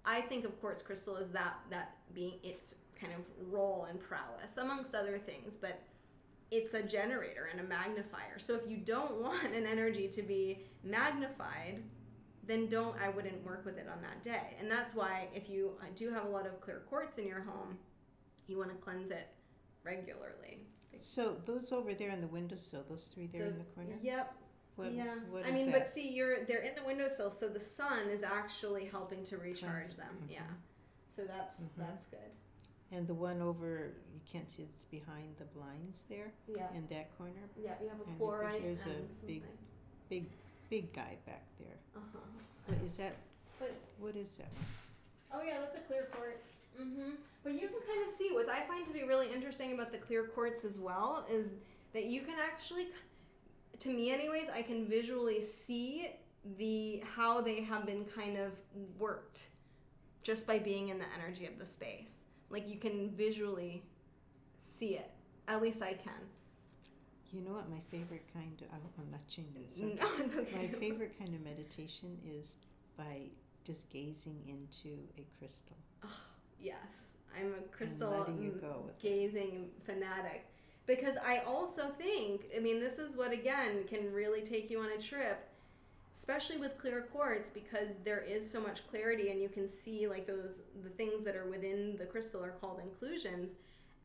I 0.04 0.20
think 0.22 0.44
of 0.44 0.58
quartz 0.60 0.82
crystal 0.82 1.16
as 1.16 1.30
that 1.30 1.54
that's 1.70 1.96
being 2.14 2.34
its 2.42 2.74
kind 3.00 3.12
of 3.12 3.20
role 3.52 3.86
and 3.88 4.00
prowess, 4.00 4.56
amongst 4.56 4.94
other 4.94 5.18
things. 5.18 5.56
But 5.56 5.80
it's 6.50 6.74
a 6.74 6.82
generator 6.82 7.48
and 7.50 7.60
a 7.60 7.64
magnifier. 7.64 8.38
So 8.38 8.54
if 8.54 8.68
you 8.70 8.78
don't 8.78 9.16
want 9.22 9.54
an 9.54 9.66
energy 9.66 10.08
to 10.08 10.22
be 10.22 10.64
magnified, 10.82 11.82
then 12.46 12.66
don't 12.68 12.96
I 13.00 13.10
wouldn't 13.10 13.44
work 13.44 13.64
with 13.64 13.76
it 13.76 13.86
on 13.94 14.00
that 14.02 14.22
day. 14.22 14.56
And 14.58 14.70
that's 14.70 14.94
why 14.94 15.28
if 15.34 15.48
you 15.50 15.72
do 15.96 16.10
have 16.12 16.24
a 16.24 16.28
lot 16.28 16.46
of 16.46 16.60
clear 16.60 16.82
quartz 16.88 17.18
in 17.18 17.26
your 17.26 17.42
home, 17.42 17.76
you 18.46 18.56
want 18.56 18.70
to 18.70 18.76
cleanse 18.76 19.10
it 19.10 19.28
regularly. 19.84 20.60
So 21.00 21.34
those 21.46 21.70
over 21.70 21.94
there 21.94 22.10
in 22.10 22.20
the 22.20 22.26
windowsill, 22.26 22.84
those 22.88 23.04
three 23.04 23.26
there 23.26 23.42
The- 23.44 23.48
in 23.50 23.58
the 23.58 23.64
corner. 23.64 23.98
Yep. 24.02 24.34
What, 24.76 24.92
yeah. 24.92 25.14
what 25.30 25.44
I 25.44 25.50
mean, 25.50 25.70
that? 25.72 25.86
but 25.86 25.92
see, 25.92 26.08
you're 26.08 26.44
they're 26.44 26.62
in 26.62 26.74
the 26.76 26.84
windowsill, 26.84 27.32
so 27.32 27.48
the 27.48 27.58
sun 27.60 28.08
is 28.10 28.22
actually 28.22 28.84
helping 28.86 29.24
to 29.24 29.36
recharge 29.36 29.88
them. 29.96 30.16
mhm. 30.24 30.30
Yeah. 30.32 30.40
So 31.16 31.24
that's 31.24 31.56
Mhm. 31.56 31.68
that's 31.76 32.06
good. 32.06 32.30
And 32.90 33.06
the 33.06 33.14
one 33.14 33.42
over, 33.42 33.92
you 34.14 34.20
can't 34.30 34.48
see 34.48 34.62
it's 34.62 34.84
behind 34.86 35.36
the 35.38 35.44
blinds 35.44 36.04
there 36.08 36.32
Yeah. 36.46 36.68
in 36.74 36.86
that 36.88 37.16
corner. 37.18 37.48
Yeah, 37.62 37.74
you 37.82 37.88
have 37.88 38.00
a 38.00 38.04
And 38.04 38.18
chlorite 38.18 38.62
there's 38.62 38.86
a 38.86 38.90
and 38.90 39.26
big- 39.26 39.42
something. 39.42 39.58
Big, 40.08 40.24
big 40.70 40.92
guy 40.94 41.18
back 41.26 41.44
there. 41.58 41.76
Uh-huh. 41.94 42.18
What 42.66 42.78
is 42.82 42.96
that? 42.96 43.14
But 43.58 43.72
What 43.98 44.16
is 44.16 44.36
that? 44.38 44.48
Oh 45.32 45.42
yeah, 45.42 45.60
that's 45.60 45.76
a 45.76 45.80
clear 45.82 46.08
quartz. 46.12 46.52
Mm-hmm. 46.80 47.10
But 47.44 47.52
you 47.54 47.68
can 47.68 47.78
kind 47.86 48.08
of 48.08 48.14
see 48.16 48.30
what 48.32 48.48
I 48.48 48.62
find 48.66 48.86
to 48.86 48.92
be 48.92 49.02
really 49.02 49.30
interesting 49.32 49.72
about 49.72 49.92
the 49.92 49.98
clear 49.98 50.24
quartz 50.28 50.64
as 50.64 50.78
well 50.78 51.26
is 51.30 51.48
that 51.92 52.06
you 52.06 52.22
can 52.22 52.38
actually, 52.38 52.86
to 53.80 53.90
me 53.90 54.10
anyways, 54.10 54.48
I 54.48 54.62
can 54.62 54.86
visually 54.86 55.42
see 55.42 56.08
the 56.56 57.02
how 57.14 57.42
they 57.42 57.60
have 57.62 57.84
been 57.84 58.06
kind 58.06 58.38
of 58.38 58.52
worked 58.98 59.48
just 60.22 60.46
by 60.46 60.58
being 60.58 60.88
in 60.88 60.98
the 60.98 61.04
energy 61.22 61.44
of 61.44 61.58
the 61.58 61.66
space. 61.66 62.22
Like 62.50 62.68
you 62.68 62.76
can 62.78 63.10
visually 63.10 63.82
see 64.60 64.94
it. 64.94 65.10
At 65.46 65.62
least 65.62 65.82
I 65.82 65.94
can. 65.94 66.12
You 67.32 67.42
know 67.42 67.52
what 67.52 67.68
my 67.68 67.80
favorite 67.90 68.24
kind 68.32 68.52
of, 68.62 68.70
hope 68.72 68.92
I'm 68.98 69.10
not 69.10 69.26
changing 69.28 69.66
subject. 69.68 70.00
No, 70.00 70.24
it's 70.24 70.34
okay. 70.34 70.70
My 70.72 70.78
favorite 70.78 71.18
kind 71.18 71.34
of 71.34 71.42
meditation 71.44 72.16
is 72.26 72.54
by 72.96 73.22
just 73.64 73.88
gazing 73.90 74.38
into 74.48 74.96
a 75.18 75.24
crystal. 75.38 75.76
Oh, 76.04 76.08
Yes, 76.60 77.12
I'm 77.38 77.52
a 77.52 77.76
crystal 77.76 78.10
letting 78.10 78.42
you 78.42 78.50
go 78.60 78.82
with 78.84 78.96
it. 78.96 79.00
gazing 79.00 79.66
fanatic 79.84 80.44
because 80.86 81.14
I 81.24 81.38
also 81.46 81.90
think, 81.96 82.46
I 82.56 82.58
mean, 82.58 82.80
this 82.80 82.98
is 82.98 83.14
what 83.16 83.32
again 83.32 83.84
can 83.86 84.12
really 84.12 84.40
take 84.40 84.68
you 84.68 84.80
on 84.80 84.88
a 84.90 85.00
trip, 85.00 85.47
especially 86.18 86.56
with 86.56 86.76
clear 86.78 87.02
quartz 87.12 87.48
because 87.48 87.88
there 88.04 88.20
is 88.20 88.50
so 88.50 88.60
much 88.60 88.86
clarity 88.88 89.30
and 89.30 89.40
you 89.40 89.48
can 89.48 89.68
see 89.68 90.08
like 90.08 90.26
those 90.26 90.62
the 90.82 90.90
things 90.90 91.24
that 91.24 91.36
are 91.36 91.48
within 91.48 91.96
the 91.96 92.04
crystal 92.04 92.42
are 92.42 92.56
called 92.60 92.80
inclusions, 92.82 93.52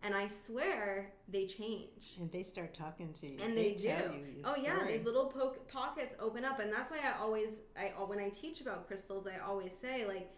and 0.04 0.14
I 0.14 0.28
swear 0.28 1.14
they 1.28 1.48
change. 1.48 2.16
And 2.20 2.32
they 2.32 2.44
start 2.44 2.74
talking 2.74 3.14
to 3.22 3.28
you. 3.28 3.40
And 3.42 3.58
they 3.58 3.74
tell 3.74 4.12
do. 4.12 4.20
Oh 4.44 4.56
yeah, 4.62 4.86
these 4.86 5.06
little 5.06 5.26
po- 5.26 5.56
pockets 5.72 6.14
open 6.20 6.46
up, 6.46 6.60
and 6.60 6.72
that's 6.72 6.92
why 6.92 7.00
I 7.00 7.20
always, 7.20 7.62
I 7.76 7.86
when 8.06 8.20
I 8.20 8.30
teach 8.30 8.62
about 8.62 8.88
crystals, 8.88 9.28
I 9.28 9.40
always 9.44 9.74
say 9.76 10.06
like, 10.06 10.30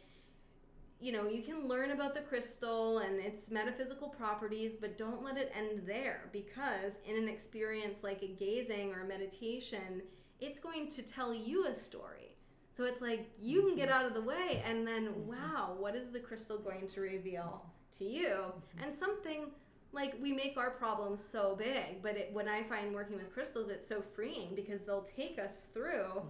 you 1.01 1.11
know, 1.11 1.28
you 1.28 1.41
can 1.41 1.67
learn 1.67 1.91
about 1.91 2.15
the 2.15 2.21
crystal 2.21 2.99
and 2.99 3.19
its 3.19 3.51
metaphysical 3.51 4.07
properties, 4.07 4.78
but 4.78 4.97
don't 4.97 5.21
let 5.21 5.38
it 5.38 5.51
end 5.53 5.82
there 5.86 6.30
because 6.32 6.99
in 7.05 7.17
an 7.17 7.28
experience 7.28 7.99
like 8.01 8.21
a 8.21 8.28
gazing 8.28 8.93
or 8.93 9.01
a 9.01 9.05
meditation, 9.05 10.03
it's 10.40 10.60
going 10.60 10.90
to 10.92 11.02
tell 11.02 11.34
you 11.34 11.68
a 11.68 11.76
story. 11.76 12.36
So 12.76 12.84
it's 12.84 13.02
like 13.02 13.30
you 13.40 13.62
can 13.62 13.76
get 13.76 13.90
mm-hmm. 13.90 13.98
out 13.98 14.06
of 14.06 14.14
the 14.14 14.22
way, 14.22 14.64
and 14.66 14.86
then 14.86 15.08
mm-hmm. 15.08 15.30
wow, 15.30 15.76
what 15.78 15.96
is 15.96 16.12
the 16.12 16.20
crystal 16.20 16.58
going 16.58 16.88
to 16.88 17.02
reveal 17.02 17.66
to 17.98 18.06
you? 18.06 18.28
Mm-hmm. 18.28 18.84
And 18.84 18.94
something 18.94 19.52
like 19.94 20.16
we 20.22 20.34
make 20.34 20.58
our 20.58 20.72
problems 20.72 21.24
so 21.24 21.56
big, 21.56 22.04
but 22.04 22.18
it, 22.18 22.30
when 22.34 22.50
I 22.50 22.64
find 22.64 22.94
working 22.94 23.16
with 23.16 23.34
crystals, 23.34 23.70
it's 23.70 23.88
so 23.88 24.04
freeing 24.14 24.54
because 24.54 24.82
they'll 24.82 25.08
take 25.16 25.40
us 25.40 25.68
through 25.74 26.22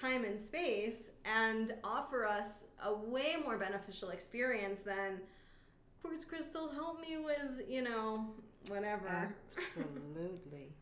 time 0.00 0.24
and 0.24 0.40
space 0.40 1.10
and 1.24 1.74
offer 1.82 2.24
us 2.24 2.64
a 2.84 2.94
way 2.94 3.34
more 3.42 3.58
beneficial 3.58 4.10
experience 4.10 4.80
than 4.84 5.20
quartz 6.02 6.24
crystal 6.24 6.70
help 6.70 7.00
me 7.00 7.18
with 7.18 7.68
you 7.68 7.82
know 7.82 8.30
whatever 8.68 9.34
Absolutely. 9.56 10.72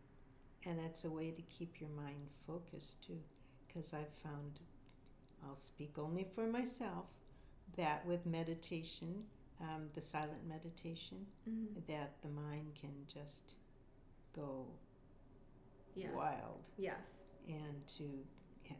And 0.64 0.78
that's 0.78 1.04
a 1.04 1.11
way 1.11 1.30
to 1.30 1.42
keep 1.42 1.80
your 1.80 1.90
mind 1.90 2.28
focused 2.46 3.02
too. 3.06 3.18
Because 3.66 3.92
I've 3.94 4.12
found, 4.22 4.61
I'll 5.46 5.56
speak 5.56 5.98
only 5.98 6.24
for 6.24 6.46
myself, 6.46 7.06
that 7.76 8.04
with 8.06 8.26
meditation, 8.26 9.24
um, 9.61 9.90
the 9.94 10.02
silent 10.02 10.46
meditation, 10.46 11.26
Mhm. 11.48 11.86
that 11.86 12.20
the 12.22 12.28
mind 12.28 12.74
can 12.74 13.06
just 13.06 13.54
go 14.32 14.66
yes. 15.94 16.12
wild. 16.14 16.64
Yes. 16.76 17.22
And 17.48 17.86
to 17.88 18.26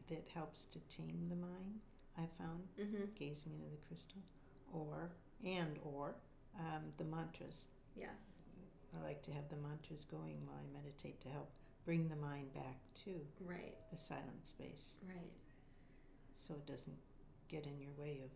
that 0.09 0.29
helps 0.35 0.65
to 0.67 0.79
tame 0.81 1.29
the 1.31 1.37
mind 1.37 1.81
i 2.19 2.27
found 2.37 2.63
hmm 2.77 3.05
gazing 3.15 3.55
into 3.55 3.71
the 3.71 3.77
crystal. 3.87 4.21
Or 4.73 5.11
and 5.43 5.79
or 5.83 6.15
um, 6.59 6.93
the 6.99 7.05
mantras. 7.05 7.65
Yes. 7.97 8.33
I 8.95 9.03
like 9.03 9.23
to 9.23 9.33
have 9.33 9.49
the 9.49 9.57
mantras 9.57 10.05
going 10.05 10.45
while 10.47 10.57
i 10.59 10.67
meditate 10.77 11.21
to 11.23 11.29
help 11.31 11.51
bring 11.89 12.07
the 12.09 12.17
mind 12.17 12.53
back 12.53 12.77
to 13.03 13.13
right. 13.47 13.75
the 13.91 13.97
silent 13.97 14.45
space. 14.45 14.97
Right. 15.09 15.33
So 16.35 16.53
it 16.53 16.67
doesn't 16.67 16.99
get 17.49 17.65
in 17.65 17.81
your 17.81 17.93
way 17.99 18.21
of 18.23 18.31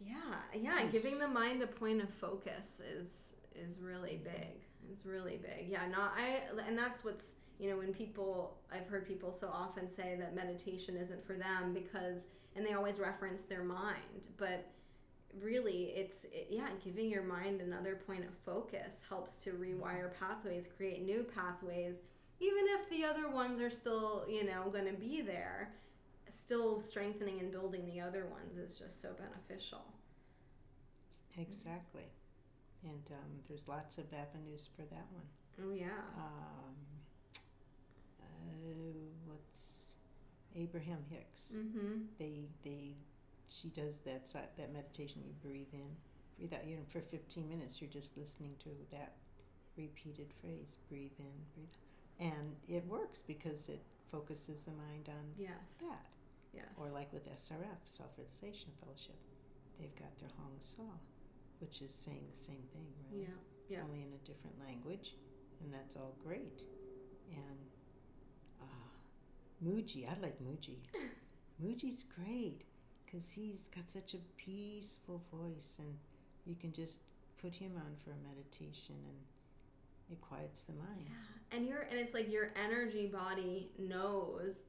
yeah 0.00 0.36
yeah 0.54 0.84
Nice. 0.84 0.92
giving 0.92 1.18
the 1.18 1.26
mind 1.26 1.60
a 1.60 1.66
point 1.66 2.00
of 2.00 2.08
focus 2.08 2.80
is 2.96 3.34
is 3.52 3.80
really 3.80 4.20
big. 4.22 4.62
It's 4.92 5.04
really 5.04 5.40
big. 5.42 5.68
Yeah 5.68 5.88
not 5.90 6.14
i 6.16 6.40
and 6.64 6.78
that's 6.78 7.02
what's 7.02 7.32
you 7.58 7.68
know 7.68 7.78
when 7.78 7.92
people 7.92 8.58
i've 8.72 8.86
heard 8.86 9.08
people 9.08 9.32
so 9.32 9.48
often 9.48 9.88
say 9.90 10.16
that 10.20 10.36
meditation 10.36 10.96
isn't 10.96 11.26
for 11.26 11.34
them 11.34 11.74
because 11.74 12.26
and 12.54 12.64
they 12.64 12.74
always 12.74 13.00
reference 13.00 13.42
their 13.42 13.64
mind 13.64 14.28
but 14.36 14.70
really 15.40 15.92
it's 15.96 16.24
it, 16.26 16.46
yeah 16.48 16.68
giving 16.84 17.10
your 17.10 17.24
mind 17.24 17.60
another 17.60 17.98
point 18.06 18.22
of 18.22 18.30
focus 18.46 19.02
helps 19.08 19.36
to 19.38 19.50
rewire 19.50 20.10
pathways 20.20 20.68
create 20.76 21.04
new 21.04 21.24
pathways 21.34 21.96
even 22.42 22.64
if 22.68 22.90
the 22.90 23.04
other 23.04 23.28
ones 23.28 23.60
are 23.60 23.70
still 23.70 24.24
you 24.28 24.44
know 24.44 24.68
going 24.70 24.86
to 24.86 24.92
be 24.92 25.22
there 25.22 25.72
still 26.32 26.80
strengthening 26.80 27.40
and 27.40 27.52
building 27.52 27.86
the 27.86 28.00
other 28.00 28.26
ones 28.26 28.56
is 28.58 28.78
just 28.78 29.00
so 29.00 29.10
beneficial. 29.14 29.84
Exactly. 31.38 32.08
And 32.84 33.02
um, 33.10 33.30
there's 33.48 33.68
lots 33.68 33.98
of 33.98 34.04
avenues 34.12 34.68
for 34.74 34.82
that 34.82 35.06
one. 35.12 35.24
Oh 35.62 35.72
yeah. 35.72 36.02
Um, 36.16 36.74
uh, 38.20 38.24
what's 39.26 39.94
abraham 40.56 41.04
hicks. 41.10 41.54
Mm-hmm. 41.54 42.02
They 42.18 42.48
they 42.64 42.94
she 43.48 43.68
does 43.68 44.00
that 44.00 44.26
that 44.32 44.72
meditation 44.72 45.22
you 45.24 45.32
breathe 45.42 45.72
in. 45.72 45.96
Breathe 46.38 46.54
out 46.54 46.66
you 46.66 46.76
know 46.76 46.82
for 46.88 47.00
15 47.00 47.48
minutes 47.48 47.80
you're 47.80 47.90
just 47.90 48.16
listening 48.16 48.54
to 48.64 48.70
that 48.90 49.12
repeated 49.76 50.32
phrase 50.40 50.76
breathe 50.88 51.12
in 51.18 51.32
breathe 51.54 51.68
and 52.20 52.56
it 52.68 52.84
works 52.86 53.22
because 53.26 53.68
it 53.68 53.82
focuses 54.10 54.64
the 54.64 54.72
mind 54.72 55.08
on 55.08 55.24
yes. 55.38 55.50
that. 55.80 56.06
Yes. 56.54 56.66
Or 56.76 56.90
like 56.90 57.12
with 57.12 57.24
srf 57.30 57.80
self-realization 57.86 58.68
fellowship 58.84 59.16
they've 59.80 59.94
got 59.96 60.12
their 60.18 60.28
Hong-Sau 60.36 60.92
which 61.60 61.80
is 61.80 61.94
saying 61.94 62.24
the 62.30 62.36
same 62.36 62.62
thing 62.74 62.84
really 63.08 63.24
yeah 63.24 63.40
yeah. 63.70 63.78
Only 63.88 64.02
in 64.02 64.12
a 64.12 64.26
different 64.26 64.60
language 64.60 65.14
and 65.62 65.72
that's 65.72 65.96
all 65.96 66.14
great. 66.24 66.62
And 67.30 67.70
uh, 68.60 69.64
Mooji, 69.64 70.06
I 70.08 70.20
like 70.20 70.36
Mooji. 70.42 70.76
Mooji's 71.64 72.04
great 72.16 72.62
because 73.04 73.30
he's 73.30 73.68
got 73.74 73.88
such 73.88 74.14
a 74.14 74.18
peaceful 74.36 75.22
voice, 75.32 75.76
and 75.78 75.94
you 76.46 76.56
can 76.56 76.72
just 76.72 77.00
put 77.40 77.54
him 77.54 77.72
on 77.76 77.94
for 78.02 78.10
a 78.10 78.28
meditation, 78.28 78.96
and 78.96 79.18
it 80.10 80.20
quiets 80.20 80.62
the 80.64 80.72
mind. 80.72 81.06
Yeah, 81.06 81.56
and 81.56 81.66
your 81.66 81.80
and 81.90 81.98
it's 81.98 82.14
like 82.14 82.30
your 82.30 82.50
energy 82.62 83.06
body 83.06 83.70
knows 83.78 84.62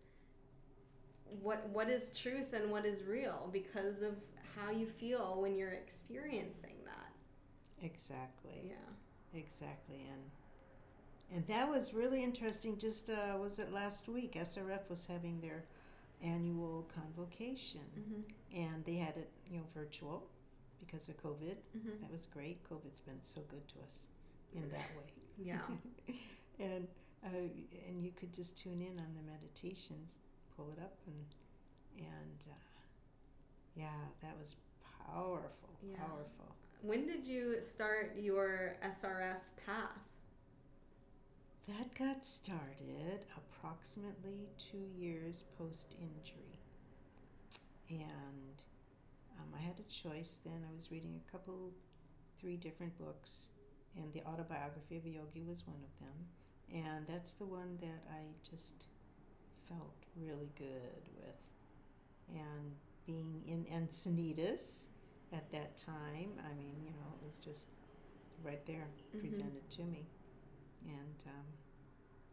what 1.42 1.68
what 1.70 1.90
is 1.90 2.12
truth 2.12 2.54
and 2.54 2.70
what 2.72 2.86
is 2.86 3.04
real 3.04 3.50
because 3.52 4.02
of 4.02 4.16
how 4.56 4.70
you 4.72 4.86
feel 4.86 5.38
when 5.42 5.56
you're 5.56 5.72
experiencing 5.72 6.76
that. 6.86 7.86
Exactly, 7.86 8.70
Yeah. 8.70 9.40
exactly, 9.40 10.06
and 10.12 10.22
and 11.36 11.48
that 11.48 11.68
was 11.70 11.94
really 11.94 12.24
interesting. 12.24 12.78
Just 12.78 13.10
uh, 13.10 13.36
was 13.40 13.58
it 13.60 13.72
last 13.72 14.08
week? 14.08 14.34
SRF 14.36 14.88
was 14.90 15.06
having 15.06 15.42
their 15.42 15.64
annual 16.22 16.88
convocation, 16.96 17.82
Mm-hmm. 18.00 18.62
and 18.62 18.86
they 18.86 18.96
had 18.96 19.18
it 19.18 19.32
you 19.50 19.58
know 19.58 19.66
virtual 19.74 20.28
because 20.80 21.10
of 21.10 21.18
COVID. 21.22 21.56
Mm-hmm. 21.76 22.02
That 22.02 22.12
was 22.12 22.28
great. 22.28 22.64
COVID's 22.70 23.02
been 23.02 23.22
so 23.22 23.42
good 23.50 23.68
to 23.70 23.76
us 23.84 24.08
in 24.54 24.70
that 24.70 24.90
way. 24.98 25.12
Yeah. 25.38 25.58
and 26.60 26.88
uh, 27.26 27.30
and 27.88 28.04
you 28.04 28.12
could 28.12 28.34
just 28.34 28.58
tune 28.58 28.82
in 28.82 29.00
on 29.00 29.08
the 29.16 29.32
meditations, 29.32 30.18
pull 30.56 30.72
it 30.72 30.82
up, 30.82 30.96
and 31.08 31.26
and 31.98 32.46
uh, 32.50 32.54
yeah, 33.76 33.88
that 34.22 34.36
was 34.40 34.56
powerful, 35.08 35.70
Yeah. 35.82 35.98
powerful. 35.98 36.56
when 36.82 37.06
did 37.08 37.26
you 37.26 37.58
start 37.62 38.16
your 38.20 38.76
SRF 38.84 39.38
path? 39.66 39.98
That 41.68 41.96
got 41.98 42.26
started 42.26 43.26
approximately 43.38 44.50
two 44.58 44.86
years 44.98 45.46
post 45.58 45.94
injury. 45.98 46.60
And 47.90 48.62
um, 49.40 49.48
I 49.58 49.62
had 49.62 49.80
a 49.80 49.84
choice 49.92 50.42
then. 50.46 50.66
I 50.70 50.76
was 50.76 50.92
reading 50.92 51.20
a 51.26 51.32
couple, 51.32 51.72
three 52.40 52.58
different 52.58 52.98
books, 52.98 53.48
and 53.98 54.12
the 54.14 54.22
autobiography 54.28 54.98
of 54.98 55.06
a 55.06 55.10
yogi 55.10 55.42
was 55.44 55.66
one 55.68 55.78
of 55.84 56.00
them. 56.00 56.28
And 56.86 57.06
that's 57.08 57.34
the 57.34 57.46
one 57.46 57.78
that 57.82 58.04
I 58.12 58.22
just 58.50 58.88
felt 59.68 59.94
really 60.16 60.50
good 60.58 61.08
with. 61.16 61.46
And 62.30 62.76
being 63.06 63.44
in 63.48 63.66
Encinitas 63.66 64.86
at 65.32 65.52
that 65.52 65.78
time, 65.78 66.32
I 66.50 66.54
mean, 66.56 66.76
you 66.84 66.92
know, 66.92 67.14
it 67.22 67.26
was 67.26 67.36
just 67.38 67.68
right 68.44 68.66
there 68.66 68.88
Mhm. 69.14 69.20
presented 69.20 69.70
to 69.72 69.84
me. 69.84 70.08
And 70.86 71.24
um, 71.28 71.46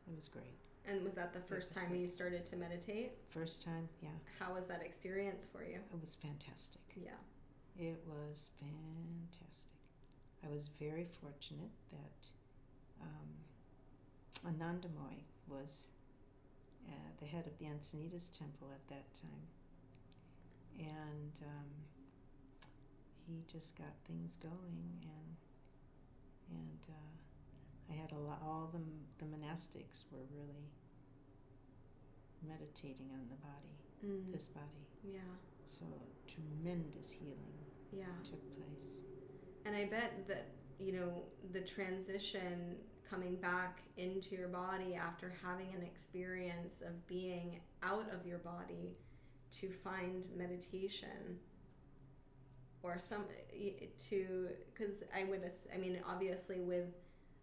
it 0.09 0.15
was 0.15 0.29
great. 0.29 0.57
And 0.87 1.05
was 1.05 1.15
that 1.15 1.33
the 1.35 1.41
first 1.41 1.73
time 1.75 1.89
great. 1.91 2.01
you 2.01 2.09
started 2.09 2.45
to 2.47 2.57
meditate? 2.57 3.13
First 3.29 3.63
time, 3.63 3.89
yeah, 4.01 4.09
How 4.39 4.55
was 4.55 4.67
that 4.67 4.83
experience 4.83 5.45
for 5.47 5.63
you? 5.63 5.77
it 5.93 6.01
was 6.01 6.15
fantastic. 6.15 6.81
Yeah. 6.97 7.13
It 7.77 8.03
was 8.07 8.51
fantastic. 8.59 9.71
I 10.45 10.49
was 10.49 10.69
very 10.81 11.07
fortunate 11.21 11.71
that 11.93 12.29
um, 13.03 13.29
Anandamoy 14.47 15.23
was 15.49 15.87
uh, 16.89 16.93
the 17.21 17.27
head 17.27 17.47
of 17.47 17.59
the 17.59 17.67
Encinitas 17.67 18.31
temple 18.37 18.69
at 18.73 18.87
that 18.89 19.05
time. 19.15 19.47
And 20.79 21.33
um, 21.45 21.69
he 23.29 23.43
just 23.53 23.77
got 23.77 23.93
things 24.07 24.37
going, 24.41 25.05
and 25.05 25.37
and 26.57 26.81
uh, 26.89 27.93
I 27.93 27.97
had 28.01 28.13
a 28.13 28.19
lot. 28.19 28.41
All 28.43 28.71
the 28.73 28.81
the 29.19 29.27
monastics 29.31 30.05
were 30.11 30.25
really 30.35 30.71
meditating 32.49 33.11
on 33.13 33.29
the 33.29 33.37
body, 33.37 33.77
Mm. 34.07 34.33
this 34.33 34.47
body. 34.49 34.87
Yeah. 35.05 35.21
So 35.67 35.85
tremendous 36.27 37.11
healing 37.11 37.59
Yeah. 37.93 38.07
took 38.25 38.41
place. 38.57 38.93
And 39.67 39.77
I 39.77 39.85
bet 39.85 40.27
that, 40.29 40.49
you 40.79 40.93
know, 40.93 41.23
the 41.53 41.61
transition 41.61 42.77
coming 43.09 43.35
back 43.37 43.83
into 43.97 44.37
your 44.37 44.49
body 44.49 44.95
after 44.95 45.33
having 45.43 45.67
an 45.75 45.83
experience 45.83 46.81
of 46.81 47.07
being 47.07 47.61
out 47.83 48.07
of 48.13 48.27
your 48.27 48.39
body 48.39 48.97
to 49.53 49.69
find 49.69 50.25
meditation 50.37 51.39
or 52.83 52.99
some 52.99 53.25
to 54.09 54.49
because 54.73 55.03
I 55.15 55.25
would 55.25 55.43
I 55.75 55.77
mean 55.77 55.99
obviously 56.09 56.61
with 56.61 56.87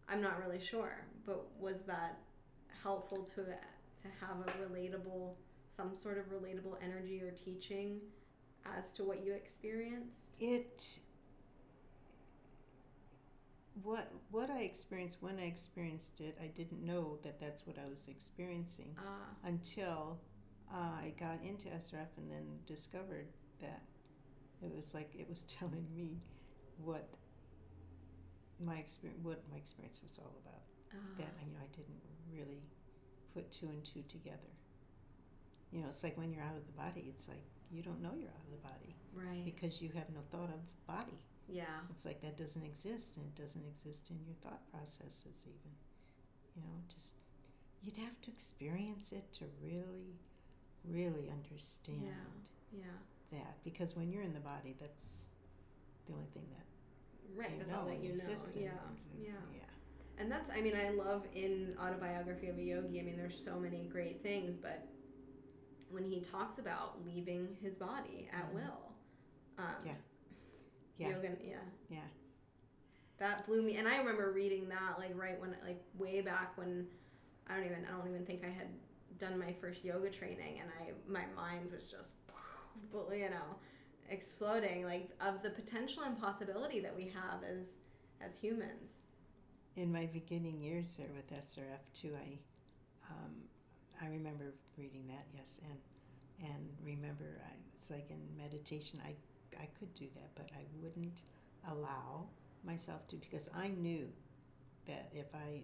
I'm 0.07 0.21
not 0.21 0.39
really 0.39 0.59
sure 0.59 1.05
but 1.25 1.45
was 1.59 1.81
that 1.85 2.17
helpful 2.81 3.29
to 3.35 3.43
to 3.43 4.25
have 4.25 4.37
a 4.39 4.63
relatable 4.63 5.33
some 5.77 5.91
sort 6.01 6.17
of 6.17 6.25
relatable 6.31 6.75
energy 6.81 7.21
or 7.21 7.31
teaching 7.31 7.99
as 8.77 8.91
to 8.93 9.03
what 9.03 9.23
you 9.23 9.33
experienced? 9.33 10.31
It 10.39 10.87
what 13.83 14.11
what 14.31 14.49
I 14.49 14.61
experienced 14.61 15.17
when 15.21 15.37
I 15.39 15.43
experienced 15.45 16.19
it, 16.21 16.37
I 16.41 16.47
didn't 16.47 16.83
know 16.83 17.17
that 17.23 17.39
that's 17.39 17.65
what 17.67 17.77
I 17.77 17.87
was 17.89 18.07
experiencing 18.07 18.95
ah 18.99 19.25
until 19.45 20.19
uh, 20.73 20.77
I 21.05 21.13
got 21.19 21.39
into 21.43 21.67
SRF 21.69 22.11
and 22.17 22.29
then 22.31 22.45
discovered 22.65 23.27
that 23.61 23.81
it 24.61 24.73
was 24.73 24.93
like 24.93 25.11
it 25.15 25.27
was 25.29 25.43
telling 25.59 25.85
me 25.95 26.21
what 26.83 27.17
my 28.59 28.75
experience 28.77 29.19
what 29.23 29.41
my 29.51 29.57
experience 29.57 29.99
was 30.01 30.17
all 30.19 30.33
about. 30.45 30.61
ah. 30.93 30.97
That 31.17 31.33
you 31.45 31.51
know 31.53 31.59
I 31.61 31.69
didn't 31.75 32.01
really 32.31 32.63
put 33.33 33.51
two 33.51 33.67
and 33.67 33.83
two 33.85 34.01
together. 34.09 34.51
You 35.71 35.81
know, 35.81 35.87
it's 35.89 36.01
like 36.03 36.17
when 36.17 36.31
you're 36.31 36.43
out 36.43 36.55
of 36.55 36.65
the 36.65 36.71
body, 36.73 37.05
it's 37.09 37.27
like 37.27 37.43
you 37.69 37.83
don't 37.83 38.01
know 38.01 38.13
you're 38.17 38.29
out 38.31 38.45
of 38.45 38.51
the 38.51 38.63
body 38.67 38.95
Right. 39.13 39.43
because 39.43 39.81
you 39.81 39.89
have 39.95 40.09
no 40.13 40.21
thought 40.31 40.49
of 40.49 40.61
body. 40.87 41.19
Yeah. 41.49 41.65
It's 41.89 42.05
like 42.05 42.21
that 42.21 42.37
doesn't 42.37 42.63
exist, 42.63 43.17
and 43.17 43.25
it 43.25 43.35
doesn't 43.41 43.65
exist 43.65 44.09
in 44.09 44.17
your 44.25 44.35
thought 44.41 44.61
processes, 44.71 45.43
even. 45.45 45.71
You 46.55 46.63
know, 46.63 46.77
just 46.93 47.13
you'd 47.83 47.97
have 47.97 48.19
to 48.21 48.31
experience 48.31 49.11
it 49.11 49.31
to 49.33 49.45
really, 49.63 50.17
really 50.83 51.29
understand 51.29 52.03
Yeah. 52.71 52.83
yeah. 53.31 53.37
that. 53.39 53.63
Because 53.63 53.95
when 53.95 54.11
you're 54.11 54.23
in 54.23 54.33
the 54.33 54.39
body, 54.39 54.75
that's 54.79 55.25
the 56.05 56.13
only 56.13 56.25
thing 56.33 56.47
that 56.51 56.65
Right. 57.35 57.51
you 57.51 57.57
That's 57.59 57.73
all 57.73 57.85
that 57.85 57.99
you 58.03 58.15
know. 58.15 58.23
Yeah. 58.55 58.71
Yeah. 59.19 59.31
yeah. 59.55 59.63
And 60.17 60.31
that's, 60.31 60.49
I 60.49 60.61
mean, 60.61 60.75
I 60.75 60.89
love 60.89 61.27
in 61.35 61.75
Autobiography 61.79 62.47
of 62.47 62.57
a 62.57 62.61
Yogi, 62.61 62.99
I 62.99 63.03
mean, 63.03 63.17
there's 63.17 63.37
so 63.37 63.59
many 63.59 63.85
great 63.85 64.23
things, 64.23 64.57
but 64.57 64.87
when 65.89 66.03
he 66.03 66.21
talks 66.21 66.57
about 66.57 67.05
leaving 67.05 67.55
his 67.61 67.75
body 67.75 68.27
at 68.33 68.49
Mhm. 68.49 68.53
will, 68.55 68.95
um, 69.59 69.75
Yeah. 69.85 69.95
Yeah. 70.97 71.09
Yoga, 71.09 71.29
yeah. 71.43 71.55
Yeah. 71.89 71.99
That 73.19 73.47
blew 73.47 73.61
me. 73.61 73.77
And 73.77 73.87
I 73.87 73.97
remember 73.97 74.31
reading 74.31 74.69
that, 74.69 74.99
like, 74.99 75.11
right 75.15 75.39
when, 75.39 75.55
like, 75.65 75.81
way 75.97 76.21
back 76.21 76.57
when 76.57 76.85
I 77.47 77.55
don't 77.55 77.65
even, 77.65 77.85
I 77.85 77.97
don't 77.97 78.07
even 78.07 78.25
think 78.25 78.43
I 78.43 78.49
had 78.49 78.67
done 79.19 79.39
my 79.39 79.53
first 79.53 79.83
yoga 79.83 80.09
training, 80.09 80.59
and 80.59 80.69
I, 80.79 80.91
my 81.11 81.25
mind 81.35 81.71
was 81.71 81.87
just, 81.87 82.13
you 83.11 83.29
know, 83.29 83.55
exploding, 84.09 84.85
like, 84.85 85.09
of 85.21 85.41
the 85.41 85.49
potential 85.49 86.03
and 86.03 86.19
possibility 86.19 86.79
that 86.79 86.95
we 86.95 87.05
have 87.05 87.43
as, 87.43 87.69
as 88.21 88.37
humans. 88.37 89.01
In 89.75 89.91
my 89.91 90.07
beginning 90.07 90.61
years 90.61 90.95
there 90.95 91.07
with 91.15 91.31
SRF 91.31 91.91
too, 91.93 92.11
I, 92.15 92.37
um, 93.09 93.31
I 94.01 94.07
remember 94.07 94.53
reading 94.77 95.05
that. 95.07 95.25
Yes, 95.35 95.59
and 95.63 95.79
and 96.39 96.69
remember, 96.83 97.41
I, 97.45 97.51
it's 97.73 97.89
like 97.89 98.09
in 98.09 98.19
meditation, 98.37 99.01
I 99.03 99.13
I 99.59 99.67
could 99.79 99.93
do 99.93 100.07
that, 100.15 100.29
but 100.35 100.49
I 100.53 100.63
wouldn't 100.81 101.21
allow 101.69 102.27
myself 102.63 103.07
to 103.09 103.15
because 103.17 103.49
I 103.55 103.69
knew 103.69 104.07
that 104.87 105.09
if 105.13 105.27
I 105.33 105.61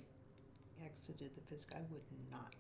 exited 0.83 1.31
the 1.35 1.41
physical, 1.41 1.77
I 1.77 1.81
would 1.91 2.03
not 2.31 2.55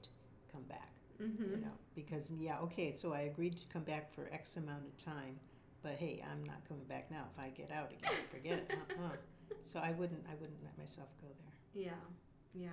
come 0.51 0.63
back. 0.63 0.89
Mm-hmm. 1.21 1.51
You 1.51 1.57
know, 1.61 1.73
because 1.95 2.31
yeah, 2.39 2.57
okay, 2.59 2.93
so 2.93 3.13
I 3.13 3.21
agreed 3.21 3.57
to 3.57 3.65
come 3.71 3.83
back 3.83 4.13
for 4.13 4.29
X 4.31 4.57
amount 4.57 4.85
of 4.85 4.97
time, 4.97 5.39
but 5.83 5.93
hey, 5.93 6.23
I'm 6.29 6.43
not 6.43 6.67
coming 6.67 6.85
back 6.85 7.11
now. 7.11 7.25
If 7.33 7.43
I 7.43 7.49
get 7.49 7.71
out 7.71 7.91
again, 7.91 8.17
forget 8.31 8.59
it. 8.59 8.71
Uh-uh. 8.99 9.09
So 9.65 9.79
I 9.79 9.91
wouldn't 9.91 10.25
I 10.29 10.33
wouldn't 10.35 10.61
let 10.63 10.77
myself 10.77 11.07
go 11.21 11.27
there. 11.27 11.83
Yeah, 11.85 11.91
yeah. 12.53 12.69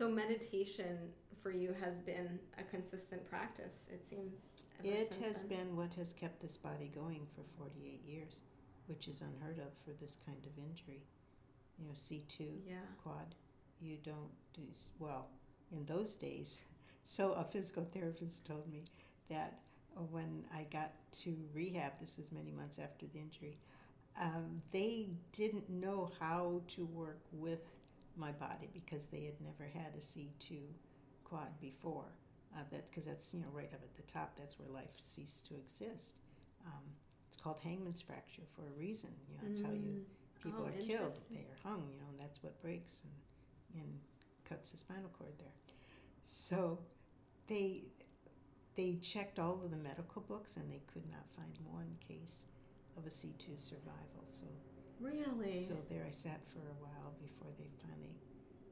So 0.00 0.08
meditation 0.08 0.96
for 1.42 1.50
you 1.50 1.74
has 1.78 1.98
been 1.98 2.38
a 2.56 2.62
consistent 2.62 3.28
practice. 3.28 3.84
It 3.92 4.02
seems. 4.02 4.62
It 4.82 5.14
has 5.22 5.42
then. 5.42 5.48
been 5.48 5.76
what 5.76 5.92
has 5.92 6.14
kept 6.14 6.40
this 6.40 6.56
body 6.56 6.90
going 6.94 7.26
for 7.34 7.42
48 7.58 8.00
years, 8.06 8.36
which 8.86 9.08
is 9.08 9.20
unheard 9.20 9.58
of 9.58 9.74
for 9.84 9.90
this 10.00 10.16
kind 10.24 10.38
of 10.46 10.52
injury. 10.56 11.02
You 11.78 11.84
know, 11.84 11.92
C2 11.92 12.62
Yeah. 12.66 12.76
quad, 13.04 13.34
you 13.78 13.98
don't 14.02 14.32
do 14.54 14.62
well 14.98 15.28
in 15.70 15.84
those 15.84 16.14
days. 16.14 16.60
So 17.04 17.32
a 17.32 17.44
physical 17.44 17.84
therapist 17.92 18.46
told 18.46 18.70
me 18.70 18.84
that 19.28 19.58
when 20.10 20.44
I 20.54 20.64
got 20.70 20.92
to 21.22 21.36
rehab, 21.52 21.92
this 22.00 22.16
was 22.16 22.30
many 22.30 22.52
months 22.52 22.78
after 22.78 23.06
the 23.06 23.18
injury, 23.18 23.58
um, 24.20 24.62
they 24.70 25.08
didn't 25.32 25.68
know 25.68 26.12
how 26.20 26.62
to 26.76 26.86
work 26.86 27.20
with 27.32 27.64
my 28.20 28.32
body 28.32 28.68
because 28.72 29.06
they 29.08 29.24
had 29.24 29.40
never 29.40 29.64
had 29.72 29.94
a 29.96 30.00
C2 30.00 30.58
quad 31.24 31.58
before. 31.60 32.12
Uh, 32.54 32.60
that's 32.70 32.90
because 32.90 33.06
that's 33.06 33.32
you 33.34 33.40
know 33.40 33.48
right 33.52 33.72
up 33.72 33.80
at 33.82 33.94
the 33.96 34.12
top. 34.12 34.32
That's 34.36 34.58
where 34.58 34.68
life 34.68 34.94
ceased 34.98 35.46
to 35.48 35.54
exist. 35.56 36.14
Um, 36.66 36.84
it's 37.28 37.36
called 37.36 37.60
hangman's 37.62 38.00
fracture 38.02 38.42
for 38.54 38.62
a 38.62 38.78
reason. 38.78 39.10
You 39.28 39.36
know, 39.36 39.42
that's 39.44 39.60
how 39.62 39.72
you 39.72 39.96
Mm. 39.96 40.04
people 40.42 40.64
Oh, 40.64 40.68
are 40.68 40.72
killed. 40.86 41.20
They 41.32 41.40
are 41.40 41.58
hung. 41.62 41.88
You 41.92 41.98
know, 41.98 42.08
and 42.10 42.20
that's 42.20 42.42
what 42.42 42.60
breaks 42.60 43.02
and 43.04 43.82
and 43.82 44.00
cuts 44.44 44.70
the 44.72 44.78
spinal 44.78 45.10
cord 45.18 45.34
there. 45.38 45.54
So 46.26 46.78
they 47.48 47.84
they 48.76 48.96
checked 49.02 49.38
all 49.38 49.60
of 49.64 49.70
the 49.70 49.76
medical 49.76 50.22
books 50.22 50.56
and 50.56 50.70
they 50.70 50.82
could 50.92 51.08
not 51.10 51.26
find 51.36 51.52
one 51.70 51.96
case 52.06 52.44
of 52.96 53.06
a 53.06 53.10
C 53.10 53.34
two 53.38 53.56
survival. 53.56 54.24
So 54.24 54.46
Really. 55.00 55.64
so 55.64 55.74
there 55.88 56.04
I 56.06 56.10
sat 56.12 56.40
for 56.52 56.60
a 56.60 56.76
while 56.84 57.12
before 57.20 57.48
they 57.58 57.68
finally 57.82 58.20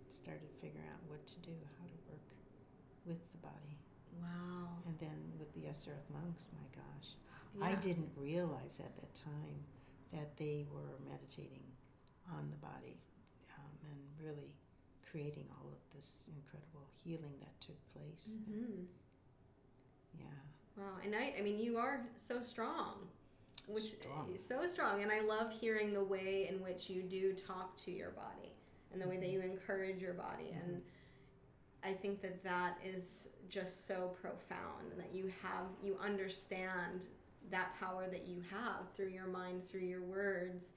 started 0.09 0.49
figuring 0.61 0.87
out 0.93 1.01
what 1.09 1.25
to 1.27 1.39
do, 1.41 1.57
how 1.81 1.87
to 1.89 1.99
work 2.09 2.29
with 3.07 3.21
the 3.33 3.39
body. 3.39 3.79
wow. 4.21 4.69
And 4.87 4.99
then 4.99 5.19
with 5.39 5.53
the 5.55 5.69
SRF 5.73 6.05
monks, 6.13 6.51
my 6.53 6.69
gosh. 6.77 7.17
I 7.61 7.75
didn't 7.81 8.11
realize 8.17 8.79
at 8.79 8.95
that 8.97 9.15
time 9.15 9.65
that 10.13 10.37
they 10.37 10.67
were 10.73 11.01
meditating 11.09 11.65
on 12.31 12.51
the 12.51 12.57
body 12.59 13.01
um, 13.57 13.73
and 13.91 13.99
really 14.27 14.53
creating 15.11 15.47
all 15.59 15.67
of 15.73 15.81
this 15.95 16.19
incredible 16.29 16.87
healing 17.03 17.35
that 17.41 17.59
took 17.61 17.81
place. 17.93 18.29
Mhm. 18.29 18.87
Yeah. 20.19 20.27
Wow. 20.77 20.99
And 21.05 21.15
I, 21.17 21.35
I 21.39 21.43
mean, 21.43 21.59
you 21.59 21.79
are 21.79 22.07
so 22.19 22.43
strong. 22.43 23.09
Which 23.69 23.95
strong. 24.01 24.33
is 24.35 24.47
so 24.47 24.67
strong. 24.67 25.03
And 25.03 25.13
I 25.13 25.21
love 25.21 25.53
hearing 25.61 25.93
the 25.93 26.03
way 26.03 26.49
in 26.51 26.63
which 26.63 26.89
you 26.89 27.03
do 27.03 27.33
talk 27.33 27.77
to 27.85 27.91
your 27.91 28.11
body 28.11 28.53
and 28.93 29.01
the 29.01 29.09
way 29.09 29.17
that 29.17 29.27
mm-hmm. 29.27 29.43
you 29.47 29.53
encourage 29.53 30.01
your 30.01 30.15
body. 30.15 30.55
Mm-hmm. 30.55 30.71
And 30.71 30.83
I 31.85 31.93
think 31.93 32.21
that 32.23 32.43
that 32.45 32.79
is 32.85 33.29
just 33.49 33.87
so 33.87 34.15
profound 34.21 34.93
and 34.93 35.01
that 35.01 35.15
you 35.15 35.33
have, 35.43 35.67
you 35.83 35.97
understand 36.03 37.07
that 37.51 37.79
power 37.79 38.07
that 38.11 38.27
you 38.27 38.43
have 38.51 38.93
through 38.95 39.09
your 39.09 39.27
mind, 39.27 39.63
through 39.69 39.81
your 39.81 40.03
words 40.03 40.73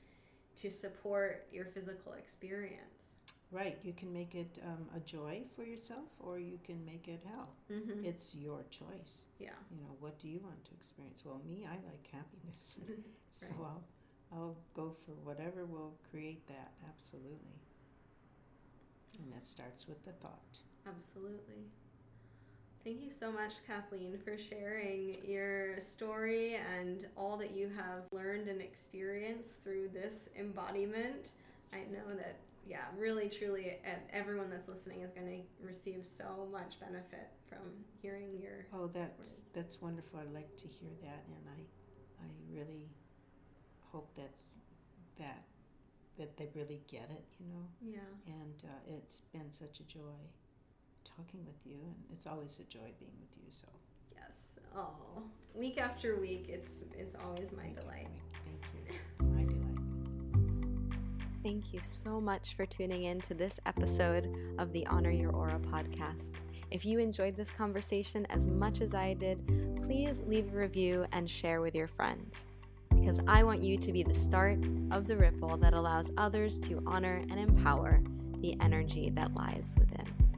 to 0.56 0.70
support 0.70 1.48
your 1.52 1.66
physical 1.66 2.14
experience. 2.14 3.16
Right, 3.52 3.78
you 3.84 3.92
can 3.92 4.14
make 4.14 4.34
it 4.34 4.60
um, 4.66 4.88
a 4.96 5.00
joy 5.02 5.42
for 5.56 5.64
yourself 5.64 6.08
or 6.20 6.40
you 6.40 6.58
can 6.64 6.86
make 6.86 7.10
it 7.10 7.22
hell. 7.28 7.50
Mm-hmm. 7.70 8.06
It's 8.06 8.34
your 8.34 8.64
choice. 8.70 9.26
Yeah. 9.40 9.50
You 9.70 9.82
know, 9.82 9.96
what 10.00 10.18
do 10.20 10.30
you 10.30 10.40
want 10.42 10.64
to 10.66 10.72
experience? 10.74 11.24
Well, 11.26 11.42
me, 11.46 11.66
I 11.66 11.76
like 11.86 12.08
happiness. 12.12 12.78
so 13.32 13.48
I'll, 13.60 13.84
I'll 14.32 14.58
go 14.74 14.96
for 15.06 15.12
whatever 15.26 15.66
will 15.66 15.94
create 16.10 16.48
that, 16.48 16.72
absolutely. 16.88 17.60
And 19.20 19.34
that 19.34 19.46
starts 19.46 19.86
with 19.86 20.04
the 20.06 20.14
thought. 20.14 20.58
Absolutely. 20.88 21.66
Thank 22.84 23.04
you 23.04 23.12
so 23.12 23.32
much, 23.32 23.54
Kathleen, 23.68 24.18
for 24.24 24.38
sharing 24.38 25.16
your 25.24 25.80
story 25.80 26.58
and 26.80 27.06
all 27.16 27.38
that 27.38 27.52
you 27.56 27.70
have 27.70 28.06
learned 28.12 28.48
and 28.48 28.60
experienced 28.60 29.64
through 29.64 29.90
this 29.94 30.30
embodiment. 30.40 31.32
I 31.74 31.82
know 31.92 32.16
that, 32.16 32.38
yeah, 32.68 32.86
really, 32.98 33.30
truly, 33.30 33.74
everyone 34.14 34.50
that's 34.50 34.68
listening 34.68 35.02
is 35.02 35.12
going 35.12 35.28
to 35.28 35.66
receive 35.66 36.06
so 36.06 36.48
much 36.52 36.80
benefit 36.80 37.30
from 37.50 37.60
hearing 38.02 38.38
your. 38.42 38.66
Oh, 38.74 38.88
that's 38.88 39.18
Words. 39.18 39.36
that's 39.54 39.82
wonderful. 39.82 40.20
I'd 40.20 40.34
like 40.34 40.56
to 40.58 40.68
hear 40.68 40.92
that, 41.04 41.24
and 41.28 41.44
I, 41.50 42.24
I 42.24 42.28
really 42.52 42.88
hope 43.92 44.14
that 44.16 44.32
that 45.20 45.44
that 46.18 46.38
they 46.38 46.50
really 46.56 46.82
get 46.88 47.10
it. 47.10 47.24
You 47.40 47.48
know, 47.54 47.66
Yeah. 47.82 48.34
and 48.34 48.64
uh, 48.64 48.96
it's 48.98 49.22
been 49.34 49.52
such 49.52 49.80
a 49.80 49.84
joy 49.84 50.20
talking 51.04 51.46
with 51.46 51.66
you, 51.66 51.80
and 51.84 51.96
it's 52.14 52.28
always 52.28 52.60
a 52.60 52.64
joy 52.64 52.92
being 53.00 53.18
with 53.20 53.36
you. 53.38 53.50
So 53.50 53.68
Yes. 54.14 54.44
Oh, 54.76 55.24
week 55.54 55.80
after 55.80 56.16
week, 56.18 56.46
it's 56.48 56.84
it's 56.98 57.16
always 57.16 57.52
my 57.52 57.68
you, 57.70 57.76
delight. 57.76 58.08
Thank 61.44 61.74
you 61.74 61.80
so 61.82 62.22
much 62.22 62.56
for 62.56 62.68
tuning 62.68 63.06
in 63.06 63.20
to 63.22 63.34
this 63.34 63.60
episode 63.66 64.32
of 64.60 64.72
the 64.74 64.86
Honor 64.86 65.10
Your 65.10 65.32
Aura 65.32 65.58
podcast. 65.58 66.34
If 66.70 66.86
you 66.86 67.00
enjoyed 67.00 67.36
this 67.36 67.50
conversation 67.50 68.28
as 68.30 68.46
much 68.46 68.80
as 68.80 68.94
I 68.94 69.16
did, 69.16 69.48
please 69.84 70.22
leave 70.28 70.54
a 70.54 70.58
review 70.58 71.08
and 71.12 71.28
share 71.28 71.60
with 71.60 71.74
your 71.74 71.88
friends. 71.88 72.36
Because 72.92 73.20
I 73.28 73.42
want 73.42 73.64
you 73.64 73.76
to 73.78 73.92
be 73.92 74.04
the 74.04 74.14
start 74.14 74.60
of 74.92 75.08
the 75.08 75.18
ripple 75.18 75.58
that 75.58 75.74
allows 75.74 76.12
others 76.16 76.60
to 76.60 76.84
honor 76.86 77.26
and 77.32 77.40
empower 77.40 78.04
the 78.38 78.56
energy 78.62 79.10
that 79.16 79.34
lies 79.34 79.74
within. 79.80 80.31